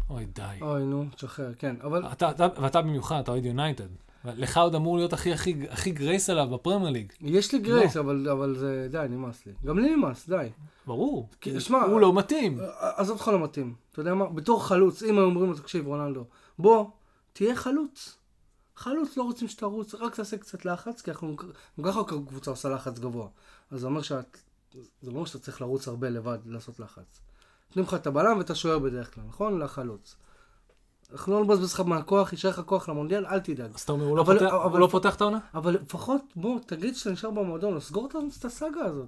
אוי, 0.10 0.26
די. 0.26 0.42
אוי, 0.62 0.84
נו, 0.84 1.06
תשחרר, 1.16 1.52
כן. 1.60 1.76
אבל 1.84 2.04
אתה, 2.12 2.30
אתה, 2.32 2.48
ואתה 2.62 2.82
במיוחד, 2.82 3.20
אתה 3.20 3.32
אוהד 3.32 3.46
יונייטד. 3.46 3.88
לך 4.26 4.58
עוד 4.58 4.76
אמור 4.76 4.98
להיות 4.98 5.14
הכי, 5.14 5.34
הכי, 5.34 5.56
הכי 5.70 5.92
grace 5.92 6.30
עליו 6.30 6.48
בפרמייר 6.48 6.90
ליג. 6.92 7.12
יש 7.22 7.54
לי 7.54 7.60
grace, 7.60 7.98
אבל 7.98 8.30
אבל 8.32 8.56
זה, 8.58 8.88
די, 8.92 9.06
נמאס 9.10 9.46
לי. 9.46 9.52
גם 9.66 9.80
לי 9.80 9.96
נמאס, 9.96 10.30
די. 10.30 10.48
ברור. 10.88 11.30
כי, 11.42 11.60
שמע, 11.60 11.78
הוא 11.84 12.00
לא 12.00 12.14
מתאים. 12.14 12.60
עזוב 12.80 13.18
אותך 13.18 13.28
לא 13.28 13.40
מתאים. 13.44 13.74
אתה 13.92 14.00
יודע 14.00 14.14
מה? 14.14 14.26
בתור 14.26 14.66
חלוץ, 14.68 15.04
אם 15.04 15.18
היו 15.18 15.26
אומרים 15.26 15.50
לו, 15.50 15.56
תקשיב, 15.58 15.88
רונלדו, 15.88 16.24
בוא, 16.60 16.86
תהיה 17.34 17.56
חלוץ. 17.56 18.16
חלוץ 18.76 19.18
לא 19.18 19.24
רוצים 19.24 19.48
שתרוץ, 19.48 19.96
רק 19.96 20.16
תעשה 20.16 20.38
קצת 20.38 20.66
לחץ, 20.66 21.02
כי 21.02 21.12
אנחנו, 21.12 21.36
גם 21.80 21.86
ככה 21.86 22.00
הקבוצה 22.00 22.52
עושה 22.52 22.70
לחץ 22.70 23.00
גבוה. 23.00 23.28
אז 23.72 23.80
זה 23.80 23.86
אומר 23.88 24.02
שאת, 24.02 24.38
זה 25.02 25.12
אומר 25.12 25.26
שאתה 25.26 25.40
צריך 25.40 25.62
לרוץ 25.62 25.88
הרבה 25.88 26.10
לבד, 26.10 26.38
לעשות 26.46 26.80
לחץ. 26.80 27.22
נותנים 27.70 27.86
לך 27.86 27.94
את 27.94 28.08
הבלם 28.08 28.38
ואת 28.38 28.50
השוער 28.50 28.80
בדרך 28.80 29.16
כלל, 29.16 29.24
נכון? 29.28 29.60
לחלוץ. 29.60 30.16
אנחנו 31.12 31.34
לא 31.34 31.44
נבזבז 31.44 31.74
לך 31.74 31.80
מהכוח, 31.80 32.32
יישאר 32.32 32.50
לך 32.50 32.62
כוח 32.66 32.90
למונדיאל, 32.90 33.26
אל 33.26 33.40
תדאג. 33.40 33.72
אז 33.76 33.82
אתה 33.82 33.92
אומר, 33.92 34.06
הוא 34.06 34.18
לא 34.18 34.22
אבל- 34.22 34.40
פותח- 34.40 34.52
הוא 34.54 34.64
אבל- 34.64 34.80
לא 34.80 34.88
פותח 34.92 35.16
את 35.16 35.22
העונה? 35.22 35.40
אבל 35.54 35.74
לפחות, 35.74 36.22
בוא, 36.36 36.60
תגיד 36.66 36.96
שאתה 36.96 37.12
נשאר 37.12 37.30
במועדון, 37.32 37.76
לסגור 37.76 38.08
את 38.08 38.16
את 38.40 38.46
הסאגה 38.46 38.82
הזאת. 38.86 39.08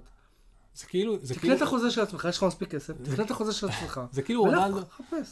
זה 0.74 0.86
כאילו, 0.86 1.16
זה 1.22 1.34
תקנה 1.34 1.40
כאילו, 1.40 1.56
את 1.56 1.62
החוזה 1.62 1.90
של 1.90 2.00
עצמך, 2.00 2.26
יש 2.30 2.36
לך 2.36 2.42
מספיק 2.42 2.70
כסף, 2.70 2.94
תקנה 3.02 3.24
את 3.24 3.30
החוזה 3.30 3.52
של 3.52 3.68
עצמך. 3.68 4.00
זה 4.12 4.22
כאילו 4.22 4.42
רונלדו. 4.42 4.80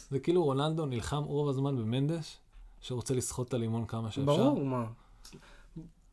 זה 0.09 0.19
כאילו 0.19 0.43
רונלדו 0.43 0.85
נלחם 0.85 1.23
רוב 1.23 1.49
הזמן 1.49 1.77
במנדש, 1.77 2.37
שרוצה 2.81 3.13
לסחוט 3.13 3.47
את 3.47 3.53
הלימון 3.53 3.85
כמה 3.85 4.11
שאפשר. 4.11 4.25
ברור, 4.25 4.65
מה. 4.65 4.85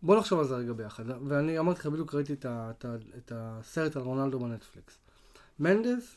בוא 0.03 0.19
נחשוב 0.19 0.39
על 0.39 0.45
זה 0.45 0.57
רגע 0.57 0.73
ביחד. 0.73 1.05
ואני 1.29 1.59
אמרתי 1.59 1.81
לך, 1.81 1.87
בדיוק 1.87 2.15
ראיתי 2.15 2.33
את, 2.33 2.45
ה, 2.45 2.71
את, 2.71 2.85
ה, 2.85 2.95
את 3.17 3.33
הסרט 3.35 3.97
על 3.97 4.03
רונלדו 4.03 4.39
בנטפליקס. 4.39 4.99
מנדס, 5.59 6.17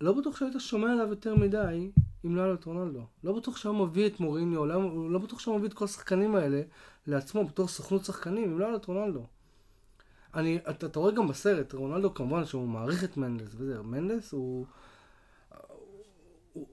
לא 0.00 0.12
בטוח 0.12 0.36
שהיית 0.36 0.54
שומע 0.58 0.92
עליו 0.92 1.08
יותר 1.08 1.34
מדי 1.34 1.90
אם 2.24 2.36
לא 2.36 2.40
היה 2.40 2.48
לו 2.48 2.54
את 2.54 2.64
רונלדו. 2.64 3.02
לא 3.24 3.32
בטוח 3.32 3.56
שהוא 3.56 3.86
מביא 3.86 4.06
את 4.06 4.20
מוריניו, 4.20 4.66
לא, 4.66 5.10
לא 5.10 5.18
בטוח 5.18 5.38
שהוא 5.38 5.56
מביא 5.56 5.68
את 5.68 5.74
כל 5.74 5.84
השחקנים 5.84 6.34
האלה 6.34 6.62
לעצמו 7.06 7.44
בתור 7.44 7.68
סוכנות 7.68 8.04
שחקנים, 8.04 8.50
אם 8.50 8.58
לא 8.58 8.64
היה 8.64 8.72
לו 8.72 8.78
את 8.78 8.84
רונלדו. 8.84 9.26
אני, 10.34 10.58
אתה, 10.70 10.86
אתה 10.86 10.98
רואה 10.98 11.12
גם 11.12 11.28
בסרט, 11.28 11.72
רונלדו 11.72 12.14
כמובן 12.14 12.44
שהוא 12.44 12.68
מעריך 12.68 13.04
את 13.04 13.16
מנדס 13.16 13.48
וזה, 13.54 13.82
מנדס 13.82 14.32
הוא... 14.32 14.66
הוא 16.52 16.66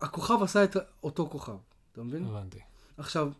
הכוכב 0.00 0.42
עשה 0.42 0.64
את 0.64 0.76
אותו 1.02 1.28
כוכב, 1.28 1.56
אתה 2.00 2.08
מבין? 2.08 2.24
הבנתי. 2.24 2.58
עכשיו, 2.96 3.32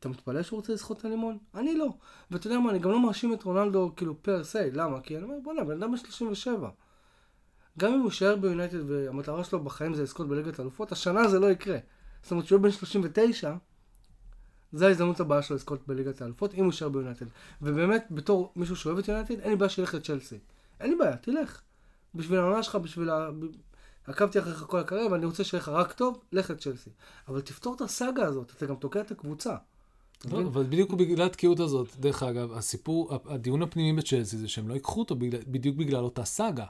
אתה 0.00 0.08
מתפלא 0.08 0.42
שהוא 0.42 0.56
רוצה 0.56 0.72
לסחוט 0.72 0.98
את 0.98 1.04
הלימון? 1.04 1.38
אני 1.54 1.74
לא. 1.74 1.94
ואתה 2.30 2.46
יודע 2.46 2.58
מה, 2.58 2.70
אני 2.70 2.78
גם 2.78 2.90
לא 2.90 3.06
מאשים 3.06 3.34
את 3.34 3.42
רונלדו 3.42 3.92
כאילו 3.96 4.22
פר 4.22 4.44
סי, 4.44 4.70
למה? 4.72 5.00
כי 5.00 5.16
אני 5.16 5.24
אומר, 5.24 5.34
בוא'נה, 5.44 5.64
בן 5.64 5.82
אדם 5.82 5.90
בן 5.90 5.96
37. 5.96 6.70
גם 7.78 7.92
אם 7.92 7.98
הוא 7.98 8.08
יישאר 8.10 8.36
ביונייטד 8.36 8.90
והמטרה 8.90 9.44
שלו 9.44 9.64
בחיים 9.64 9.94
זה 9.94 10.02
לזכות 10.02 10.28
בליגת 10.28 10.58
האלופות, 10.58 10.92
השנה 10.92 11.28
זה 11.28 11.38
לא 11.38 11.50
יקרה. 11.50 11.78
זאת 12.22 12.30
אומרת, 12.30 12.46
שהוא 12.46 12.60
בן 12.60 12.70
39, 12.70 13.54
זה 14.72 14.86
ההזדמנות 14.86 15.20
הבאה 15.20 15.42
שלו 15.42 15.56
לזכות 15.56 15.88
בליגת 15.88 16.22
האלופות, 16.22 16.54
אם 16.54 16.58
הוא 16.58 16.66
יישאר 16.66 16.88
ביונייטד. 16.88 17.26
ובאמת, 17.62 18.06
בתור 18.10 18.52
מישהו 18.56 18.76
שאוהב 18.76 18.98
את 18.98 19.08
יונייטד, 19.08 19.40
אין 19.40 19.50
לי 19.50 19.56
בעיה 19.56 19.68
שילך 19.68 19.94
לצ'לסי. 19.94 20.38
אין 20.80 20.90
לי 20.90 20.96
בעיה, 20.96 21.16
תלך. 21.16 21.60
בשביל 22.14 22.38
העונה 22.38 22.62
שלך, 22.62 22.76
בשביל 22.76 23.10
ה... 23.10 23.30
עקבתי 24.06 24.38
אחריך 24.38 24.64
כל 24.68 24.78
הקריירה 24.78 25.12
ואני 25.12 25.26
רוצה 25.26 25.44
שיהיה 25.44 25.62
לך 25.62 25.68
רק 25.68 25.92
טוב, 25.92 26.18
לך 26.32 26.50
לצ'לסי. 26.50 26.90
אבל 27.28 27.40
תפתור 27.40 27.74
את 27.74 27.80
הסאגה 27.80 28.24
הזאת, 28.26 28.52
אתה 28.56 28.66
גם 28.66 28.74
תוקע 28.74 29.00
את 29.00 29.10
הקבוצה. 29.10 29.54
לא? 30.30 30.40
אבל 30.40 30.62
בדיוק 30.62 30.90
בגלל 30.92 31.26
התקיעות 31.26 31.60
הזאת, 31.60 31.88
דרך 32.00 32.22
אגב, 32.22 32.52
הסיפור, 32.52 33.10
הדיון 33.28 33.62
הפנימי 33.62 34.00
בצ'לסי 34.02 34.36
זה 34.38 34.48
שהם 34.48 34.68
לא 34.68 34.74
ייקחו 34.74 35.00
אותו 35.00 35.16
בגלל- 35.16 35.40
בדיוק 35.46 35.76
בגלל 35.76 36.04
אותה 36.04 36.24
סאגה. 36.24 36.64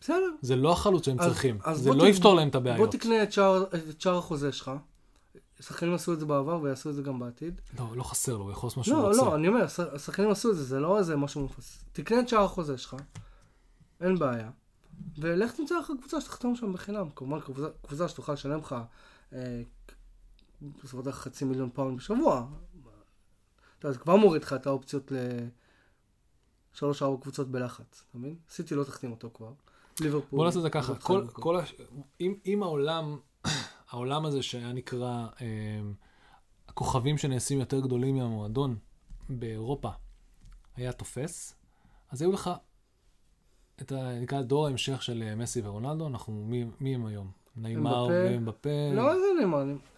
בסדר. 0.00 0.30
זה 0.42 0.56
לא 0.56 0.72
החלוץ 0.72 1.04
שהם 1.04 1.20
אז- 1.20 1.26
צריכים. 1.26 1.58
אז 1.64 1.78
זה 1.80 1.90
בוא 1.90 1.96
לא 1.98 2.04
ת- 2.04 2.08
יפתור 2.08 2.34
להם 2.34 2.48
את 2.48 2.52
בוא 2.56 2.60
הבעיות. 2.60 2.90
תקנה 2.92 3.22
את 3.22 3.32
שער 4.00 4.18
החוזה 4.18 4.52
שלך. 4.52 4.70
שחקנים 5.60 5.94
עשו 5.94 6.12
את 6.12 6.20
זה 6.20 6.26
בעבר 6.26 6.60
ויעשו 6.62 6.90
את 6.90 6.94
זה 6.94 7.02
גם 7.02 7.18
בעתיד. 7.18 7.60
לא, 7.78 7.84
לא 7.96 8.02
חסר 8.02 8.36
לו, 8.36 8.42
הוא 8.44 8.50
יכול 8.50 8.66
לעשות 8.66 8.76
מה 8.78 8.84
שהוא 8.84 8.96
לא, 8.98 9.06
רוצה. 9.08 9.22
לא, 9.22 9.34
אני 9.34 9.48
אומר, 9.48 9.64
הש- 9.64 9.80
השחקנים 9.80 10.30
עשו 10.30 10.50
את 10.50 10.56
זה, 10.56 10.64
זה 10.64 10.80
לא 10.80 10.98
איזה 10.98 11.16
משהו 11.16 11.44
מפס. 11.44 11.84
תקנה 11.92 12.20
את 12.20 12.28
שער 12.28 12.44
החוזה 12.44 12.78
שלך, 12.78 12.96
אין 14.00 14.18
בעיה. 14.18 14.50
ולך 15.18 15.52
תמצא 15.52 15.78
לך 15.78 15.92
קבוצה 16.00 16.20
שתחתום 16.20 16.56
שם 16.56 16.72
בחינם. 16.72 17.10
כמובן, 17.16 17.40
קבוצה, 17.40 17.68
קבוצה 17.86 18.08
שתוכל 18.08 18.32
לשלם 18.32 18.58
לך 18.58 18.76
אה, 19.32 19.62
דבר 20.84 21.12
חצי 21.12 21.44
מיליון 21.44 21.70
פאונד 21.70 21.96
בשבוע. 21.98 22.46
אתה 23.78 23.86
יודע, 23.86 23.92
זה 23.92 23.98
כבר 23.98 24.16
מוריד 24.16 24.42
לך 24.42 24.52
את 24.52 24.66
האופציות 24.66 25.12
לשלוש 26.74 27.02
ארבע 27.02 27.22
קבוצות 27.22 27.50
בלחץ, 27.50 28.04
אתה 28.10 28.18
מבין? 28.18 28.36
סיטי 28.48 28.74
לא 28.74 28.84
תחתים 28.84 29.10
אותו 29.10 29.30
כבר. 29.34 29.52
ליברפול. 30.00 30.36
בוא 30.38 30.46
נעשה 30.46 30.58
את 30.58 30.62
זה 30.62 30.70
ככה, 30.70 30.92
לא 30.92 30.98
כל, 30.98 31.26
כל 31.32 31.56
הש... 31.56 31.74
אם, 32.20 32.34
אם 32.46 32.62
העולם, 32.62 33.18
העולם 33.90 34.26
הזה 34.26 34.42
שהיה 34.42 34.72
נקרא, 34.72 35.26
אה, 35.40 35.80
הכוכבים 36.68 37.18
שנעשים 37.18 37.60
יותר 37.60 37.80
גדולים 37.80 38.16
מהמועדון 38.16 38.78
באירופה, 39.28 39.90
היה 40.76 40.92
תופס, 40.92 41.54
אז 42.10 42.22
היו 42.22 42.32
לך 42.32 42.50
את 43.82 43.92
ה... 43.92 44.20
נקרא 44.20 44.42
דור 44.42 44.66
ההמשך 44.66 45.02
של 45.02 45.22
אה, 45.26 45.34
מסי 45.34 45.60
ורונלדו, 45.64 46.06
אנחנו, 46.06 46.32
מי, 46.32 46.64
מי 46.80 46.94
הם 46.94 47.06
היום? 47.06 47.30
נעימר 47.56 48.04
אמבפה. 48.04 48.32
ואמבפה. 48.32 48.68
לא, 48.94 49.12
איזה. 49.12 49.26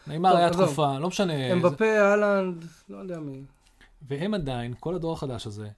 נעימר 0.06 0.30
טוב, 0.30 0.38
היה. 0.38 0.50
תקופה, 0.50 0.98
לא 0.98 1.08
משנה. 1.08 1.52
אמבפה, 1.52 1.98
אהלנד, 1.98 2.64
לא 2.88 2.96
יודע 2.96 3.20
מי. 3.20 3.42
והם 4.02 4.34
עדיין, 4.34 4.74
כל 4.80 4.94
הדור 4.94 5.12
החדש 5.12 5.46
הזה, 5.46 5.68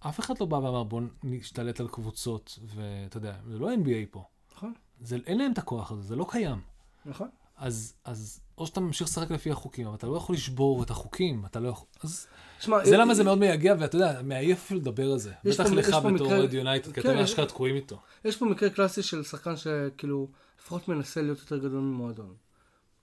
אף 0.00 0.20
אחד 0.20 0.34
לא 0.40 0.46
בא 0.46 0.56
ואמר 0.56 0.84
בוא 0.84 1.00
נשתלט 1.24 1.80
על 1.80 1.88
קבוצות, 1.88 2.58
ואתה 2.74 3.16
יודע, 3.16 3.34
זה 3.46 3.58
לא 3.58 3.74
NBA 3.74 4.06
פה. 4.10 4.24
נכון, 4.56 4.72
זה, 5.00 5.18
אין 5.26 5.38
להם 5.38 5.52
את 5.52 5.58
הכוח 5.58 5.92
הזה, 5.92 6.02
זה 6.02 6.16
לא 6.16 6.26
קיים. 6.28 6.60
נכון. 7.06 7.28
אז, 7.56 7.94
אז 8.04 8.40
או 8.58 8.66
שאתה 8.66 8.80
ממשיך 8.80 9.06
לשחק 9.08 9.30
לפי 9.30 9.50
החוקים, 9.50 9.86
אבל 9.86 9.96
אתה 9.96 10.06
לא 10.06 10.16
יכול 10.16 10.34
לשבור 10.34 10.82
את 10.82 10.90
החוקים, 10.90 11.44
אתה 11.46 11.60
לא 11.60 11.68
יכול... 11.68 11.86
אז 12.04 12.26
שמע, 12.60 12.84
זה 12.84 12.92
אה, 12.94 13.00
למה 13.00 13.14
זה 13.14 13.24
מאוד 13.24 13.38
מייגע, 13.38 13.74
ואתה 13.78 13.96
יודע, 13.96 14.22
מעייף 14.22 14.58
אפילו 14.58 14.80
לדבר 14.80 15.12
על 15.12 15.18
זה. 15.18 15.32
בטח 15.44 15.64
פה- 15.68 15.74
לך 15.74 15.96
בתור 16.14 16.34
אוהד 16.34 16.52
יונייטד, 16.54 16.92
כי 16.92 17.00
כן, 17.02 17.10
אתם 17.10 17.18
אשכרה 17.18 17.46
תקועים 17.46 17.74
איתו. 17.76 17.98
יש 18.24 18.36
פה 18.36 18.44
מקרה 18.46 18.70
קלאסי 18.70 19.02
של 19.02 19.22
שחקן 19.24 19.54
שכאילו, 19.56 20.28
לפחות 20.60 20.88
מנסה 20.88 21.22
להיות 21.22 21.38
יותר 21.38 21.58
גדול 21.58 21.80
ממועדון. 21.80 22.34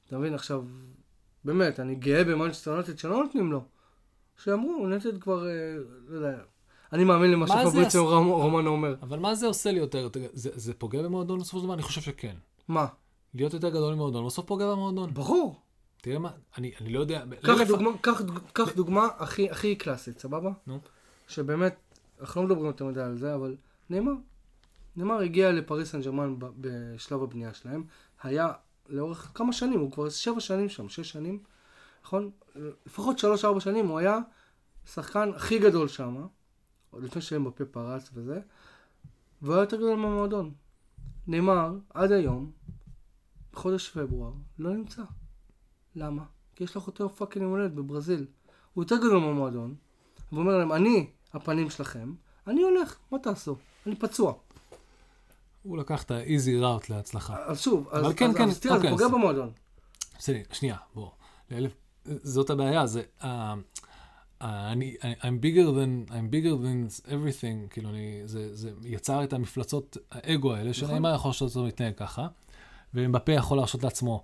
אתה 0.07 0.17
מבין, 0.17 0.33
עכשיו, 0.33 0.61
באמת, 1.45 1.79
אני 1.79 1.95
גאה 1.95 2.23
במנצ'סטר 2.23 2.71
יונייטד 2.71 2.97
שלא 2.99 3.23
נותנים 3.23 3.51
לו. 3.51 3.61
שאמרו, 4.43 4.77
יונייטד 4.81 5.21
כבר, 5.21 5.47
אה, 5.47 5.51
לא 6.07 6.15
יודע, 6.17 6.37
אני 6.93 7.03
מאמין 7.03 7.31
למה 7.31 7.47
שפבריציו 7.47 8.05
רומ- 8.07 8.41
רומנו 8.41 8.69
אומר. 8.69 8.95
אבל 9.01 9.19
מה 9.19 9.35
זה 9.35 9.47
עושה 9.47 9.71
לי 9.71 9.79
יותר? 9.79 10.09
זה, 10.33 10.49
זה 10.53 10.73
פוגע 10.73 11.01
במועדון 11.01 11.39
בסופו 11.39 11.57
של 11.59 11.63
דבר? 11.63 11.73
אני 11.73 11.81
חושב 11.81 12.01
שכן. 12.01 12.35
מה? 12.67 12.85
להיות 13.35 13.53
יותר 13.53 13.69
גדול 13.69 13.93
ממועדון, 13.93 14.25
בסוף 14.25 14.45
פוגע 14.45 14.71
במועדון. 14.71 15.13
ברור. 15.13 15.61
תראה 16.01 16.19
מה, 16.19 16.31
אני, 16.57 16.71
אני 16.81 16.93
לא 16.93 16.99
יודע... 16.99 17.23
קח 17.41 17.49
לא 17.49 17.65
דוגמה, 17.65 17.89
קח, 18.01 18.21
קח 18.53 18.73
דוגמה 18.75 19.07
הכי, 19.17 19.49
הכי 19.49 19.75
קלאסית, 19.75 20.19
סבבה? 20.19 20.51
נו. 20.67 20.79
שבאמת, 21.27 21.75
אנחנו 22.21 22.41
לא 22.41 22.47
מדברים 22.47 22.65
יותר 22.65 22.85
מדי 22.85 23.01
על 23.01 23.17
זה, 23.17 23.35
אבל 23.35 23.55
נאמר. 23.89 24.11
נאמר 24.95 25.19
הגיע 25.19 25.51
לפריס 25.51 25.91
סן 25.91 26.01
ג'רמן 26.01 26.39
ב- 26.39 26.45
בשלב 26.61 27.23
הבנייה 27.23 27.53
שלהם, 27.53 27.83
היה 28.23 28.51
לאורך 28.89 29.31
כמה 29.33 29.53
שנים, 29.53 29.79
הוא 29.79 29.91
כבר 29.91 30.09
שבע 30.09 30.39
שנים 30.39 30.69
שם, 30.69 30.89
שש 30.89 31.09
שנים, 31.09 31.39
נכון? 32.05 32.31
לפחות 32.85 33.19
שלוש 33.19 33.45
ארבע 33.45 33.59
שנים 33.59 33.87
הוא 33.87 33.99
היה 33.99 34.19
שחקן 34.85 35.29
הכי 35.35 35.59
גדול 35.59 35.87
שם, 35.87 36.25
עוד 36.91 37.03
לפני 37.03 37.21
שאמבפה 37.21 37.65
פרץ 37.65 38.09
וזה, 38.13 38.39
והוא 39.41 39.55
היה 39.55 39.63
יותר 39.63 39.77
גדול 39.77 39.95
מהמועדון. 39.95 40.51
נאמר, 41.27 41.73
עד 41.93 42.11
היום, 42.11 42.51
בחודש 43.53 43.89
פברואר, 43.89 44.31
לא 44.59 44.73
נמצא. 44.73 45.01
למה? 45.95 46.23
כי 46.55 46.63
יש 46.63 46.75
לך 46.75 46.87
אותו 46.87 47.09
פאקינג 47.09 47.43
יום 47.43 47.51
הולדת 47.51 47.71
בברזיל. 47.71 48.25
הוא 48.73 48.83
יותר 48.83 48.97
גדול 48.97 49.17
מהמועדון, 49.19 49.75
ואומר 50.31 50.57
להם, 50.57 50.71
אני 50.73 51.07
הפנים 51.33 51.69
שלכם, 51.69 52.13
אני 52.47 52.61
הולך, 52.61 52.97
מה 53.11 53.19
תעשו? 53.19 53.55
אני 53.87 53.95
פצוע. 53.95 54.33
הוא 55.63 55.77
לקח 55.77 56.03
את 56.03 56.11
ה-easy 56.11 56.61
route 56.63 56.85
להצלחה. 56.89 57.45
אז 57.45 57.59
שוב, 57.61 57.89
אז, 57.91 58.13
כן, 58.15 58.29
אז, 58.29 58.35
כן, 58.35 58.49
אז 58.49 58.59
תראה, 58.59 58.73
זה 58.73 58.77
אוקיי, 58.77 58.91
פוגע 58.91 59.05
אז- 59.05 59.11
במועדון. 59.11 59.51
בסדר, 60.19 60.39
שנייה, 60.51 60.75
בוא. 60.95 61.09
לאלף, 61.51 61.71
זאת 62.05 62.49
הבעיה, 62.49 62.87
זה... 62.87 63.01
Uh, 63.21 63.23
uh, 63.23 63.25
אני, 64.45 64.95
I- 65.01 65.21
I'm 65.21 65.43
bigger 65.43 65.67
than, 65.67 66.11
I'm 66.11 66.31
bigger 66.33 66.63
than 66.63 67.05
everything, 67.09 67.69
כאילו, 67.69 67.89
אני, 67.89 68.21
זה, 68.25 68.55
זה 68.55 68.71
יצר 68.83 69.23
את 69.23 69.33
המפלצות 69.33 69.97
האגו 70.11 70.53
האלה, 70.53 70.69
נכון. 70.69 70.87
שנאמר 70.87 71.15
יכול 71.15 71.29
לעשות 71.29 71.55
אותו 71.55 71.67
מתנהג 71.67 71.93
ככה, 71.95 72.27
ומבפה 72.93 73.31
יכול 73.31 73.57
להרשות 73.57 73.83
לעצמו, 73.83 74.23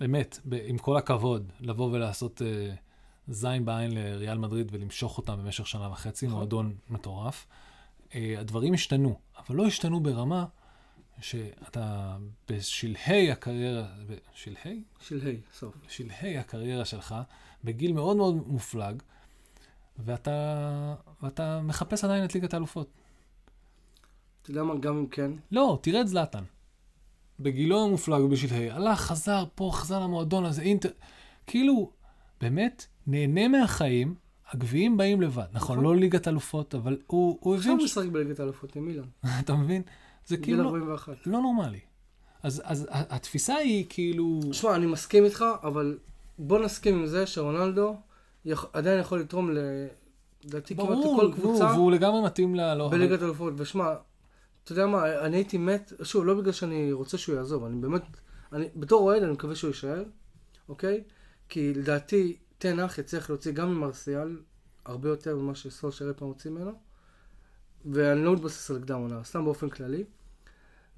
באמת, 0.00 0.38
ב, 0.44 0.56
עם 0.64 0.78
כל 0.78 0.96
הכבוד, 0.96 1.52
לבוא 1.60 1.90
ולעשות 1.92 2.42
uh, 2.42 2.76
זין 3.28 3.64
בעין 3.64 3.94
לריאל 3.94 4.38
מדריד 4.38 4.68
ולמשוך 4.72 5.18
אותם 5.18 5.38
במשך 5.38 5.66
שנה 5.66 5.90
וחצי, 5.90 6.26
נכון. 6.26 6.38
מועדון 6.38 6.74
מטורף. 6.90 7.46
Uh, 8.08 8.14
הדברים 8.38 8.74
השתנו, 8.74 9.18
אבל 9.38 9.56
לא 9.56 9.66
השתנו 9.66 10.00
ברמה 10.00 10.44
שאתה 11.20 12.16
בשלהי 12.48 13.30
הקריירה, 13.30 13.86
בשלהי? 14.06 14.82
שלהי, 15.00 15.40
סוף. 15.54 15.74
בשלהי 15.86 16.38
הקריירה 16.38 16.84
שלך, 16.84 17.14
בגיל 17.64 17.92
מאוד 17.92 18.16
מאוד 18.16 18.34
מופלג, 18.46 19.02
ואתה, 19.98 20.94
ואתה 21.22 21.60
מחפש 21.60 22.04
עדיין 22.04 22.24
את 22.24 22.34
ליגת 22.34 22.54
האלופות. 22.54 22.90
אתה 24.42 24.50
יודע 24.50 24.62
מה, 24.62 24.74
גם 24.80 24.98
אם 24.98 25.06
כן, 25.06 25.30
לא, 25.52 25.78
תראה 25.82 26.00
את 26.00 26.08
זלאטן. 26.08 26.44
בגילו 27.40 27.84
המופלג 27.84 28.20
ובשלהי, 28.20 28.70
הלך, 28.70 29.00
חזר 29.00 29.44
פה, 29.54 29.70
חזר 29.74 30.00
למועדון 30.00 30.44
הזה, 30.44 30.62
אינטר... 30.62 30.88
כאילו, 31.46 31.90
באמת, 32.40 32.86
נהנה 33.06 33.48
מהחיים, 33.48 34.14
הגביעים 34.50 34.96
באים 34.96 35.20
לבד. 35.20 35.44
נכון, 35.52 35.76
נכון. 35.76 35.84
לא 35.84 35.96
ליגת 35.96 36.28
אלופות, 36.28 36.74
אבל 36.74 36.98
הוא, 37.06 37.38
הוא 37.40 37.54
עכשיו 37.54 37.72
הבין, 37.72 37.80
הוא 37.80 37.88
ש... 37.88 37.90
משחק 37.98 38.08
בליגת 38.08 38.40
האלופות 38.40 38.76
עם 38.76 38.88
אילן. 38.88 39.04
אתה 39.40 39.54
מבין? 39.54 39.82
זה 40.26 40.36
כאילו 40.36 40.62
לא, 40.62 40.68
41. 40.68 41.16
לא 41.26 41.40
נורמלי. 41.40 41.80
אז, 42.42 42.62
התפיסה 42.90 43.54
היא 43.54 43.84
כאילו... 43.88 44.40
שמע, 44.52 44.74
אני 44.74 44.86
מסכים 44.86 45.24
איתך, 45.24 45.44
אבל 45.62 45.98
בוא 46.38 46.58
נסכים 46.58 46.98
עם 46.98 47.06
זה 47.06 47.26
שרונלדו 47.26 47.96
יכ- 48.44 48.66
עדיין 48.72 49.00
יכול 49.00 49.20
לתרום. 49.20 49.50
לדעתי 50.44 50.74
כמעט 50.74 50.88
ברור, 50.88 51.22
לכל 51.22 51.34
קבוצה 51.34 51.64
והוא 51.64 51.92
לגמרי 51.92 52.22
מתאים 52.22 52.54
ל... 52.54 52.74
לא, 52.74 52.88
בליגת 52.88 53.22
האלופות. 53.22 53.54
ושמע, 53.56 53.94
אתה 54.64 54.72
יודע 54.72 54.86
מה, 54.86 55.20
אני 55.20 55.36
הייתי 55.36 55.58
מת, 55.58 55.92
שוב, 56.02 56.24
לא 56.24 56.34
בגלל 56.34 56.52
שאני 56.52 56.92
רוצה 56.92 57.18
שהוא 57.18 57.36
יעזוב, 57.36 57.64
אני 57.64 57.80
באמת, 57.80 58.02
אני, 58.52 58.68
בתור 58.76 59.02
אוהד 59.02 59.22
אני 59.22 59.32
מקווה 59.32 59.54
שהוא 59.54 59.68
יישאר, 59.68 60.02
אוקיי? 60.68 61.04
כי 61.48 61.74
לדעתי, 61.74 62.36
תנח 62.58 62.98
יצליח 62.98 63.30
להוציא 63.30 63.52
גם 63.52 63.74
ממרסיאל 63.74 64.38
הרבה 64.84 65.08
יותר 65.08 65.36
ממה 65.36 65.54
שסולשר 65.54 66.08
אי 66.08 66.14
פעם 66.16 66.28
הוציא 66.28 66.50
ממנו, 66.50 66.72
ואני 67.84 68.24
לא 68.24 68.32
מתבסס 68.32 68.70
על 68.70 68.80
קדם 68.80 68.98
עונה, 68.98 69.24
סתם 69.24 69.44
באופן 69.44 69.70
כללי. 69.70 70.04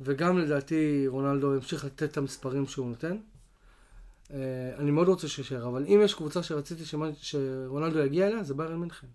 וגם 0.00 0.38
לדעתי 0.38 1.04
רונלדו 1.08 1.54
ימשיך 1.54 1.84
לתת 1.84 2.02
את 2.02 2.16
המספרים 2.16 2.66
שהוא 2.66 2.88
נותן. 2.88 3.16
Uh, 4.28 4.32
אני 4.78 4.90
מאוד 4.90 5.08
רוצה 5.08 5.28
שישאר, 5.28 5.68
אבל 5.68 5.84
אם 5.86 6.00
יש 6.04 6.14
קבוצה 6.14 6.42
שרציתי 6.42 6.84
שמה, 6.84 7.08
שרונלדו 7.14 7.98
יגיע 7.98 8.26
אליה, 8.26 8.42
זה 8.42 8.54
ביירן 8.54 8.80
מינכן. 8.80 9.06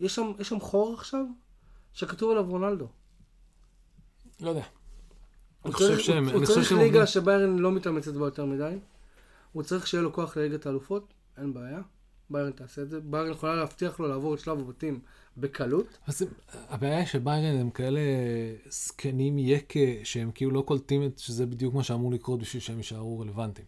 יש 0.00 0.18
יש 0.38 0.48
שם 0.48 0.60
חור 0.60 0.94
עכשיו 0.94 1.24
שכתוב 1.92 2.30
עליו 2.30 2.44
רונלדו. 2.50 2.88
לא 4.42 4.48
יודע. 4.48 4.62
אני 4.62 4.66
הוא 5.62 5.72
חושב 5.72 5.88
צריך, 5.88 6.00
שהם... 6.00 6.28
הוא, 6.28 6.44
צריך 6.44 6.72
ליגה 6.72 7.06
שביירן 7.06 7.58
לא 7.58 7.72
מתאמצת 7.72 8.14
בה 8.14 8.26
יותר 8.26 8.44
מדי. 8.44 8.78
הוא 9.52 9.62
צריך 9.62 9.86
שיהיה 9.86 10.02
לו 10.02 10.12
כוח 10.12 10.36
לליגת 10.36 10.66
האלופות, 10.66 11.12
אין 11.38 11.54
בעיה. 11.54 11.80
ביירן 12.30 12.52
תעשה 12.52 12.82
את 12.82 12.90
זה. 12.90 13.00
ביירן 13.00 13.30
יכולה 13.30 13.54
להבטיח 13.54 14.00
לו 14.00 14.08
לעבור 14.08 14.34
את 14.34 14.40
שלב 14.40 14.60
הבתים 14.60 15.00
בקלות. 15.36 15.98
אז 16.06 16.26
הבעיה 16.68 16.98
היא 16.98 17.06
שביירן 17.06 17.60
הם 17.60 17.70
כאלה 17.70 18.00
זקנים 18.68 19.38
יקה, 19.38 19.80
שהם 20.04 20.30
כאילו 20.34 20.50
לא 20.50 20.60
קולטים 20.60 21.06
את 21.06 21.18
שזה 21.18 21.46
בדיוק 21.46 21.74
מה 21.74 21.82
שאמור 21.82 22.12
לקרות 22.12 22.40
בשביל 22.40 22.62
שהם 22.62 22.76
יישארו 22.76 23.20
רלוונטיים. 23.20 23.66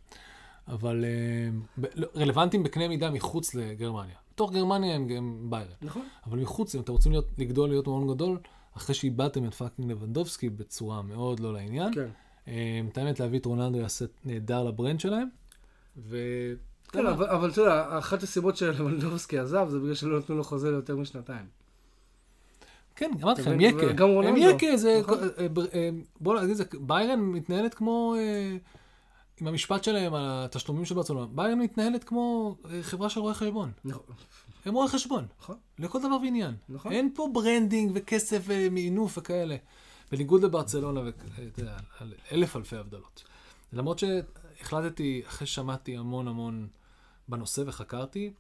אבל 0.69 1.05
אה, 1.05 1.85
לא, 1.95 2.07
רלוונטיים 2.17 2.63
בקנה 2.63 2.89
מידה 2.89 3.11
מחוץ 3.11 3.55
לגרמניה. 3.55 4.15
בתוך 4.35 4.53
גרמניה 4.53 4.95
הם 4.95 5.09
גם 5.09 5.47
ביירן. 5.51 5.73
נכון. 5.83 6.03
אבל 6.27 6.39
מחוץ, 6.39 6.75
אם 6.75 6.81
אתם 6.81 6.93
רוצים 6.93 7.13
להיות, 7.13 7.27
לגדול, 7.39 7.69
להיות 7.69 7.87
מאוד 7.87 8.17
גדול, 8.17 8.39
אחרי 8.77 8.95
שאיבדתם 8.95 9.45
את 9.45 9.55
fucking 9.55 9.91
לבנדובסקי 9.91 10.49
בצורה 10.49 11.03
מאוד 11.03 11.41
לא 11.41 11.53
לעניין, 11.53 11.95
כן. 11.95 12.09
אה, 12.49 12.81
את 12.93 12.99
האמת 12.99 13.21
להביא 13.21 13.39
את 13.39 13.47
רונלדו 13.47 13.79
יעשה 13.79 14.05
נהדר 14.25 14.63
ל 14.63 14.69
brand 14.69 15.01
שלהם, 15.01 15.29
ו... 15.97 16.19
כן, 16.89 17.07
אבל, 17.07 17.51
אתה 17.51 17.61
יודע, 17.61 17.99
אחת 17.99 18.23
הסיבות 18.23 18.57
שלבנדובסקי 18.57 19.39
עזב 19.39 19.69
זה 19.69 19.79
בגלל 19.79 19.95
שלא 19.95 20.19
נתנו 20.19 20.37
לו 20.37 20.45
חוזה 20.45 20.71
ליותר 20.71 20.97
משנתיים. 20.97 21.47
כן, 22.97 23.11
אמרתי 23.23 23.41
לך, 23.41 23.47
הם? 23.47 23.61
יקה. 23.61 24.05
הם 24.05 24.11
רונלדו. 24.11 24.37
יקה, 24.37 24.77
זה... 24.77 25.01
נכון. 25.03 25.19
אה, 25.19 25.47
אה, 25.75 25.91
בוא 26.21 26.41
נגיד, 26.41 26.57
ביירן 26.81 27.21
מתנהלת 27.21 27.75
כמו... 27.75 28.15
עם 29.41 29.49
המשפט 29.49 29.85
שלהם 29.85 30.15
על 30.15 30.23
התשלומים 30.25 30.85
של 30.85 30.95
ברצלונה. 30.95 31.27
ביירן 31.27 31.59
מתנהלת 31.59 32.05
כמו 32.05 32.57
חברה 32.83 33.09
של 33.09 33.21
רואי 33.21 33.35
חשבון. 33.35 33.73
נכון. 33.85 34.15
הם 34.65 34.75
רואי 34.75 34.89
חשבון. 34.89 35.27
נכון. 35.41 35.57
לכל 35.79 35.99
דבר 35.99 36.17
ועניין. 36.23 36.55
נכון. 36.69 36.93
אין 36.93 37.11
פה 37.15 37.29
branding 37.33 37.91
וכסף 37.95 38.43
ומינוף 38.47 39.19
וכאלה. 39.19 39.57
בניגוד 40.13 40.43
לברצלונה, 40.43 41.01
ואתה 41.01 41.61
יודע, 41.61 41.77
אלף 42.33 42.57
אלפי 42.57 42.77
הבדלות. 42.77 43.25
למרות 43.73 43.99
שהחלטתי, 43.99 45.23
אחרי 45.27 45.47
ששמעתי 45.47 45.97
המון 45.97 46.29
המון 46.29 46.69
בנושא 47.29 47.63
וחקרתי, 47.67 48.33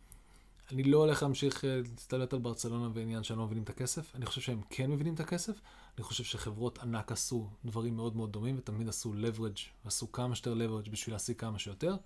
אני 0.72 0.82
לא 0.82 0.98
הולך 0.98 1.22
להמשיך 1.22 1.64
אה, 1.64 1.80
להסתלבט 1.90 2.32
על 2.32 2.38
ברצלונה 2.38 2.88
בעניין 2.88 3.22
שהם 3.22 3.38
לא 3.38 3.44
מבינים 3.44 3.62
את 3.62 3.70
הכסף. 3.70 4.14
אני 4.14 4.26
חושב 4.26 4.40
שהם 4.40 4.60
כן 4.70 4.90
מבינים 4.90 5.14
את 5.14 5.20
הכסף. 5.20 5.60
אני 5.96 6.04
חושב 6.04 6.24
שחברות 6.24 6.78
ענק 6.78 7.12
עשו 7.12 7.48
דברים 7.64 7.96
מאוד 7.96 8.16
מאוד 8.16 8.32
דומים, 8.32 8.58
ותמיד 8.58 8.88
עשו 8.88 9.12
leverage, 9.12 9.86
עשו 9.86 10.12
כמה 10.12 10.34
שיותר 10.34 10.54
leverage 10.54 10.90
בשביל 10.90 11.14
להשיג 11.14 11.36
כמה 11.36 11.58
שיותר. 11.58 11.96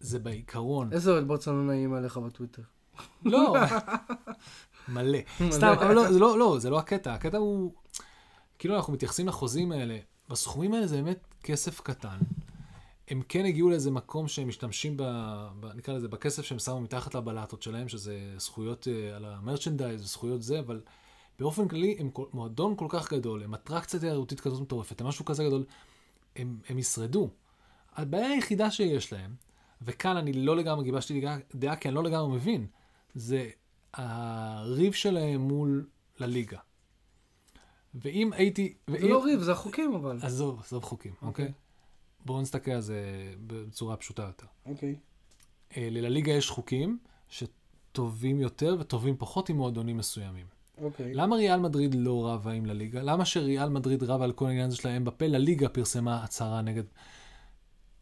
זה 0.00 0.18
בעיקרון. 0.18 0.92
איזה 0.92 1.10
אוהד 1.10 1.28
ברצלונה 1.28 1.72
איים 1.72 1.94
עליך 1.94 2.16
בטוויטר? 2.16 2.62
לא, 3.24 3.54
מלא. 4.88 5.18
סתם, 5.50 5.66
אבל 5.66 5.94
לא, 5.94 6.12
זה 6.12 6.18
לא, 6.18 6.38
לא, 6.38 6.58
זה 6.58 6.70
לא 6.70 6.78
הקטע. 6.78 7.14
הקטע 7.14 7.38
הוא, 7.38 7.72
כאילו 8.58 8.76
אנחנו 8.76 8.92
מתייחסים 8.92 9.28
לחוזים 9.28 9.72
האלה, 9.72 9.98
בסכומים 10.28 10.74
האלה 10.74 10.86
זה 10.86 10.96
באמת 10.96 11.18
כסף 11.42 11.80
קטן. 11.80 12.18
הם 13.08 13.22
כן 13.28 13.44
הגיעו 13.44 13.70
לאיזה 13.70 13.90
מקום 13.90 14.28
שהם 14.28 14.48
משתמשים, 14.48 14.96
ב, 14.96 15.02
ב, 15.60 15.66
נקרא 15.74 15.94
לזה, 15.94 16.08
בכסף 16.08 16.42
שהם 16.42 16.58
שמו 16.58 16.80
מתחת 16.80 17.14
לבלטות 17.14 17.62
שלהם, 17.62 17.88
שזה 17.88 18.18
זכויות 18.36 18.86
uh, 18.86 19.16
על 19.16 19.24
המרצ'נדייז, 19.24 20.02
זכויות 20.02 20.42
זה, 20.42 20.58
אבל 20.58 20.80
באופן 21.38 21.68
כללי 21.68 21.96
הם 21.98 22.10
כל, 22.10 22.24
מועדון 22.32 22.76
כל 22.76 22.86
כך 22.88 23.12
גדול, 23.12 23.42
הם 23.42 23.54
אטרקציה 23.54 24.00
תיירותית 24.00 24.40
כזאת 24.40 24.60
מטורפת, 24.60 25.00
הם 25.00 25.06
משהו 25.06 25.24
כזה 25.24 25.44
גדול, 25.44 25.64
הם, 26.36 26.58
הם 26.68 26.78
ישרדו. 26.78 27.30
הבעיה 27.96 28.28
היחידה 28.28 28.70
שיש 28.70 29.12
להם, 29.12 29.34
וכאן 29.82 30.16
אני 30.16 30.32
לא 30.32 30.56
לגמרי 30.56 30.84
גיבשתי 30.84 31.24
דעה 31.54 31.76
כי 31.76 31.88
אני 31.88 31.94
לא 31.94 32.04
לגמרי 32.04 32.36
מבין, 32.36 32.66
זה 33.14 33.50
הריב 33.94 34.92
שלהם 34.92 35.40
מול 35.40 35.86
לליגה. 36.18 36.58
ואם 37.94 38.32
הייתי... 38.32 38.74
זה 38.86 38.96
ואם... 38.96 39.08
לא 39.08 39.24
ריב, 39.24 39.40
זה 39.40 39.52
החוקים 39.52 39.94
אבל. 39.94 40.18
עזוב, 40.22 40.60
עזוב 40.60 40.84
חוקים, 40.84 41.12
אוקיי? 41.22 41.28
אוקיי. 41.28 41.54
בואו 42.24 42.40
נסתכל 42.40 42.70
על 42.70 42.80
זה 42.80 43.02
בצורה 43.46 43.96
פשוטה 43.96 44.22
יותר. 44.22 44.46
אוקיי. 44.66 44.96
אה, 45.76 45.88
לליגה 45.90 46.32
יש 46.32 46.50
חוקים 46.50 46.98
שטובים 47.28 48.40
יותר 48.40 48.76
וטובים 48.80 49.16
פחות 49.18 49.48
עם 49.48 49.56
מועדונים 49.56 49.96
מסוימים. 49.96 50.46
אוקיי. 50.78 51.14
למה 51.14 51.36
ריאל 51.36 51.60
מדריד 51.60 51.94
לא 51.94 52.26
רבה 52.26 52.52
עם 52.52 52.66
לליגה? 52.66 53.02
למה 53.02 53.24
שריאל 53.24 53.68
מדריד 53.68 54.02
רבה 54.02 54.24
על 54.24 54.32
כל 54.32 54.46
העניין 54.46 54.66
הזה 54.66 54.76
שלהם 54.76 55.04
בפה? 55.04 55.26
לליגה 55.26 55.68
פרסמה 55.68 56.24
הצהרה 56.24 56.62
נגד... 56.62 56.84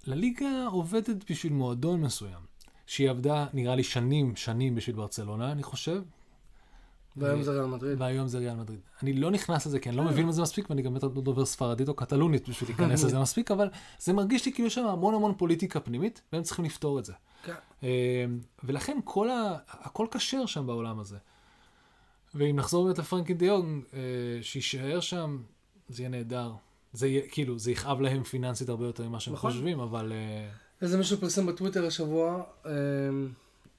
לליגה 0.07 0.67
עובדת 0.67 1.31
בשביל 1.31 1.53
מועדון 1.53 2.01
מסוים, 2.01 2.50
שהיא 2.91 3.11
עבדה, 3.11 3.47
נראה 3.53 3.75
לי, 3.75 3.83
שנים, 3.83 4.37
שנים 4.37 4.75
בשביל 4.75 4.97
ברצלונה, 4.97 5.53
אני 5.53 5.63
חושב, 5.63 6.03
והיום 7.17 7.43
זה 7.43 7.51
ריאל 7.51 7.67
מדריד. 7.67 8.01
והיום 8.01 8.29
זה 8.29 8.39
ריאל 8.39 8.55
מדריד. 8.55 8.81
אני 9.03 9.13
לא 9.13 9.31
נכנס 9.31 9.67
לזה, 9.67 9.81
כי 9.81 9.89
אני 9.89 9.97
לא 9.97 10.05
מבין 10.05 10.29
בזה 10.29 10.43
מספיק, 10.43 10.71
ואני 10.71 10.83
גם 10.83 10.95
לא 10.95 11.09
דובר 11.09 11.45
ספרדית 11.45 11.89
או 11.89 11.95
קטלונית 11.95 12.49
בשביל 12.49 12.71
להיכנס 12.71 13.05
לזה 13.05 13.19
מספיק, 13.27 13.51
אבל 13.51 13.69
זה 13.99 14.13
מרגיש 14.13 14.47
לי 14.47 14.53
כאילו 14.53 14.67
יש 14.67 14.75
שם 14.75 14.87
המון 14.87 15.15
המון 15.15 15.35
פוליטיקה 15.35 15.81
פנימית, 15.81 16.23
והם 16.33 16.43
צריכים 16.43 16.65
לפתור 16.65 16.99
את 16.99 17.05
זה. 17.05 17.13
כן. 17.45 17.55
אה, 17.83 18.25
ולכן 18.65 18.99
כל 19.05 19.31
ה... 19.31 19.57
הכל 19.69 20.07
כשר 20.11 20.47
שם 20.47 20.67
בעולם 20.67 21.01
הזה. 21.01 21.17
ואם 22.35 22.57
נחזור 22.57 22.85
באמת 22.85 22.99
לפרנקי 22.99 23.35
דיונג, 23.35 23.85
אה, 23.95 23.99
שיישאר 24.43 25.01
שם, 25.01 25.43
זה 25.89 26.03
יהיה 26.03 26.11
נהדר. 26.11 26.53
זה 26.93 27.09
יהיה, 27.09 27.23
כאילו, 27.29 27.59
זה 27.59 27.71
יכאב 27.71 28.01
להם 28.01 28.23
פיננסית 28.23 28.69
הרבה 28.69 28.87
יותר 28.87 29.09
ממה 29.09 29.21
שהם 29.21 29.35
נכון. 29.35 29.51
חושבים, 29.51 29.81
אבל... 29.81 30.13
איזה 30.83 30.99
מישהו 30.99 31.19
פרסם 31.19 31.47
בטוויטר 31.47 31.87
השבוע, 31.87 32.43
אמ, 32.67 32.71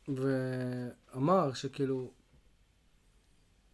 ואמר 0.07 1.53
שכאילו, 1.53 2.11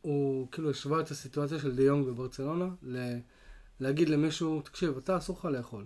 הוא 0.01 0.47
כאילו 0.51 0.69
השווה 0.69 0.99
את 0.99 1.11
הסיטואציה 1.11 1.59
של 1.59 1.75
דיונג 1.75 2.07
בברצלונה, 2.07 2.67
ל- 2.83 3.17
להגיד 3.79 4.09
למישהו, 4.09 4.61
תקשיב, 4.61 4.97
אתה 4.97 5.17
אסור 5.17 5.37
לך 5.39 5.45
לאכול. 5.45 5.85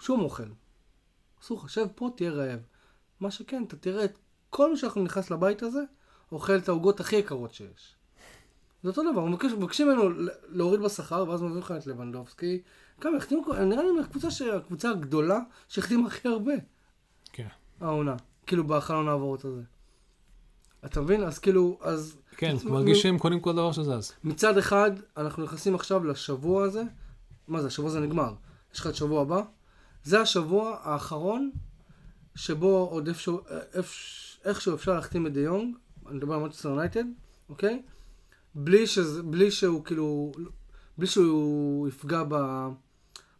שום 0.00 0.20
אוכל. 0.20 0.42
אסור 1.42 1.58
לך, 1.58 1.70
שב 1.70 1.86
פה, 1.94 2.10
תהיה 2.16 2.30
רעב. 2.30 2.60
מה 3.20 3.30
שכן, 3.30 3.64
אתה 3.68 3.76
תראה 3.76 4.04
את 4.04 4.18
כל 4.50 4.70
מי 4.70 4.76
שאנחנו 4.76 5.02
נכנס 5.02 5.30
לבית 5.30 5.62
הזה, 5.62 5.80
אוכל 6.32 6.56
את 6.58 6.68
העוגות 6.68 7.00
הכי 7.00 7.16
יקרות 7.16 7.54
שיש. 7.54 7.94
זה 8.82 8.88
אותו 8.88 9.12
דבר, 9.12 9.24
מבקש- 9.24 9.52
מבקשים 9.52 9.88
ממנו 9.88 10.08
להוריד 10.48 10.80
בשכר, 10.80 11.24
ואז 11.28 11.42
מביאים 11.42 11.58
לך 11.60 11.74
את 11.78 11.86
לבנדובסקי. 11.86 12.62
כמה 13.00 13.16
החתימו, 13.16 13.42
נראה 13.66 13.82
לי 13.82 13.90
מהקבוצה 13.92 14.28
הקבוצה 14.56 14.90
הגדולה 14.90 15.38
שהחתימה 15.68 16.06
הכי 16.06 16.28
הרבה, 16.28 16.52
כן. 17.32 17.46
העונה. 17.80 18.16
כאילו 18.46 18.64
בחלון 18.64 19.08
העברות 19.08 19.44
הזה. 19.44 19.62
אתה 20.84 21.00
מבין? 21.00 21.22
אז 21.24 21.38
כאילו, 21.38 21.78
אז 21.82 22.16
כן, 22.36 22.56
מ- 22.64 22.72
מרגיש 22.72 23.02
שהם 23.02 23.18
קונים 23.18 23.40
כל 23.40 23.52
דבר 23.52 23.72
שזז. 23.72 24.12
מצד 24.24 24.58
אחד, 24.58 24.90
אנחנו 25.16 25.44
נכנסים 25.44 25.74
עכשיו 25.74 26.04
לשבוע 26.04 26.64
הזה. 26.64 26.82
מה 27.48 27.60
זה, 27.60 27.66
השבוע 27.66 27.88
הזה 27.90 28.00
נגמר. 28.00 28.34
יש 28.74 28.80
לך 28.80 28.86
את 28.86 28.94
שבוע 28.94 29.22
הבא. 29.22 29.42
זה 30.04 30.20
השבוע 30.20 30.76
האחרון 30.82 31.50
שבו 32.34 32.88
עוד 32.90 33.08
איפשהו, 33.08 33.40
איפש- 33.74 34.40
איכשהו 34.44 34.74
אפשר 34.74 34.94
להחתים 34.94 35.26
את 35.26 35.32
דה 35.32 35.40
יונג, 35.40 35.76
אני 36.06 36.16
מדבר 36.16 36.34
על 36.34 36.40
מנצ'סטר 36.40 36.68
יונייטד, 36.68 37.04
אוקיי? 37.48 37.82
בלי, 38.54 38.86
שזה, 38.86 39.22
בלי 39.22 39.50
שהוא 39.50 39.84
כאילו, 39.84 40.32
בלי 40.98 41.06
שהוא 41.06 41.88
יפגע 41.88 42.22
ב, 42.28 42.34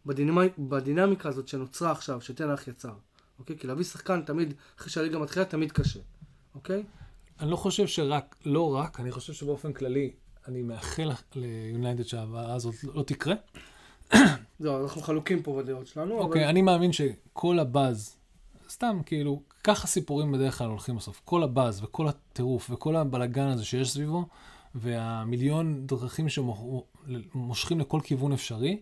בדינמי, 0.05 0.45
בדינמיקה 0.57 1.29
הזאת 1.29 1.47
שנוצרה 1.47 1.91
עכשיו, 1.91 2.21
שתנח 2.21 2.67
יצר, 2.67 2.93
אוקיי? 3.39 3.57
כי 3.57 3.67
להביא 3.67 3.83
שחקן 3.83 4.21
תמיד, 4.21 4.53
אחרי 4.79 4.89
שהליגה 4.89 5.19
מתחילה, 5.19 5.45
תמיד 5.45 5.71
קשה, 5.71 5.99
אוקיי? 6.55 6.83
אני 7.39 7.51
לא 7.51 7.55
חושב 7.55 7.87
שרק, 7.87 8.35
לא 8.45 8.75
רק, 8.75 8.99
אני 8.99 9.11
חושב 9.11 9.33
שבאופן 9.33 9.73
כללי, 9.73 10.11
אני 10.47 10.61
מאחל 10.61 11.11
ליונייטד 11.35 12.03
שההבאה 12.03 12.53
הזאת 12.53 12.75
לא 12.83 13.03
תקרה. 13.03 13.35
זהו, 14.59 14.83
אנחנו 14.83 15.01
חלוקים 15.01 15.43
פה 15.43 15.61
בדעות 15.61 15.87
שלנו, 15.87 16.19
אוקיי. 16.19 16.49
אני 16.49 16.61
מאמין 16.61 16.91
שכל 16.93 17.59
הבאז, 17.59 18.17
סתם 18.69 18.99
כאילו, 19.05 19.41
ככה 19.63 19.87
סיפורים 19.87 20.31
בדרך 20.31 20.57
כלל 20.57 20.67
הולכים 20.67 20.95
בסוף. 20.95 21.21
כל 21.25 21.43
הבאז 21.43 21.83
וכל 21.83 22.07
הטירוף 22.07 22.69
וכל 22.69 22.95
הבלגן 22.95 23.47
הזה 23.47 23.65
שיש 23.65 23.91
סביבו, 23.91 24.25
והמיליון 24.75 25.87
דרכים 25.87 26.29
שמושכים 26.29 27.79
לכל 27.79 27.99
כיוון 28.03 28.33
אפשרי, 28.33 28.81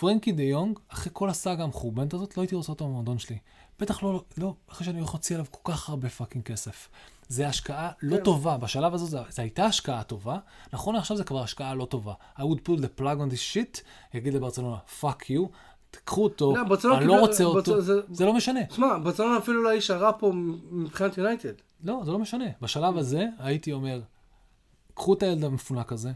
פרנקי 0.00 0.32
דה 0.32 0.42
יונג, 0.42 0.78
אחרי 0.88 1.10
כל 1.14 1.30
הסאגה 1.30 1.64
המחורבנת 1.64 2.14
הזאת, 2.14 2.36
לא 2.36 2.42
הייתי 2.42 2.54
רוצה 2.54 2.72
אותו 2.72 2.84
במועדון 2.88 3.18
שלי. 3.18 3.38
בטח 3.80 4.02
לא, 4.02 4.22
לא, 4.38 4.54
אחרי 4.70 4.86
שאני 4.86 4.98
הולך 4.98 5.14
להוציא 5.14 5.36
עליו 5.36 5.46
כל 5.50 5.72
כך 5.72 5.88
הרבה 5.88 6.08
fucking 6.08 6.44
כסף. 6.44 6.88
זה 7.28 7.48
השקעה 7.48 7.90
לא 8.02 8.16
טובה. 8.16 8.24
כן, 8.24 8.56
בשלב 8.56 8.94
הזה 8.94 9.04
זו, 9.06 9.18
הייתה 9.36 9.64
השקעה 9.64 10.02
טובה, 10.02 10.38
נכון 10.72 10.96
עכשיו 10.96 11.16
זה 11.16 11.24
כבר 11.24 11.42
השקעה 11.42 11.74
לא 11.74 11.84
טובה. 11.84 12.12
I 12.36 12.40
would 12.40 12.68
pull 12.68 12.78
the 12.80 13.00
plug 13.00 13.18
on 13.18 13.32
this 13.32 13.54
shit, 13.54 13.80
יגיד 14.14 14.34
לברצלונה, 14.34 14.76
fuck 15.00 15.22
you, 15.24 15.48
תקחו 15.90 16.24
אותו, 16.24 16.54
לא, 16.84 16.98
אני 16.98 17.06
לא 17.06 17.20
רוצה 17.20 17.44
אותו, 17.44 17.80
זה- 17.80 18.00
זה 18.12 18.24
לא 18.26 18.34
משנה. 18.34 18.60
שמע, 18.70 18.98
ברצלונה 19.02 19.38
אפילו 19.38 19.62
לא 19.62 19.70
איש 19.72 19.90
הרע 19.90 20.10
פה 20.18 20.32
מבחינת 20.70 21.18
יונייטד. 21.18 21.52
לא, 21.84 22.00
זה 22.04 22.10
לא 22.12 22.18
משנה. 22.18 22.44
בשלב 22.60 22.96
הזה 22.98 23.26
הייתי 23.38 23.72
אומר, 23.72 24.00
קחו 24.94 25.14
את 25.14 25.22
הילד 25.22 25.44
המפונק 25.44 25.92
הזה, 25.92 26.12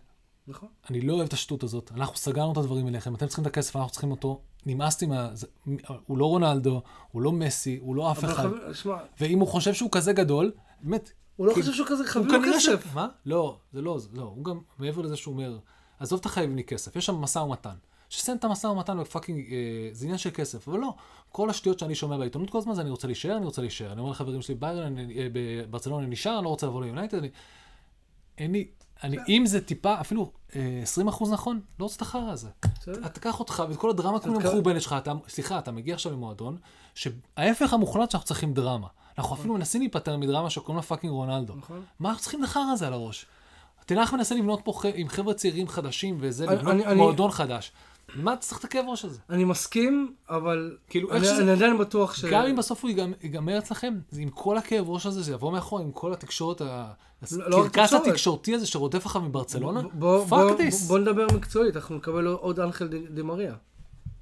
נכון? 0.49 0.68
אני 0.90 1.01
לא 1.01 1.14
אוהב 1.14 1.26
את 1.26 1.32
השטות 1.32 1.62
הזאת, 1.62 1.93
אנחנו 1.95 2.16
סגרנו 2.16 2.53
את 2.53 2.57
הדברים 2.57 2.88
אליכם, 2.88 3.14
אתם 3.14 3.26
צריכים 3.26 3.43
את 3.43 3.47
הכסף, 3.47 3.76
אנחנו 3.76 3.90
צריכים 3.90 4.11
אותו, 4.11 4.40
נמאס 4.66 5.01
לי 5.01 5.07
מה... 5.07 5.28
זה, 5.34 5.47
הוא 6.07 6.18
לא 6.18 6.24
רונלדו, 6.26 6.82
הוא 7.12 7.22
לא 7.22 7.32
מסי, 7.32 7.78
הוא 7.80 7.97
לא 7.97 8.12
אף 8.12 8.24
אחד. 8.24 8.49
שמע, 8.72 8.97
ואם 9.20 9.38
הוא 9.38 9.49
חושב 9.49 9.74
שהוא 9.74 9.90
כזה 9.93 10.12
גדול, 10.12 10.53
באמת, 10.82 11.12
הוא 11.36 11.47
לא 11.47 11.55
כי- 11.55 11.61
חושב 11.61 11.72
שהוא 11.74 11.86
כזה 11.90 12.05
חייב 12.07 12.26
לו 12.26 12.32
כנראה 12.32 12.61
ש... 12.61 12.68
כסף. 12.68 12.95
מה? 12.95 13.09
לא, 13.26 13.57
זה 13.72 13.82
לא, 13.82 13.99
זה 13.99 14.09
לא. 14.12 14.22
הוא 14.22 14.45
גם, 14.45 14.61
מעבר 14.78 15.03
לזה 15.03 15.16
שהוא 15.16 15.34
אומר, 15.34 15.59
עזוב 15.99 16.20
את 16.20 16.26
החייבים 16.26 16.57
לי 16.57 16.64
כסף, 16.64 16.97
יש 16.97 17.07
שם 17.07 17.14
משא 17.14 17.38
ומתן. 17.38 17.74
שסיים 18.09 18.36
את 18.38 18.45
המשא 18.45 18.66
ומתן 18.66 19.01
ב 19.00 19.06
fucking, 19.06 19.52
אה, 19.53 19.59
זה 19.93 20.05
עניין 20.05 20.18
של 20.18 20.30
כסף, 20.30 20.68
אבל 20.68 20.78
לא. 20.78 20.95
כל 21.28 21.51
השטויות 21.51 21.78
שאני 21.78 21.95
שומע 21.95 22.18
בעיתונות 22.18 22.51
כל 22.51 22.59
הזמן 22.59 22.74
זה 22.74 22.80
אני 22.80 22.90
רוצה 22.90 23.07
להישאר, 23.07 23.36
אני 23.36 23.45
רוצה 23.45 23.61
להישאר. 23.62 23.93
אני 23.93 24.01
אומר 24.01 24.11
לחברים 24.11 24.43
שלי, 24.43 24.55
ביירן, 24.55 24.99
אה, 24.99 25.05
בברצלונה 25.32 26.05
אני 26.05 26.12
נשאר, 26.12 26.36
אני 26.36 26.45
לא 26.45 26.49
רוצה 26.49 26.66
לבוא 26.66 26.82
ליונייטד, 26.82 27.18
אני... 27.18 27.28
אין 28.38 28.53
לי... 28.53 28.68
אני, 29.03 29.16
אם 29.28 29.46
זה 29.46 29.61
טיפה, 29.61 30.00
אפילו 30.00 30.32
אה, 30.57 30.80
20 30.82 31.09
אחוז 31.09 31.32
נכון, 31.32 31.61
לא 31.78 31.84
רוצה 31.84 31.96
את 31.96 32.03
החרא 32.03 32.30
הזה. 32.30 32.48
אתה 33.07 33.20
קח 33.20 33.40
אותך 33.40 33.62
ואת 33.68 33.76
כל 33.76 33.90
הדרמה 33.90 34.20
כמו 34.20 34.38
אתה- 34.38 34.48
המחורבנת 34.48 34.82
שלך, 34.82 34.94
אתה, 34.98 35.12
סליחה, 35.28 35.59
אתה 35.59 35.72
מגיע 35.72 35.94
עכשיו 35.94 36.12
למועדון, 36.12 36.57
שההפך 36.94 37.72
המוחלט 37.72 38.11
שאנחנו 38.11 38.26
צריכים 38.26 38.55
דרמה. 38.55 38.86
אנחנו 39.18 39.36
אפילו 39.36 39.55
מנסים 39.55 39.80
להיפטר 39.80 40.16
מדרמה 40.16 40.50
שקוראים 40.50 40.76
לה 40.76 40.82
fucking 40.82 41.12
רונלדו. 41.12 41.55
נכון. 41.57 41.82
מה 42.00 42.09
אנחנו 42.09 42.22
צריכים 42.22 42.44
את 42.44 42.48
החרא 42.48 42.62
הזה 42.72 42.86
על 42.86 42.92
הראש? 42.92 43.26
תנח 43.86 44.12
מנסה 44.12 44.34
לבנות 44.34 44.61
פה. 44.64 44.72
עם 44.94 45.09
חבר'ה 45.09 45.34
צעירים 45.34 45.68
חדשים 45.68 46.16
וזה, 46.20 46.46
לבנות 46.46 46.64
מועדון 46.96 47.30
חדש. 47.30 47.72
מה 48.14 48.32
אתה 48.32 48.40
צריך 48.40 48.58
את 48.60 48.64
הכאב 48.64 48.84
ראש 48.88 49.04
הזה? 49.04 49.18
אני 49.30 49.44
מסכים, 49.44 50.14
אבל 50.28 50.76
כאילו, 50.88 51.10
אני 51.10 51.16
איך 51.18 51.24
שזה- 51.24 51.42
אני 51.42 51.50
עדיין 51.50 51.78
בטוח 51.78 52.14
ש... 52.14 52.24
גם 52.24 52.44
אם 52.46 52.56
בסוף 52.56 52.82
הוא 52.84 52.90
ייגמר, 53.22 53.58
אצלכם, 53.58 53.94
עם 54.18 54.28
כל 54.30 54.58
הכאב 54.58 54.88
ראש 54.90 55.06
הזה, 55.06 55.22
זה 55.22 55.32
יבוא 55.32 55.52
מאחור 55.52 55.78
עם 55.80 55.92
כל 55.92 56.12
התקשורת, 56.12 56.60
לא- 56.60 56.68
לא 57.50 57.60
רק 57.60 57.66
הקרקס 57.66 57.86
תקשורת. 57.90 58.06
התקשורתי 58.06 58.54
הזה 58.54 58.66
שרודף 58.66 59.06
אחריו 59.06 59.24
מברצלונה, 59.24 59.80
fuck 60.28 60.56
this. 60.56 60.88
בוא 60.88 60.98
נדבר 60.98 61.26
מקצועית, 61.34 61.76
אנחנו 61.76 61.96
נקבל 61.96 62.26
עוד 62.26 62.60
אנחל 62.60 62.88
דה- 62.88 63.10
דה 63.10 63.22
מריה. 63.22 63.54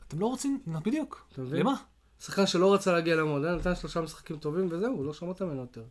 אתם 0.08 0.20
לא 0.20 0.26
רוצים, 0.26 0.60
בדיוק. 0.66 1.26
למה? 1.38 1.74
שחקן 2.20 2.46
שלא 2.46 2.74
רצה 2.74 2.92
להגיע 2.92 3.16
למועדון, 3.16 3.54
נתן 3.54 3.74
שלושה 3.76 4.00
משחקים 4.00 4.36
טובים 4.36 4.68
וזהו, 4.70 5.04
לא 5.04 5.12
שמעת 5.12 5.42
ממנו 5.42 5.60
יותר. 5.60 5.82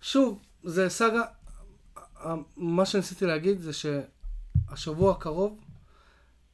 שוב, 0.00 0.38
זה 0.64 0.88
סאגה, 0.88 1.22
מה 2.56 2.86
שניסיתי 2.86 3.26
להגיד 3.26 3.60
זה 3.60 3.70
שהשבוע 3.72 5.12
הקרוב, 5.12 5.58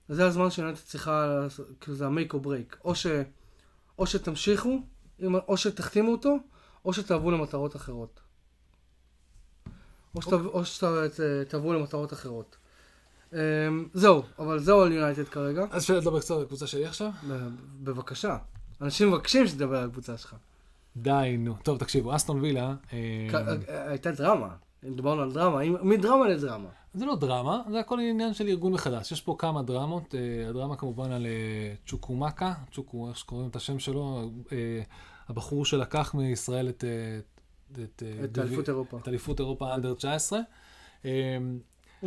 זה 0.09 0.27
הזמן 0.27 0.51
שיונייטד 0.51 0.81
צריכה, 0.85 1.47
כאילו 1.81 1.97
זה 1.97 2.07
ה-make 2.07 2.33
or 2.33 2.47
break. 2.47 2.77
או, 2.85 2.95
ש, 2.95 3.07
או 3.99 4.07
שתמשיכו, 4.07 4.79
או 5.25 5.57
שתחתימו 5.57 6.13
אותו, 6.13 6.37
או 6.85 6.93
שתעברו 6.93 7.31
למטרות 7.31 7.77
אחרות. 7.77 8.21
או, 10.15 10.23
שת, 10.23 10.33
או 10.33 10.63
שתעברו 10.65 11.73
למטרות 11.73 12.13
אחרות. 12.13 12.57
אמ, 13.33 13.39
זהו, 13.95 14.23
אבל 14.39 14.59
זהו 14.59 14.81
על 14.83 14.93
יונייטד 14.93 15.25
כרגע. 15.25 15.65
אז 15.71 15.83
אפשר 15.83 15.99
לדבר 15.99 16.21
קצת 16.21 16.31
על 16.35 16.43
הקבוצה 16.43 16.67
שלי 16.67 16.87
עכשיו? 16.87 17.11
בבקשה. 17.83 18.37
אנשים 18.81 19.09
מבקשים 19.09 19.47
שתדבר 19.47 19.77
על 19.77 19.89
הקבוצה 19.89 20.17
שלך. 20.17 20.35
די, 20.97 21.37
נו. 21.39 21.57
טוב, 21.63 21.79
תקשיבו, 21.79 22.17
אסטון 22.17 22.41
וילה, 22.41 22.75
אה, 22.93 23.29
כ- 23.31 23.35
אה, 23.69 23.89
הייתה 23.91 24.11
דרמה. 24.11 24.49
דיברנו 24.95 25.23
על 25.23 25.33
דרמה. 25.33 25.59
מדרמה 25.83 26.29
לדרמה. 26.29 26.69
זה 26.97 27.07
לא 27.07 27.17
דרמה, 27.17 27.63
זה 27.71 27.81
הכל 27.81 27.99
עניין 28.01 28.35
של 28.35 28.49
ארגון 28.49 28.73
מחדש. 28.73 29.13
יש 29.13 29.21
פה 29.21 29.37
כמה 29.39 29.63
דרמות, 29.63 30.15
אה, 30.15 30.49
הדרמה 30.49 30.77
כמובן 30.77 31.11
על 31.13 31.27
אה, 31.27 31.75
צ'וקומקה, 31.87 32.55
צ'וקו, 32.73 33.09
איך 33.09 33.19
שקוראים 33.19 33.49
את 33.49 33.57
השם 33.57 33.79
שלו, 33.79 34.31
אה, 34.53 34.83
הבחור 35.29 35.65
שלקח 35.65 36.15
מישראל 36.15 36.69
את... 36.69 36.85
את, 37.73 38.03
את 38.25 38.39
אליפות 38.39 38.69
אירופה. 38.69 38.99
את 38.99 39.09
אליפות 39.09 39.41
אירופה 39.41 39.75
אנדר 39.75 39.95
19. 39.95 40.41
אה, 41.05 41.39
Mm, 42.03 42.07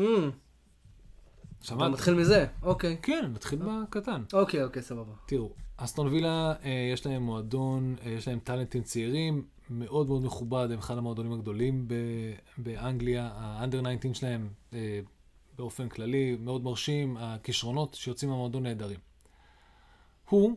אתה 1.60 1.68
שמעת? 1.68 1.92
מתחיל 1.92 2.14
מזה. 2.14 2.46
אוקיי. 2.64 2.98
כן, 3.02 3.32
נתחיל 3.34 3.60
בקטן. 3.64 4.24
אוקיי, 4.34 4.64
אוקיי, 4.64 4.82
סבבה. 4.82 5.14
תראו, 5.26 5.52
אסטון 5.78 6.08
וילה, 6.08 6.54
יש 6.94 7.06
להם 7.06 7.24
מועדון, 7.24 7.96
יש 8.06 8.28
להם 8.28 8.40
טאלנטים 8.40 8.84
צעירים, 8.84 9.46
מאוד 9.70 10.08
מאוד 10.08 10.24
מכובד, 10.26 10.68
הם 10.72 10.80
אחד 10.80 10.98
המועדונים 10.98 11.34
הגדולים 11.34 11.88
ב- 11.88 11.94
באנגליה, 12.58 13.30
האנדר 13.34 13.82
19 13.96 14.14
שלהם 14.14 14.50
אה, 14.74 15.00
באופן 15.58 15.90
כללי 15.90 16.38
מאוד 16.40 16.64
מרשים, 16.64 17.18
הכישרונות 17.18 17.94
שיוצאים 17.94 18.32
מהמועדון 18.32 18.64
נהדרים. 18.64 19.00
הוא, 20.30 20.56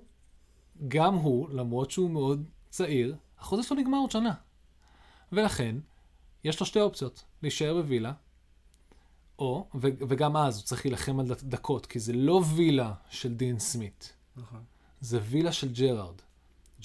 גם 0.89 1.15
הוא, 1.15 1.49
למרות 1.51 1.91
שהוא 1.91 2.11
מאוד 2.11 2.45
צעיר, 2.71 3.17
החוזה 3.39 3.63
שלו 3.63 3.77
נגמר 3.77 3.99
עוד 3.99 4.11
שנה. 4.11 4.35
ולכן, 5.33 5.77
יש 6.45 6.61
לו 6.61 6.67
שתי 6.67 6.81
אופציות, 6.81 7.25
להישאר 7.43 7.75
בווילה, 7.83 8.13
או, 9.39 9.69
ו- 9.75 9.89
וגם 10.09 10.37
אז 10.37 10.57
הוא 10.57 10.65
צריך 10.65 10.87
להילחם 10.87 11.21
על 11.21 11.27
דק- 11.29 11.43
דקות, 11.43 11.87
כי 11.87 11.99
זה 11.99 12.13
לא 12.13 12.43
וילה 12.57 12.95
של 13.11 13.35
דין 13.35 13.59
סמית. 13.59 14.13
נכון. 14.37 14.61
זה 15.01 15.21
וילה 15.23 15.53
של 15.53 15.73
ג'רארד. 15.73 16.15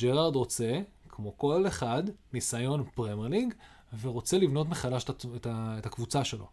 ג'רארד 0.01 0.36
רוצה, 0.36 0.82
כמו 1.18 1.38
כל 1.38 1.68
אחד, 1.68 2.03
ניסיון 2.34 2.84
פרמייר 2.95 3.28
ליג, 3.28 3.53
ורוצה 4.01 4.38
לבנות 4.38 4.70
מחדש 4.70 5.03
את, 5.03 5.26
את, 5.36 5.47
את 5.80 5.86
הקבוצה 5.86 6.24
שלו. 6.24 6.47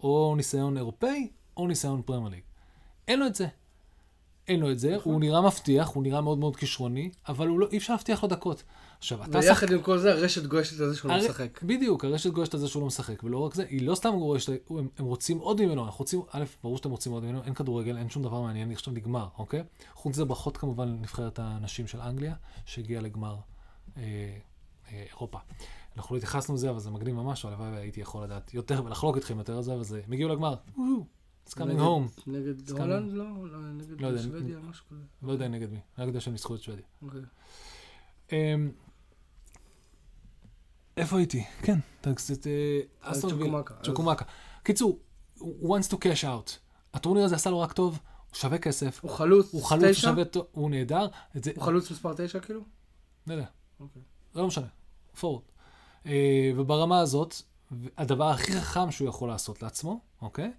או 0.00 0.34
ניסיון 0.36 0.76
אירופאי, 0.76 1.28
או 1.56 1.66
ניסיון 1.66 2.02
פרמייר 2.02 2.28
ליג. 2.30 2.42
אין 3.08 3.20
לו 3.20 3.26
את 3.26 3.34
זה. 3.34 3.46
אין 4.48 4.60
לו 4.60 4.70
את 4.70 4.78
זה, 4.78 4.96
הוא 5.02 5.20
נראה 5.20 5.40
מבטיח, 5.42 5.88
הוא 5.88 6.02
נראה 6.02 6.20
מאוד 6.20 6.38
מאוד 6.38 6.56
כישרוני, 6.56 7.10
אבל 7.28 7.46
לא, 7.46 7.66
אי 7.72 7.78
אפשר 7.78 7.92
להבטיח 7.92 8.22
לו 8.22 8.28
דקות. 8.28 8.62
עכשיו, 8.98 9.24
אתה 9.24 9.38
ויחד 9.38 9.72
עם 9.72 9.82
כל 9.82 9.98
זה, 9.98 10.12
הרשת 10.12 10.46
גועשת 10.46 10.80
על 10.80 10.88
זה 10.90 10.96
שהוא 10.96 11.08
לא 11.08 11.14
הרי- 11.14 11.24
משחק. 11.28 11.62
בדיוק, 11.62 12.04
הרשת 12.04 12.30
גועשת 12.30 12.54
על 12.54 12.60
זה 12.60 12.68
שהוא 12.68 12.80
לא 12.80 12.86
משחק, 12.86 13.24
ולא 13.24 13.38
רק 13.38 13.54
זה, 13.54 13.64
היא 13.68 13.86
לא 13.86 13.94
סתם 13.94 14.10
גועשת, 14.18 14.52
הם, 14.70 14.88
הם 14.98 15.04
רוצים 15.04 15.38
עוד 15.38 15.62
ממנו, 15.64 15.84
אנחנו 15.84 15.98
רוצים, 15.98 16.22
א', 16.30 16.44
ברור 16.62 16.76
שאתם 16.76 16.90
רוצים 16.90 17.12
עוד 17.12 17.24
ממנו, 17.24 17.42
אין 17.44 17.54
כדורגל, 17.54 17.96
אין 17.98 18.08
שום 18.10 18.22
דבר 18.22 18.40
מעניין, 18.40 18.70
עכשיו 18.70 18.94
נגמר, 18.94 19.28
אוקיי? 19.38 19.62
חוץ 19.94 20.12
מזה, 20.12 20.24
ברכות 20.24 20.56
כמובן 20.56 20.88
לנבחרת 20.88 21.38
הנשים 21.38 21.86
של 21.86 22.00
אנגליה, 22.00 22.34
שהגיעה 22.64 23.02
לגמר 23.02 23.36
אירופה. 24.92 25.38
אנחנו 25.96 26.14
לא 26.14 26.18
התייחסנו 26.18 26.54
לזה, 26.54 26.70
אבל 26.70 26.78
זה 26.80 26.90
מגניב 26.90 27.14
ממש, 27.16 27.44
הלוואי 27.44 27.70
והייתי 27.70 28.00
יכול 28.00 28.24
לדעת 28.24 28.54
יותר 28.54 28.84
ולחלוק 28.84 29.16
איתכם 29.16 29.38
יותר 29.38 29.56
על 29.56 29.62
זה, 29.62 29.74
אבל 29.74 29.84
זה, 29.84 30.00
הם 30.06 30.12
הגיעו 30.12 30.28
לגמר, 30.32 30.54
it's 31.46 31.50
coming 31.50 31.62
נגד- 31.64 31.78
home, 31.80 32.20
נגד 32.26 32.70
הולנד? 32.70 33.12
לא, 33.12 33.24
לא, 33.52 33.58
נגד 33.72 34.00
לא 34.00 34.18
שוודיה, 34.22 34.58
משהו 34.58 34.86
כזה. 34.90 35.00
לא 35.22 35.32
יודע 35.32 35.48
נגד 35.48 35.70
מי, 35.72 35.80
רק 35.98 36.06
יודע 36.06 36.20
שהם 36.20 36.32
ניצחו 36.32 36.54
את 36.54 36.62
שוודיה. 36.62 36.84
אוקיי. 37.02 37.20
אמ, 38.32 38.70
איפה 40.96 41.18
הייתי? 41.18 41.44
כן, 41.62 41.78
אתה 42.00 42.14
קצת... 42.14 42.46
אה. 42.46 43.14
צ'וקומקה. 43.20 43.74
אז- 43.80 43.86
צ'וקומקה. 43.86 44.24
קיצור, 44.62 44.98
הוא 45.38 45.78
wants 45.78 45.88
to 45.88 45.94
cash 45.94 46.24
out. 46.24 46.50
הטורניר 46.94 47.24
הזה 47.24 47.34
עשה 47.36 47.50
לו 47.50 47.60
רק 47.60 47.72
טוב, 47.72 47.98
הוא 48.28 48.36
שווה 48.36 48.58
כסף, 48.58 49.00
הוא 49.02 49.10
חלוץ 49.10 49.52
הוא 49.52 49.62
חלוץ, 49.64 49.84
הוא? 49.84 49.92
שווה 49.92 50.24
טוב, 50.24 50.46
הוא 50.52 50.70
נהדר. 50.70 51.06
הוא 51.56 51.62
חלוץ 51.64 51.90
מספר 51.90 52.12
תשע 52.16 52.40
כאילו? 52.40 52.60
לא 53.26 53.32
יודע, 53.34 53.46
אוקיי. 53.82 54.02
זה 54.34 54.40
לא 54.40 54.46
משנה, 54.46 54.66
פורוורד. 55.20 55.42
אה, 56.06 56.52
וברמה 56.56 57.00
הזאת, 57.00 57.34
הדבר 57.96 58.30
הכי 58.30 58.52
חכם 58.52 58.90
שהוא 58.90 59.08
יכול 59.08 59.28
לעשות 59.28 59.62
לעצמו, 59.62 60.00
אוקיי? 60.22 60.52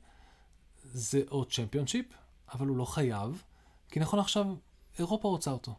זה 0.83 1.21
עוד 1.29 1.51
צ'מפיונשיפ, 1.51 2.05
אבל 2.53 2.67
הוא 2.67 2.77
לא 2.77 2.85
חייב, 2.85 3.43
כי 3.89 3.99
נכון 3.99 4.19
עכשיו, 4.19 4.45
אירופה 4.99 5.27
רוצה 5.27 5.51
אותו. 5.51 5.75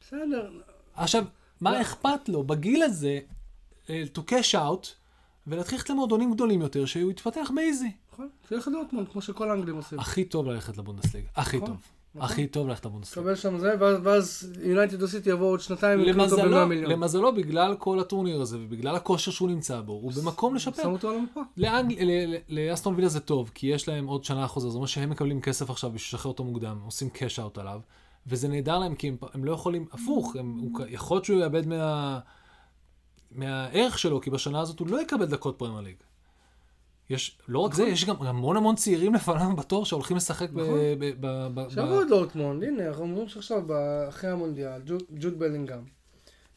בסדר. 0.00 0.50
עכשיו, 0.94 1.24
מה 1.60 1.72
לא. 1.72 1.80
אכפת 1.80 2.28
לו 2.28 2.44
בגיל 2.44 2.82
הזה 2.82 3.20
אה, 3.90 4.04
to 4.14 4.18
cash 4.18 4.54
out 4.54 4.86
ולהתחיל 5.46 5.78
ללכת 5.78 5.90
למועדונים 5.90 6.34
גדולים 6.34 6.60
יותר, 6.60 6.86
שהוא 6.86 7.10
יתפתח 7.10 7.50
באיזי. 7.54 7.92
נכון. 8.12 8.28
שילך 8.48 8.68
לדורטמונד, 8.68 9.08
כמו 9.08 9.22
שכל 9.22 9.50
האנגלים 9.50 9.76
עושים. 9.76 9.98
הכי 10.00 10.24
טוב 10.24 10.46
ללכת 10.46 10.76
לבונדסליגה, 10.76 11.28
הכי 11.34 11.56
נכון, 11.56 11.68
טוב. 11.68 11.82
נכון. 12.18 12.30
הכי 12.30 12.46
טוב 12.46 12.68
ללכת 12.68 12.86
לבונדסליגה. 12.86 13.22
תקבל 13.22 13.34
שם 13.36 13.58
זה, 13.58 13.74
ואז- 13.80 14.52
יונייטד 14.62 15.02
או 15.02 15.08
סיטי 15.08 15.30
יבואו 15.30 15.48
עוד 15.48 15.60
שנתיים, 15.60 16.00
יקנו 16.00 16.24
אותו 16.24 16.36
ב-100 16.36 16.42
למזלו, 16.44 16.66
מיליון. 16.66 16.90
למזלו, 16.92 17.34
בגלל 17.34 17.76
כל 17.78 18.00
הטורניר 18.00 18.40
הזה 18.40 18.58
ובגלל 18.60 18.96
הכושר 18.96 19.30
שהוא 19.30 19.48
נמצא 19.48 19.80
בו, 19.80 19.92
הוא 19.92 20.12
במקום 20.12 20.54
לשפר. 20.54 20.82
שם 20.82 20.90
אותו 20.92 21.10
על 21.10 21.16
המפה. 21.16 21.40
לאסטון 22.48 22.94
וילה 22.94 23.08
זה 23.08 23.20
טוב, 23.20 23.50
כי 23.54 23.66
יש 23.66 23.88
להם 23.88 24.06
עוד 24.06 24.24
שנה 24.24 24.46
חוזה, 24.46 24.68
זאת 24.68 24.76
אומרת 24.76 24.88
שהם 24.88 25.10
מקבלים 25.10 25.40
כסף 25.40 25.70
עכשיו 25.70 25.90
בשביל 25.90 26.18
לשחרר 26.18 26.32
אותו 26.32 26.44
מוקדם, 26.44 26.78
עושים 26.84 27.10
cash 27.10 27.38
out 27.38 27.58
עליו, 27.58 27.80
וזה 28.26 28.48
נהדר 28.48 28.78
להם 28.78 28.94
כי 28.94 29.08
הם, 29.08 29.16
הם 29.34 29.44
לא 29.44 29.52
יכולים, 29.52 29.86
הפוך, 29.92 30.36
הם, 30.36 30.58
יכול 30.88 31.14
להיות 31.14 31.24
שהוא 31.24 31.40
יאבד 31.40 31.66
מה, 31.66 32.18
מהערך 33.32 33.98
שלו, 33.98 34.20
כי 34.20 34.30
בשנה 34.30 34.60
הזאת 34.60 34.78
הוא 34.78 34.88
לא 34.88 35.02
יקבל 35.02 35.26
דקות 35.26 35.58
פרמייר 35.58 35.80
ליג. 35.80 35.96
יש, 37.10 37.38
לא 37.48 37.58
רק 37.58 37.74
זה, 37.74 37.82
יש 37.82 38.04
גם 38.04 38.16
המון 38.20 38.56
המון 38.56 38.76
צעירים 38.76 39.14
לפניו 39.14 39.56
בתור 39.56 39.84
שהולכים 39.86 40.16
לשחק 40.16 40.50
ב... 40.50 40.60
נכון. 40.60 41.58
עכשיו 41.58 41.90
עוד 41.90 42.08
דורטמונד, 42.08 42.64
הנה, 42.64 42.88
אנחנו 42.88 43.02
אומרים 43.02 43.28
שעכשיו, 43.28 43.62
אחרי 44.08 44.30
המונדיאל, 44.30 44.80
ג'וד- 45.18 45.38
בלינגהם, 45.38 45.84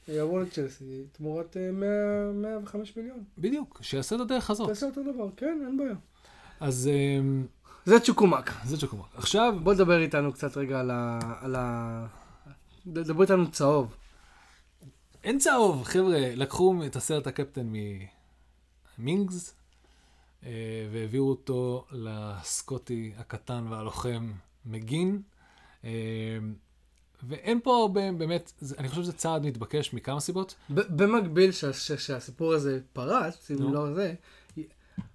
יבוא 0.08 0.42
לצ'לסי 0.42 1.04
תמורת 1.12 1.58
אה, 1.58 1.72
100 1.72 1.88
105 2.34 2.98
מיליון. 2.98 3.24
בדיוק, 3.38 3.80
שיעשה 3.82 4.16
את 4.16 4.22
הדרך 4.22 4.50
הזאת. 4.50 4.68
תעשה 4.68 4.86
אותו 4.86 5.02
דבר, 5.14 5.28
כן, 5.38 5.60
אין 5.68 5.78
בעיה. 5.78 5.96
אז 6.60 6.90
אמ, 7.20 7.46
זה 7.86 8.00
צ'וקומק. 8.00 8.52
זה 8.66 8.78
צ'וקומק. 8.78 9.06
עכשיו, 9.16 9.54
בוא 9.64 9.74
תדבר 9.74 10.02
איתנו 10.02 10.34
קצת 10.34 10.58
רגע 10.58 10.80
על 11.42 11.56
ה... 11.56 12.08
דבר 12.88 13.22
איתנו 13.22 13.52
צהוב. 13.52 13.96
אין 15.24 15.40
צהוב, 15.40 15.84
חבר'ה, 15.84 16.36
לקחו 16.36 16.76
את 16.86 16.96
הסרט 16.96 17.28
הקפטן 17.28 17.74
ממינגס, 18.98 19.50
אה, 19.50 19.61
והעבירו 20.92 21.30
אותו 21.30 21.86
לסקוטי 21.92 23.14
הקטן 23.18 23.66
והלוחם 23.70 24.32
מגין. 24.66 25.22
אה, 25.84 25.90
ואין 27.28 27.60
פה 27.64 27.78
הרבה, 27.78 28.12
באמת, 28.12 28.52
אני 28.78 28.90
חושב 28.90 29.02
שזה 29.04 29.14
צעד 29.14 29.46
מתבקש 29.46 29.94
מכמה 29.94 30.20
סיבות. 30.20 30.56
במקביל 30.70 31.52
שהסיפור 31.52 32.54
הזה 32.54 32.80
פרץ, 32.94 33.52
אם. 33.52 33.74
לא 33.74 33.94
זה, 33.94 34.14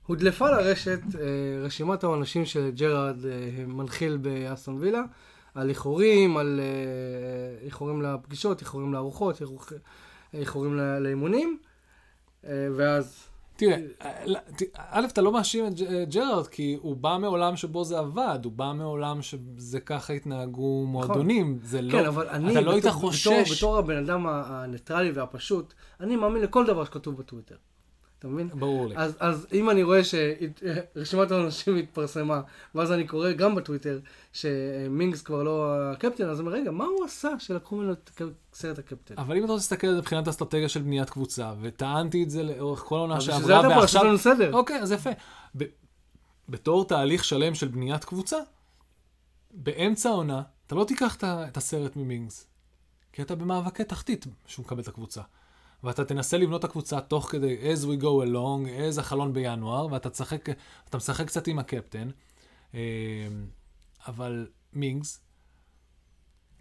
הודלפה 0.06 0.50
לרשת 0.50 1.00
אה, 1.20 1.20
רשימת 1.64 2.04
העונשים 2.04 2.44
שג'רארד 2.44 3.26
אה, 3.26 3.64
מנחיל 3.66 4.16
באסטון 4.16 4.76
וילה, 4.80 5.02
על 5.54 5.68
איחורים, 5.68 6.36
על 6.36 6.60
אה, 6.62 7.64
איחורים 7.66 8.02
לפגישות, 8.02 8.60
איחורים 8.60 8.92
לארוחות, 8.92 9.40
איחור- 9.42 9.64
איחורים 10.34 10.74
לאימונים, 11.00 11.58
אה, 12.44 12.68
ואז... 12.76 13.28
תראה, 13.56 13.76
אה, 14.02 14.12
א', 14.90 15.06
אתה 15.12 15.22
לא 15.22 15.32
מאשים 15.32 15.66
את 15.66 15.72
אה, 15.80 16.04
ג'רארד, 16.04 16.46
כי 16.46 16.78
הוא 16.80 16.96
בא 16.96 17.16
מעולם 17.20 17.56
שבו 17.56 17.84
זה 17.84 17.98
עבד, 17.98 18.38
הוא 18.44 18.52
בא 18.52 18.72
מעולם 18.74 19.22
שזה 19.22 19.80
ככה 19.80 20.12
התנהגו 20.12 20.84
מועדונים, 20.86 21.58
זה 21.62 21.82
לא, 21.82 21.92
כן, 21.92 22.04
אבל 22.04 22.28
אני, 22.28 22.52
אתה 22.52 22.60
לא 22.60 22.72
היית 22.72 22.86
חושש, 22.86 23.56
בתור, 23.56 23.78
הבן 23.78 23.96
אדם 23.96 24.26
הניטרלי 24.26 25.10
והפשוט, 25.10 25.74
אני 26.00 26.16
מאמין 26.16 26.42
לכל 26.42 26.66
דבר 26.66 26.84
שכתוב 26.84 27.16
בטוויטר. 27.16 27.56
אתה 28.18 28.28
מבין? 28.28 28.48
ברור 28.48 28.86
לי. 28.86 28.94
אז, 28.96 29.16
אז 29.20 29.46
אם 29.52 29.70
אני 29.70 29.82
רואה 29.82 30.00
שרשימת 30.04 31.30
האנשים 31.30 31.76
התפרסמה, 31.76 32.40
ואז 32.74 32.92
אני 32.92 33.06
קורא 33.06 33.32
גם 33.32 33.54
בטוויטר 33.54 34.00
שמינגס 34.32 35.22
כבר 35.22 35.42
לא 35.42 35.74
הקפטן, 35.92 36.28
אז 36.28 36.40
אני 36.40 36.46
אומר, 36.46 36.58
רגע, 36.58 36.70
מה 36.70 36.84
הוא 36.84 37.04
עשה 37.04 37.30
שלקחו 37.38 37.76
ממנו 37.76 37.92
את 37.92 38.22
סרט 38.52 38.78
הקפטן? 38.78 39.14
אבל 39.18 39.36
אם 39.36 39.44
אתה 39.44 39.52
רוצה 39.52 39.62
להסתכל 39.62 39.86
על 39.86 39.94
זה 39.94 40.00
מבחינת 40.00 40.28
אסטרטגיה 40.28 40.68
של 40.68 40.82
בניית 40.82 41.10
קבוצה, 41.10 41.52
וטענתי 41.60 42.22
את 42.22 42.30
זה 42.30 42.42
לאורך 42.42 42.80
כל 42.80 42.96
העונה 42.96 43.16
אז 43.16 43.22
בשביל 43.22 43.34
שעברה, 43.36 43.62
זה 43.62 43.84
אתה 43.84 43.98
פה, 43.98 44.04
לנו 44.04 44.18
סדר. 44.18 44.54
אוקיי, 44.54 44.80
אז 44.80 44.92
יפה. 44.92 45.10
ב- 45.56 45.64
בתור 46.48 46.88
תהליך 46.88 47.24
שלם 47.24 47.54
של 47.54 47.68
בניית 47.68 48.04
קבוצה, 48.04 48.36
באמצע 49.50 50.08
העונה, 50.08 50.42
אתה 50.66 50.74
לא 50.74 50.84
תיקח 50.84 51.16
את 51.24 51.56
הסרט 51.56 51.96
ממינגס, 51.96 52.46
כי 53.12 53.22
אתה 53.22 53.34
במאבקי 53.34 53.84
תחתית 53.84 54.26
שהוא 54.46 54.64
מקבל 54.64 54.82
את 54.82 54.88
הקבוצה. 54.88 55.22
ואתה 55.86 56.04
תנסה 56.04 56.38
לבנות 56.38 56.60
את 56.60 56.64
הקבוצה 56.64 57.00
תוך 57.00 57.30
כדי 57.30 57.56
as 57.74 57.84
we 57.84 58.02
go 58.02 58.24
along, 58.26 58.68
as 58.68 59.00
החלון 59.00 59.32
בינואר, 59.32 59.86
ואתה 59.90 60.10
תשחק, 60.10 60.48
משחק 60.94 61.26
קצת 61.26 61.46
עם 61.46 61.58
הקפטן. 61.58 62.10
אה, 62.74 62.80
אבל 64.06 64.48
מינגס, 64.72 65.20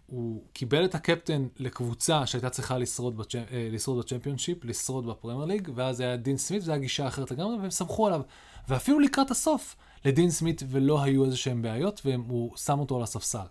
הוא 0.06 0.44
קיבל 0.52 0.84
את 0.84 0.94
הקפטן 0.94 1.46
לקבוצה 1.56 2.26
שהייתה 2.26 2.50
צריכה 2.50 2.78
לשרוד, 2.78 3.16
בצ'מ... 3.16 3.38
אה, 3.38 3.68
לשרוד 3.72 3.98
בצ'מפיונשיפ, 3.98 4.64
לשרוד 4.64 5.06
בפרמייר 5.06 5.44
ליג, 5.44 5.68
ואז 5.74 6.00
היה 6.00 6.16
דין 6.16 6.36
סמית, 6.36 6.62
זו 6.62 6.72
הייתה 6.72 6.82
גישה 6.82 7.06
אחרת 7.08 7.30
לגמרי, 7.30 7.56
והם 7.56 7.70
סמכו 7.70 8.06
עליו. 8.06 8.20
ואפילו 8.68 9.00
לקראת 9.00 9.30
הסוף, 9.30 9.76
לדין 10.04 10.30
סמית 10.30 10.62
ולא 10.68 11.02
היו 11.02 11.24
איזה 11.24 11.36
שהם 11.36 11.62
בעיות, 11.62 12.00
והוא 12.04 12.56
שם 12.56 12.78
אותו 12.78 12.96
על 12.96 13.02
הספסל. 13.02 13.46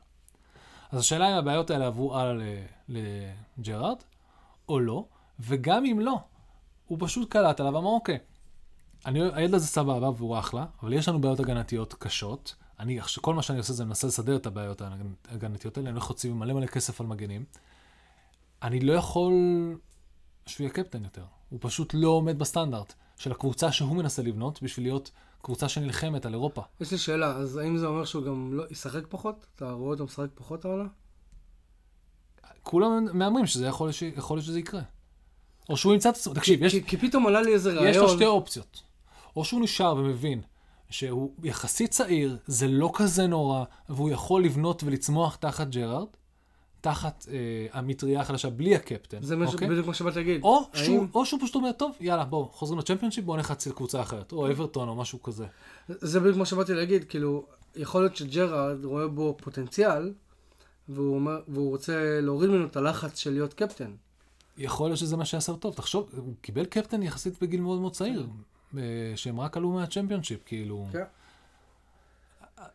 אז 0.91 0.99
השאלה 0.99 1.29
אם 1.29 1.33
הבעיות 1.33 1.69
האלה 1.69 1.87
עברו 1.87 2.17
הלאה 2.17 2.63
לג'רארד, 2.87 3.97
או 4.69 4.79
לא, 4.79 5.05
וגם 5.39 5.85
אם 5.85 5.99
לא, 5.99 6.19
הוא 6.85 6.97
פשוט 7.01 7.29
קלט 7.31 7.59
עליו, 7.59 7.77
אמר, 7.77 7.89
אוקיי, 7.89 8.17
אני, 9.05 9.19
הילד 9.33 9.53
הזה 9.53 9.67
סבבה 9.67 10.09
והוא 10.09 10.39
אחלה, 10.39 10.65
אבל 10.81 10.93
יש 10.93 11.09
לנו 11.09 11.21
בעיות 11.21 11.39
הגנתיות 11.39 11.93
קשות. 11.93 12.55
אני, 12.79 12.99
כל 13.21 13.33
מה 13.33 13.41
שאני 13.41 13.57
עושה 13.57 13.73
זה 13.73 13.85
מנסה 13.85 14.07
לסדר 14.07 14.35
את 14.35 14.45
הבעיות 14.45 14.81
ההגנ- 14.81 15.29
הגנתיות 15.29 15.77
האלה, 15.77 15.89
אני 15.89 15.93
הולך 15.97 16.09
להוציא 16.09 16.33
מלא 16.33 16.53
מלא 16.53 16.65
כסף 16.65 17.01
על 17.01 17.07
מגנים. 17.07 17.45
אני 18.61 18.79
לא 18.79 18.93
יכול 18.93 19.33
שהוא 20.45 20.65
יהיה 20.65 20.73
קפטן 20.73 21.03
יותר. 21.03 21.23
הוא 21.49 21.59
פשוט 21.61 21.93
לא 21.93 22.07
עומד 22.07 22.39
בסטנדרט 22.39 22.93
של 23.17 23.31
הקבוצה 23.31 23.71
שהוא 23.71 23.95
מנסה 23.95 24.21
לבנות 24.21 24.63
בשביל 24.63 24.85
להיות 24.85 25.11
קבוצה 25.41 25.69
שנלחמת 25.69 26.25
על 26.25 26.33
אירופה. 26.33 26.61
יש 26.81 26.91
לי 26.91 26.97
שאלה, 26.97 27.31
אז 27.31 27.57
האם 27.57 27.77
זה 27.77 27.87
אומר 27.87 28.05
שהוא 28.05 28.25
גם 28.25 28.53
לא 28.53 28.63
ישחק 28.69 29.03
פחות? 29.09 29.47
אתה 29.55 29.71
רואה 29.71 29.91
אותו 29.91 30.05
משחק 30.05 30.27
פחות 30.35 30.65
העונה? 30.65 30.85
כולם 32.63 33.07
מהמרים 33.13 33.45
שזה 33.45 33.65
יכול. 33.67 33.89
יכול 34.17 34.37
להיות 34.37 34.45
שזה 34.45 34.59
יקרה. 34.59 34.81
או 35.69 35.77
שהוא 35.77 35.93
ימצא 35.93 36.09
את 36.09 36.15
עצמו, 36.15 36.33
תקשיב, 36.33 36.63
יש, 36.63 36.71
כי, 36.71 36.83
כי 36.83 36.97
פתאום 36.97 37.27
עלה 37.27 37.41
לי 37.41 37.53
איזה 37.53 37.73
רעיון. 37.73 37.87
יש 37.87 37.97
לו 37.97 38.09
שתי 38.09 38.25
אופציות. 38.25 38.81
או 39.35 39.45
שהוא 39.45 39.61
נשאר 39.61 39.95
ומבין 39.95 40.41
שהוא 40.89 41.31
יחסית 41.43 41.91
צעיר, 41.91 42.37
זה 42.47 42.67
לא 42.67 42.91
כזה 42.93 43.27
נורא, 43.27 43.63
והוא 43.89 44.09
יכול 44.09 44.43
לבנות 44.43 44.83
ולצמוח 44.83 45.35
תחת 45.35 45.67
ג'רארד, 45.67 46.07
תחת 46.81 47.25
אה, 47.31 47.67
המטריה 47.79 48.21
החדשה, 48.21 48.49
בלי 48.49 48.75
הקפטן. 48.75 49.17
זה 49.21 49.35
אוקיי? 49.35 49.67
בדיוק 49.69 49.87
מה 49.87 49.93
שבאתי 49.93 50.17
להגיד. 50.19 50.43
או, 50.43 50.69
האם- 50.73 50.83
שהוא, 50.85 51.07
או 51.13 51.25
שהוא 51.25 51.39
פשוט 51.41 51.55
אומר, 51.55 51.71
טוב, 51.71 51.95
יאללה, 51.99 52.25
בואו, 52.25 52.49
חוזרים 52.51 52.79
לצ'מפיונשיפ, 52.79 53.25
בואו 53.25 53.37
נחץ 53.37 53.67
לקבוצה 53.67 54.01
אחרת. 54.01 54.31
או 54.31 54.51
אברטון 54.51 54.87
או 54.87 54.95
משהו 54.95 55.23
כזה. 55.23 55.45
זה 55.87 56.19
בדיוק 56.19 56.37
מה 56.37 56.45
שבאתי 56.45 56.73
להגיד, 56.73 57.03
כאילו, 57.03 57.45
יכול 57.75 58.01
להיות 58.01 58.15
שג'רארד 58.15 58.85
רואה 58.85 59.07
בו 59.07 59.37
פוטנציאל, 59.43 60.13
והוא, 60.89 61.15
אומר, 61.15 61.39
והוא 61.47 61.69
רוצה 61.69 62.19
להוריד 62.21 62.49
ממנו 62.49 62.65
את 62.65 62.75
הלחץ 62.75 63.17
של 63.19 63.31
להיות 63.33 63.53
קפטן. 63.53 63.91
יכול 64.57 64.87
להיות 64.89 64.99
שזה 64.99 65.17
מה 65.17 65.25
שיעשה 65.25 65.51
לו 65.51 65.57
טוב. 65.57 65.73
תחשוב, 65.73 66.09
הוא 66.17 66.33
קיבל 66.41 66.65
קפטן 66.65 67.03
יחסית 67.03 67.41
בגיל 67.43 67.61
מאוד 67.61 67.79
מאוד 67.79 67.93
צעיר, 67.93 68.27
אה, 68.77 68.81
שהם 69.15 69.39
רק 69.39 69.57
עלו 69.57 69.69
מהצ'מפיונשיפ, 69.71 70.39
כאילו. 70.45 70.85
כן. 70.91 71.03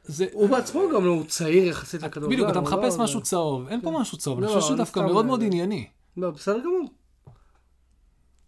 זה, 0.04 0.26
הוא 0.32 0.48
בעצמו 0.48 0.80
גם 0.94 1.04
לא, 1.04 1.10
הוא 1.10 1.24
צעיר 1.24 1.64
יחסית 1.64 2.02
לכדורגל. 2.02 2.34
בדיוק, 2.36 2.50
אתה 2.50 2.58
הוא 2.58 2.64
מחפש 2.66 2.96
לא- 2.98 3.04
משהו 3.04 3.20
צהוב, 3.22 3.68
אין 3.68 3.80
פה 3.80 3.90
משהו 4.00 4.18
צהוב, 4.18 4.38
אני 4.38 4.46
לא, 4.46 4.60
חושב 4.60 4.74
שדווקא 4.74 5.00
סתם- 5.00 5.06
מאוד 5.12 5.26
מאוד 5.26 5.42
ענייני. 5.42 5.86
לא, 6.16 6.30
בסדר 6.30 6.58
גמור. 6.60 6.88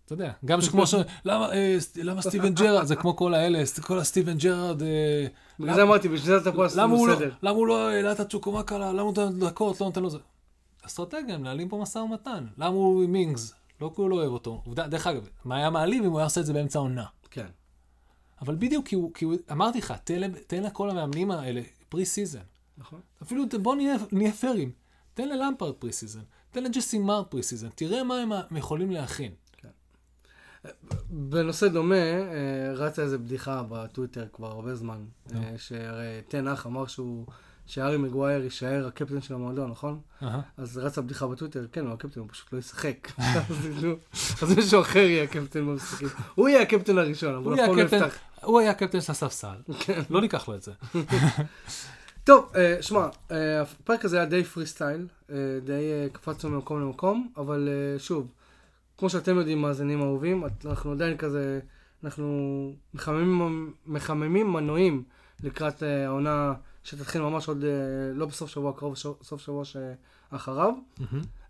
אתה 0.04 0.12
יודע, 0.12 0.32
גם 0.44 0.60
שכמו 0.60 0.86
ש... 0.86 0.94
למה 1.24 1.52
אה, 1.52 1.76
סטיבן 2.20 2.54
ג'רארד, 2.54 2.84
זה 2.86 2.96
כמו 2.96 3.16
כל 3.16 3.34
האלה, 3.34 3.62
כל 3.82 3.98
הסטיבן 3.98 4.38
ג'רארד, 4.38 4.82
אה, 4.82 5.26
בגלל 5.60 5.74
זה 5.74 5.82
אמרתי, 5.82 6.08
בשביל 6.08 6.26
זה 6.26 6.36
אתה 6.36 6.52
פה 6.52 6.66
הוא 6.84 7.08
לא- 7.08 7.14
בסדר. 7.14 7.30
למה 7.42 7.56
הוא 7.56 7.66
לא 7.66 7.88
העלה 7.88 8.12
את 8.12 8.20
הצ'וקוומקה, 8.20 8.78
למה 8.78 9.00
הוא 9.02 9.12
נותן 9.14 9.38
דקות, 9.40 9.80
לא 9.80 9.86
נותן 9.86 10.02
לו 10.02 10.10
זה. 10.10 10.18
אסטרטגיה, 10.82 11.38
מנהלים 11.38 11.68
פה 11.68 11.78
משא 11.82 11.98
ומתן. 11.98 12.46
למה 12.58 12.76
הוא 12.76 13.08
מינגס? 13.08 13.54
לא 13.80 13.92
כי 13.94 14.00
הוא 14.00 14.10
לא 14.10 14.16
אוהב 14.16 14.32
אותו. 14.32 14.62
עובדה, 14.66 14.86
דרך 14.86 15.06
אגב, 15.06 15.28
מה 15.44 15.56
היה 15.56 15.70
מעליב 15.70 16.04
אם 16.04 16.10
הוא 16.10 16.18
היה 16.18 16.24
עושה 16.24 16.40
את 16.40 16.46
זה 16.46 16.52
באמצע 16.52 16.78
העונה? 16.78 17.04
כן. 17.30 17.46
אבל 18.40 18.54
בדיוק 18.54 18.88
כי 18.88 18.94
הוא, 18.94 19.14
כי 19.14 19.24
הוא 19.24 19.34
אמרתי 19.52 19.78
לך, 19.78 19.94
תן, 20.04 20.32
תן 20.46 20.62
לכל 20.62 20.90
המאמנים 20.90 21.30
האלה 21.30 21.60
pre-season. 21.88 22.40
נכון. 22.78 23.00
אפילו 23.22 23.44
בוא 23.62 23.76
נהיה, 23.76 23.94
נהיה 24.12 24.32
פיירים. 24.32 24.72
תן 25.14 25.28
ללמפרד 25.28 25.74
pre-season, 25.74 26.20
תן 26.50 26.64
לג'סי 26.64 26.98
מארש 26.98 27.30
pre-season, 27.30 27.68
תראה 27.74 28.04
מה 28.04 28.18
הם 28.18 28.32
הם 28.32 28.56
יכולים 28.56 28.90
להכין. 28.90 29.32
בנושא 31.10 31.68
דומה, 31.68 31.94
אה, 31.94 32.72
רצה 32.74 33.02
איזה 33.02 33.18
בדיחה 33.18 33.62
בטוויטר 33.68 34.26
כבר 34.32 34.50
הרבה 34.50 34.74
זמן. 34.74 35.04
אה, 35.34 35.54
שהרי 35.56 36.22
תנח 36.28 36.66
אמר 36.66 36.86
שהוא, 36.86 37.26
שהארי 37.72 37.96
מגווייר 37.96 38.44
יישאר 38.44 38.86
הקפטן 38.86 39.20
של 39.20 39.34
המועדון, 39.34 39.70
נכון? 39.70 40.00
אז 40.56 40.78
רצה 40.78 41.02
בדיחה 41.02 41.26
בטוויטר, 41.26 41.66
כן, 41.72 41.86
הוא 41.86 41.92
הקפטן, 41.92 42.20
הוא 42.20 42.28
פשוט 42.28 42.52
לא 42.52 42.58
ישחק. 42.58 43.08
אז 43.50 43.68
נו, 43.82 43.96
אז 44.42 44.56
מישהו 44.56 44.80
אחר 44.80 44.98
יהיה 44.98 45.24
הקפטן 45.24 45.66
במשחקים. 45.66 46.08
הוא 46.34 46.48
יהיה 46.48 46.62
הקפטן 46.62 46.98
הראשון, 46.98 47.34
אבל 47.34 47.54
אף 47.54 47.66
פעם 47.66 47.76
לא 47.76 47.82
יפתח. 47.82 48.18
הוא 48.42 48.60
היה 48.60 48.70
הקפטן 48.70 49.00
של 49.00 49.12
הספסל. 49.12 49.56
כן. 49.80 50.00
לא 50.10 50.20
ניקח 50.20 50.48
לו 50.48 50.54
את 50.54 50.62
זה. 50.62 50.72
טוב, 52.24 52.52
אה, 52.56 52.76
שמע, 52.80 53.08
אה, 53.30 53.62
הפרק 53.62 54.04
הזה 54.04 54.16
היה 54.16 54.26
די 54.26 54.44
פרי 54.44 54.66
סטייל, 54.66 55.06
אה, 55.30 55.36
די 55.64 56.08
קפצנו 56.12 56.50
ממקום 56.50 56.80
למקום, 56.80 57.32
אבל 57.36 57.68
שוב, 57.98 58.32
כמו 58.98 59.10
שאתם 59.10 59.36
יודעים, 59.36 59.62
מאזינים 59.62 60.00
אהובים, 60.00 60.44
אנחנו 60.64 60.92
עדיין 60.92 61.16
כזה, 61.16 61.60
אנחנו 62.04 62.74
מחממים, 62.94 63.72
מחממים 63.86 64.52
מנועים 64.52 65.02
לקראת 65.42 65.82
העונה 65.82 66.54
שתתחיל 66.84 67.22
ממש 67.22 67.48
עוד, 67.48 67.64
אה, 67.64 67.70
לא 68.14 68.26
בסוף 68.26 68.50
שבוע 68.50 68.70
הקרוב, 68.70 68.96
סוף 68.96 69.40
שבוע 69.40 69.64
שאחריו. 69.64 70.72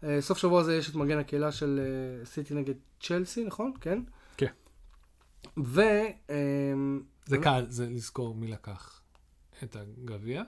אה, 0.05 0.21
סוף 0.21 0.39
שבוע 0.39 0.61
הזה 0.61 0.77
יש 0.77 0.91
את 0.91 0.95
מגן 0.95 1.19
הקהילה 1.19 1.53
של 1.53 1.81
אה, 1.83 2.27
סיטי 2.27 2.55
נגד 2.55 2.75
צ'לסי, 3.01 3.45
נכון? 3.45 3.73
כן? 3.81 4.03
כן. 4.37 4.53
ו... 5.57 5.81
אה, 6.31 6.37
זה 7.27 7.39
קל, 7.39 7.67
זה 7.69 7.87
לזכור 7.91 8.35
מי 8.35 8.47
לקח 8.47 9.03
את 9.63 9.77
הגביע 9.77 10.43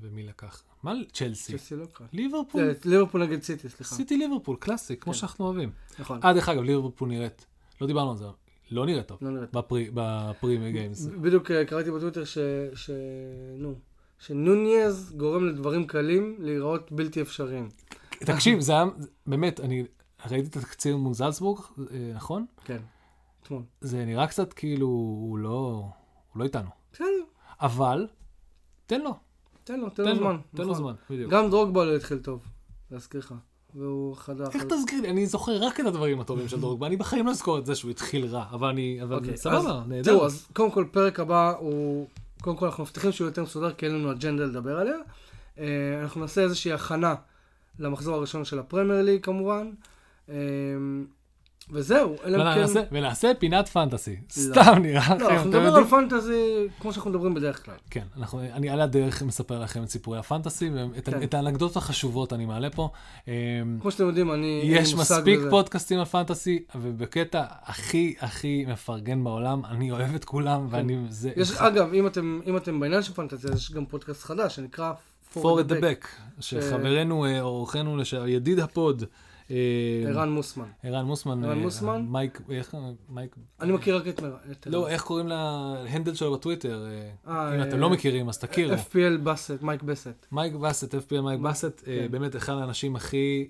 ומי 0.00 0.22
לקח. 0.22 0.62
מה 0.82 0.92
צ'לסי? 1.12 1.52
צ'לסי 1.52 1.76
לא 1.76 1.86
קרה. 1.86 2.06
ליברפול. 2.12 2.62
ליברפול 2.84 3.22
נגד 3.22 3.42
סיטי, 3.42 3.68
סליחה. 3.68 3.94
סיטי 3.94 4.16
ליברפול, 4.16 4.56
קלאסי, 4.56 4.96
כמו 4.96 5.12
כן. 5.12 5.18
שאנחנו 5.18 5.44
אוהבים. 5.44 5.72
נכון. 5.98 6.20
אה, 6.24 6.32
דרך 6.32 6.48
אגב, 6.48 6.62
ליברפול 6.62 7.08
נראית, 7.08 7.46
לא 7.80 7.86
דיברנו 7.86 8.10
על 8.10 8.16
זה, 8.16 8.24
לא 8.70 8.86
נראית 8.86 9.06
טוב. 9.08 9.18
לא 9.22 9.30
נראית. 9.30 9.52
ב 9.52 9.60
pre- 9.60 9.90
ב 9.94 10.05
pre-me 10.05 10.72
games. 10.72 11.06
בדיוק 11.06 11.50
אה, 11.50 11.64
קראתי 11.64 11.90
בטוויטר 11.90 12.24
ש... 12.24 12.38
ש... 12.74 12.90
נו. 13.58 13.74
שנונייז 14.18 15.12
גורם 15.16 15.46
לדברים 15.48 15.86
קלים 15.86 16.36
להיראות 16.38 16.92
בלתי 16.92 17.22
אפשריים. 17.22 17.68
תקשיב, 18.10 18.60
זה 18.60 18.72
היה, 18.72 18.84
באמת, 19.26 19.60
אני 19.60 19.84
ראיתי 20.30 20.48
את 20.48 20.56
התקציר 20.56 20.96
מול 20.96 21.14
זלצבורג, 21.14 21.58
אה, 21.78 22.12
נכון? 22.14 22.46
כן. 22.64 22.78
אתמול. 23.42 23.62
זה 23.80 24.04
נראה 24.04 24.26
קצת 24.26 24.52
כאילו 24.52 24.86
הוא 24.86 25.38
לא, 25.38 25.84
הוא 26.32 26.38
לא 26.40 26.44
איתנו. 26.44 26.68
בסדר, 26.92 27.06
אבל, 27.60 28.06
תן 28.86 29.00
לו, 29.00 29.14
תן 29.64 29.80
לו, 29.80 29.90
תן 29.90 30.04
לו, 30.04 30.14
זמן. 30.16 30.36
תן 30.56 30.62
לו 30.62 30.70
נכון. 30.70 30.82
זמן, 30.82 30.94
בדיוק. 31.10 31.32
גם 31.32 31.50
דרוגבה 31.50 31.84
לא 31.84 31.96
התחיל 31.96 32.18
טוב, 32.18 32.42
להזכיר 32.90 33.20
לך. 33.20 33.34
והוא 33.74 34.16
חדה. 34.16 34.44
איך 34.54 34.64
תזכיר 34.64 35.00
לי? 35.00 35.10
אני 35.10 35.26
זוכר 35.26 35.64
רק 35.64 35.80
את 35.80 35.86
הדברים 35.86 36.20
הטובים 36.20 36.48
של 36.48 36.60
דרוגבה, 36.60 36.86
אני 36.86 36.96
בחיים 36.96 37.26
לא 37.26 37.30
אזכור 37.30 37.58
את 37.58 37.66
זה 37.66 37.74
שהוא 37.74 37.90
התחיל 37.90 38.26
רע, 38.26 38.44
אבל 38.50 38.68
אני, 38.68 38.98
אבל 39.02 39.16
אוקיי, 39.16 39.36
סבבה, 39.36 39.82
נהדר. 39.88 40.12
תראו, 40.12 40.26
אז 40.26 40.46
קודם 40.52 40.70
כל, 40.70 40.84
פרק 40.90 41.20
הבא 41.20 41.54
הוא... 41.58 42.06
קודם 42.40 42.56
כל, 42.56 42.66
אנחנו 42.66 42.82
מבטיחים 42.82 43.12
שהוא 43.12 43.26
יותר 43.26 43.42
מסודר, 43.42 43.72
כי 43.72 43.86
אין 43.86 43.94
לנו 43.94 44.12
אג'נדה 44.12 44.44
לדבר 44.44 44.78
עליה. 44.78 44.96
אה, 45.58 45.64
אנחנו 46.02 46.20
נעשה 46.20 46.40
איזושהי 46.40 46.72
הכנה 46.72 47.14
למחזור 47.78 48.14
הראשון 48.14 48.44
של 48.44 48.58
הפרמייר 48.58 49.02
ליג, 49.02 49.24
כמובן. 49.24 49.70
וזהו, 51.70 52.16
אלא 52.24 52.36
אם 52.36 52.54
כן... 52.54 52.58
ונעשה- 52.60 52.82
ונעשה 52.92 53.32
פינת 53.38 53.68
פנטסי, 53.68 54.16
סתם 54.30 54.74
נראה 54.82 55.08
לא, 55.08 55.14
לכם, 55.16 55.34
אנחנו 55.34 55.50
אתם 55.50 55.58
נדבר 55.58 55.76
על? 55.76 55.84
פנטזי 55.84 56.68
כמו 56.80 56.92
שאנחנו 56.92 57.10
מדברים 57.10 57.34
בדרך 57.34 57.64
כלל. 57.64 57.74
כן, 57.90 58.04
אנחנו, 58.18 58.40
אני 58.40 58.68
על 58.70 58.80
הדרך 58.80 59.22
מספר 59.22 59.60
לכם 59.60 59.82
את 59.82 59.90
סיפורי 59.90 60.18
הפנטסי, 60.18 60.70
ואת 60.70 61.08
כן. 61.08 61.22
את 61.22 61.34
האנקדוטות 61.34 61.76
החשובות 61.76 62.32
אני 62.32 62.46
מעלה 62.46 62.70
פה. 62.70 62.88
אמ, 63.28 63.32
כמו 63.80 63.90
שאתם 63.90 64.06
יודעים, 64.06 64.32
אני... 64.32 64.60
יש 64.64 64.94
מספיק 64.94 65.38
בזה. 65.38 65.50
פודקאסטים 65.50 65.98
על 65.98 66.04
פנטסי, 66.04 66.64
ובקטע 66.74 67.44
הכי 67.62 68.14
הכי 68.20 68.64
מפרגן 68.68 69.24
בעולם, 69.24 69.64
אני 69.64 69.90
אוהב 69.90 70.14
את 70.14 70.24
כולם, 70.24 70.66
ואני... 70.70 70.98
זה... 71.08 71.30
יש, 71.36 71.52
אגב, 71.52 71.92
אם 71.94 72.06
אתם, 72.06 72.40
אם 72.46 72.56
אתם 72.56 72.80
בעניין 72.80 73.02
של 73.02 73.12
פנטזיה, 73.12 73.50
יש 73.54 73.72
גם 73.72 73.86
פודקאסט 73.86 74.22
חדש 74.22 74.56
שנקרא 74.56 74.92
for 75.34 75.38
the 75.68 75.80
back, 75.82 76.06
שחברנו, 76.40 77.24
אה, 77.26 77.40
אורחנו, 77.40 77.98
ידיד 78.26 78.58
הפוד, 78.58 79.04
ערן 80.06 80.30
מוסמן. 80.30 80.64
ערן 80.82 81.04
מוסמן, 81.04 81.44
ערן 81.44 81.58
אה, 81.58 81.62
מוסמן? 81.62 82.06
מייק, 82.08 82.40
איך, 82.50 82.76
מייק, 83.08 83.36
אני 83.60 83.72
מכיר 83.72 83.96
רק 83.96 84.08
את... 84.08 84.20
את 84.50 84.66
לא, 84.66 84.88
איך 84.88 85.02
קוראים 85.02 85.26
ל 85.28 85.40
handle 85.40 86.14
שלו 86.14 86.32
בטוויטר? 86.32 86.86
אה, 86.86 87.10
אה, 87.32 87.54
אם 87.54 87.60
אה, 87.60 87.68
אתם 87.68 87.78
לא 87.78 87.90
מכירים, 87.90 88.28
אז 88.28 88.38
תכירו. 88.38 88.74
FPL 88.74 89.18
באסט, 89.22 89.62
מייק 89.62 89.82
באסט. 89.82 90.26
מייק 90.32 90.54
באסט, 90.54 90.94
FPL 90.94 91.20
מייק 91.20 91.40
באסט, 91.40 91.64
אה, 91.88 91.98
כן. 91.98 92.10
באמת 92.10 92.36
אחד 92.36 92.52
האנשים 92.52 92.96
הכי... 92.96 93.48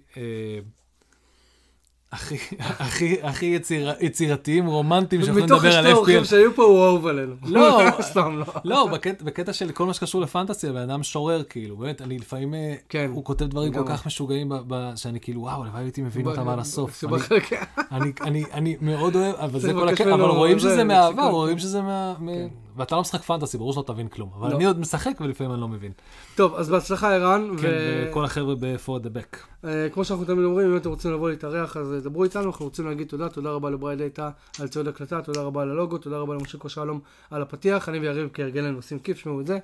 הכי, 2.15 2.37
הכי, 2.59 3.17
הכי 3.23 3.47
יציר, 3.47 3.93
יצירתיים, 4.01 4.67
רומנטיים 4.67 5.21
מתוך 5.23 5.37
לדבר 5.37 5.77
על 5.77 5.87
השתי 5.87 5.93
אורחים 5.93 6.21
FPL. 6.21 6.25
שהיו 6.25 6.55
פה, 6.55 6.63
הוא 6.63 6.85
אהוב 6.85 7.07
עלינו. 7.07 7.35
לא. 7.47 7.81
סתם 8.11 8.39
לא. 8.39 8.45
לא, 8.65 8.89
בקטע, 8.93 9.25
בקטע 9.25 9.53
של 9.53 9.73
כל 9.73 9.87
מה 9.87 9.95
שקשור 9.95 10.21
לפנטסי, 10.21 10.69
הבן 10.69 10.91
אדם 10.91 11.03
שורר, 11.03 11.43
כאילו, 11.43 11.77
באמת, 11.77 12.03
אני 12.03 12.19
לפעמים, 12.19 12.55
אה, 12.55 12.75
כן. 12.89 13.11
הוא 13.15 13.25
כותב 13.25 13.45
דברים 13.45 13.73
כל. 13.73 13.83
כך 13.87 14.07
משוגעים, 14.07 14.49
ב, 14.49 14.55
ב, 14.69 14.93
שאני 14.97 15.21
כאילו, 15.21 15.41
וואו, 15.41 15.63
הלוואי 15.63 15.83
הייתי 15.83 16.03
מבין 16.03 16.27
אותם 16.27 16.49
עד 16.49 16.59
הסוף. 16.59 17.05
אני, 17.05 17.13
שבחלק- 17.19 17.53
אני, 17.93 18.13
אני, 18.21 18.45
אני 18.53 18.77
מאוד 18.81 19.17
אוהב, 19.17 19.35
אבל 19.35 19.61
זה 19.61 19.73
כל 19.73 19.89
הקטע, 19.89 20.15
אבל 20.15 20.23
רואים 20.23 20.59
זה, 20.59 20.69
שזה 20.71 20.85
לקסיקון. 20.85 21.25
רואים 21.31 21.59
שזה 21.59 21.83
מה... 21.83 22.15
כן. 22.27 22.49
ואתה 22.77 22.95
לא 22.95 23.01
משחק 23.01 23.23
פנטסי, 23.23 23.59
ברור 23.59 23.73
שלא 23.73 23.85
תבין 23.87 24.09
כלום, 24.09 24.31
אבל 24.39 24.51
לא. 24.51 24.57
אני 24.57 24.65
עוד 24.65 24.79
משחק 24.79 25.13
ולפעמים 25.21 25.53
אני 25.53 25.61
לא 25.61 25.69
מבין. 25.69 25.93
טוב, 26.35 26.55
אז 26.55 26.71
בהצלחה 26.71 27.15
ערן. 27.15 27.51
כן, 27.61 27.69
ו- 27.69 28.07
וכל 28.11 28.25
החבר'ה 28.25 28.55
ב-for 28.55 29.05
the 29.05 29.09
back. 29.09 29.37
אה, 29.65 29.89
כמו 29.93 30.05
שאנחנו 30.05 30.25
תמיד 30.25 30.45
אומרים, 30.45 30.71
אם 30.71 30.77
אתם 30.77 30.89
רוצים 30.89 31.13
לבוא 31.13 31.31
להתארח, 31.31 31.77
אז 31.77 31.93
אה, 31.93 32.01
דברו 32.01 32.25
איתנו, 32.25 32.47
אנחנו 32.47 32.65
רוצים 32.65 32.87
להגיד 32.87 33.09
תודה, 33.09 33.29
תודה 33.29 33.51
רבה 33.51 33.71
לברי 33.71 33.97
דאטה 33.97 34.31
על 34.61 34.69
ציוד 34.69 34.89
הקלטה, 34.89 35.23
תודה 35.23 35.41
רבה 35.43 35.63
על 35.63 35.71
הלוגו, 35.71 35.99
תודה 35.99 36.19
רבה 36.19 36.35
למושיקו 36.35 36.69
שלום 36.69 37.01
על 37.31 37.43
הפתיח, 37.43 37.89
אני 37.89 37.99
ויריב 37.99 38.29
כהרגלנו 38.35 38.77
עושים 38.77 38.99
כיף, 38.99 39.19
שמעו 39.19 39.41
את 39.41 39.47
זה. 39.47 39.59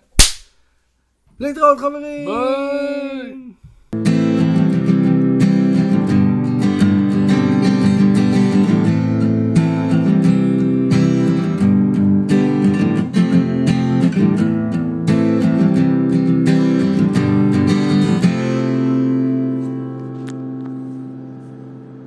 להתראות 1.41 1.79
חברים! 1.79 2.27
ביי! 2.27 3.70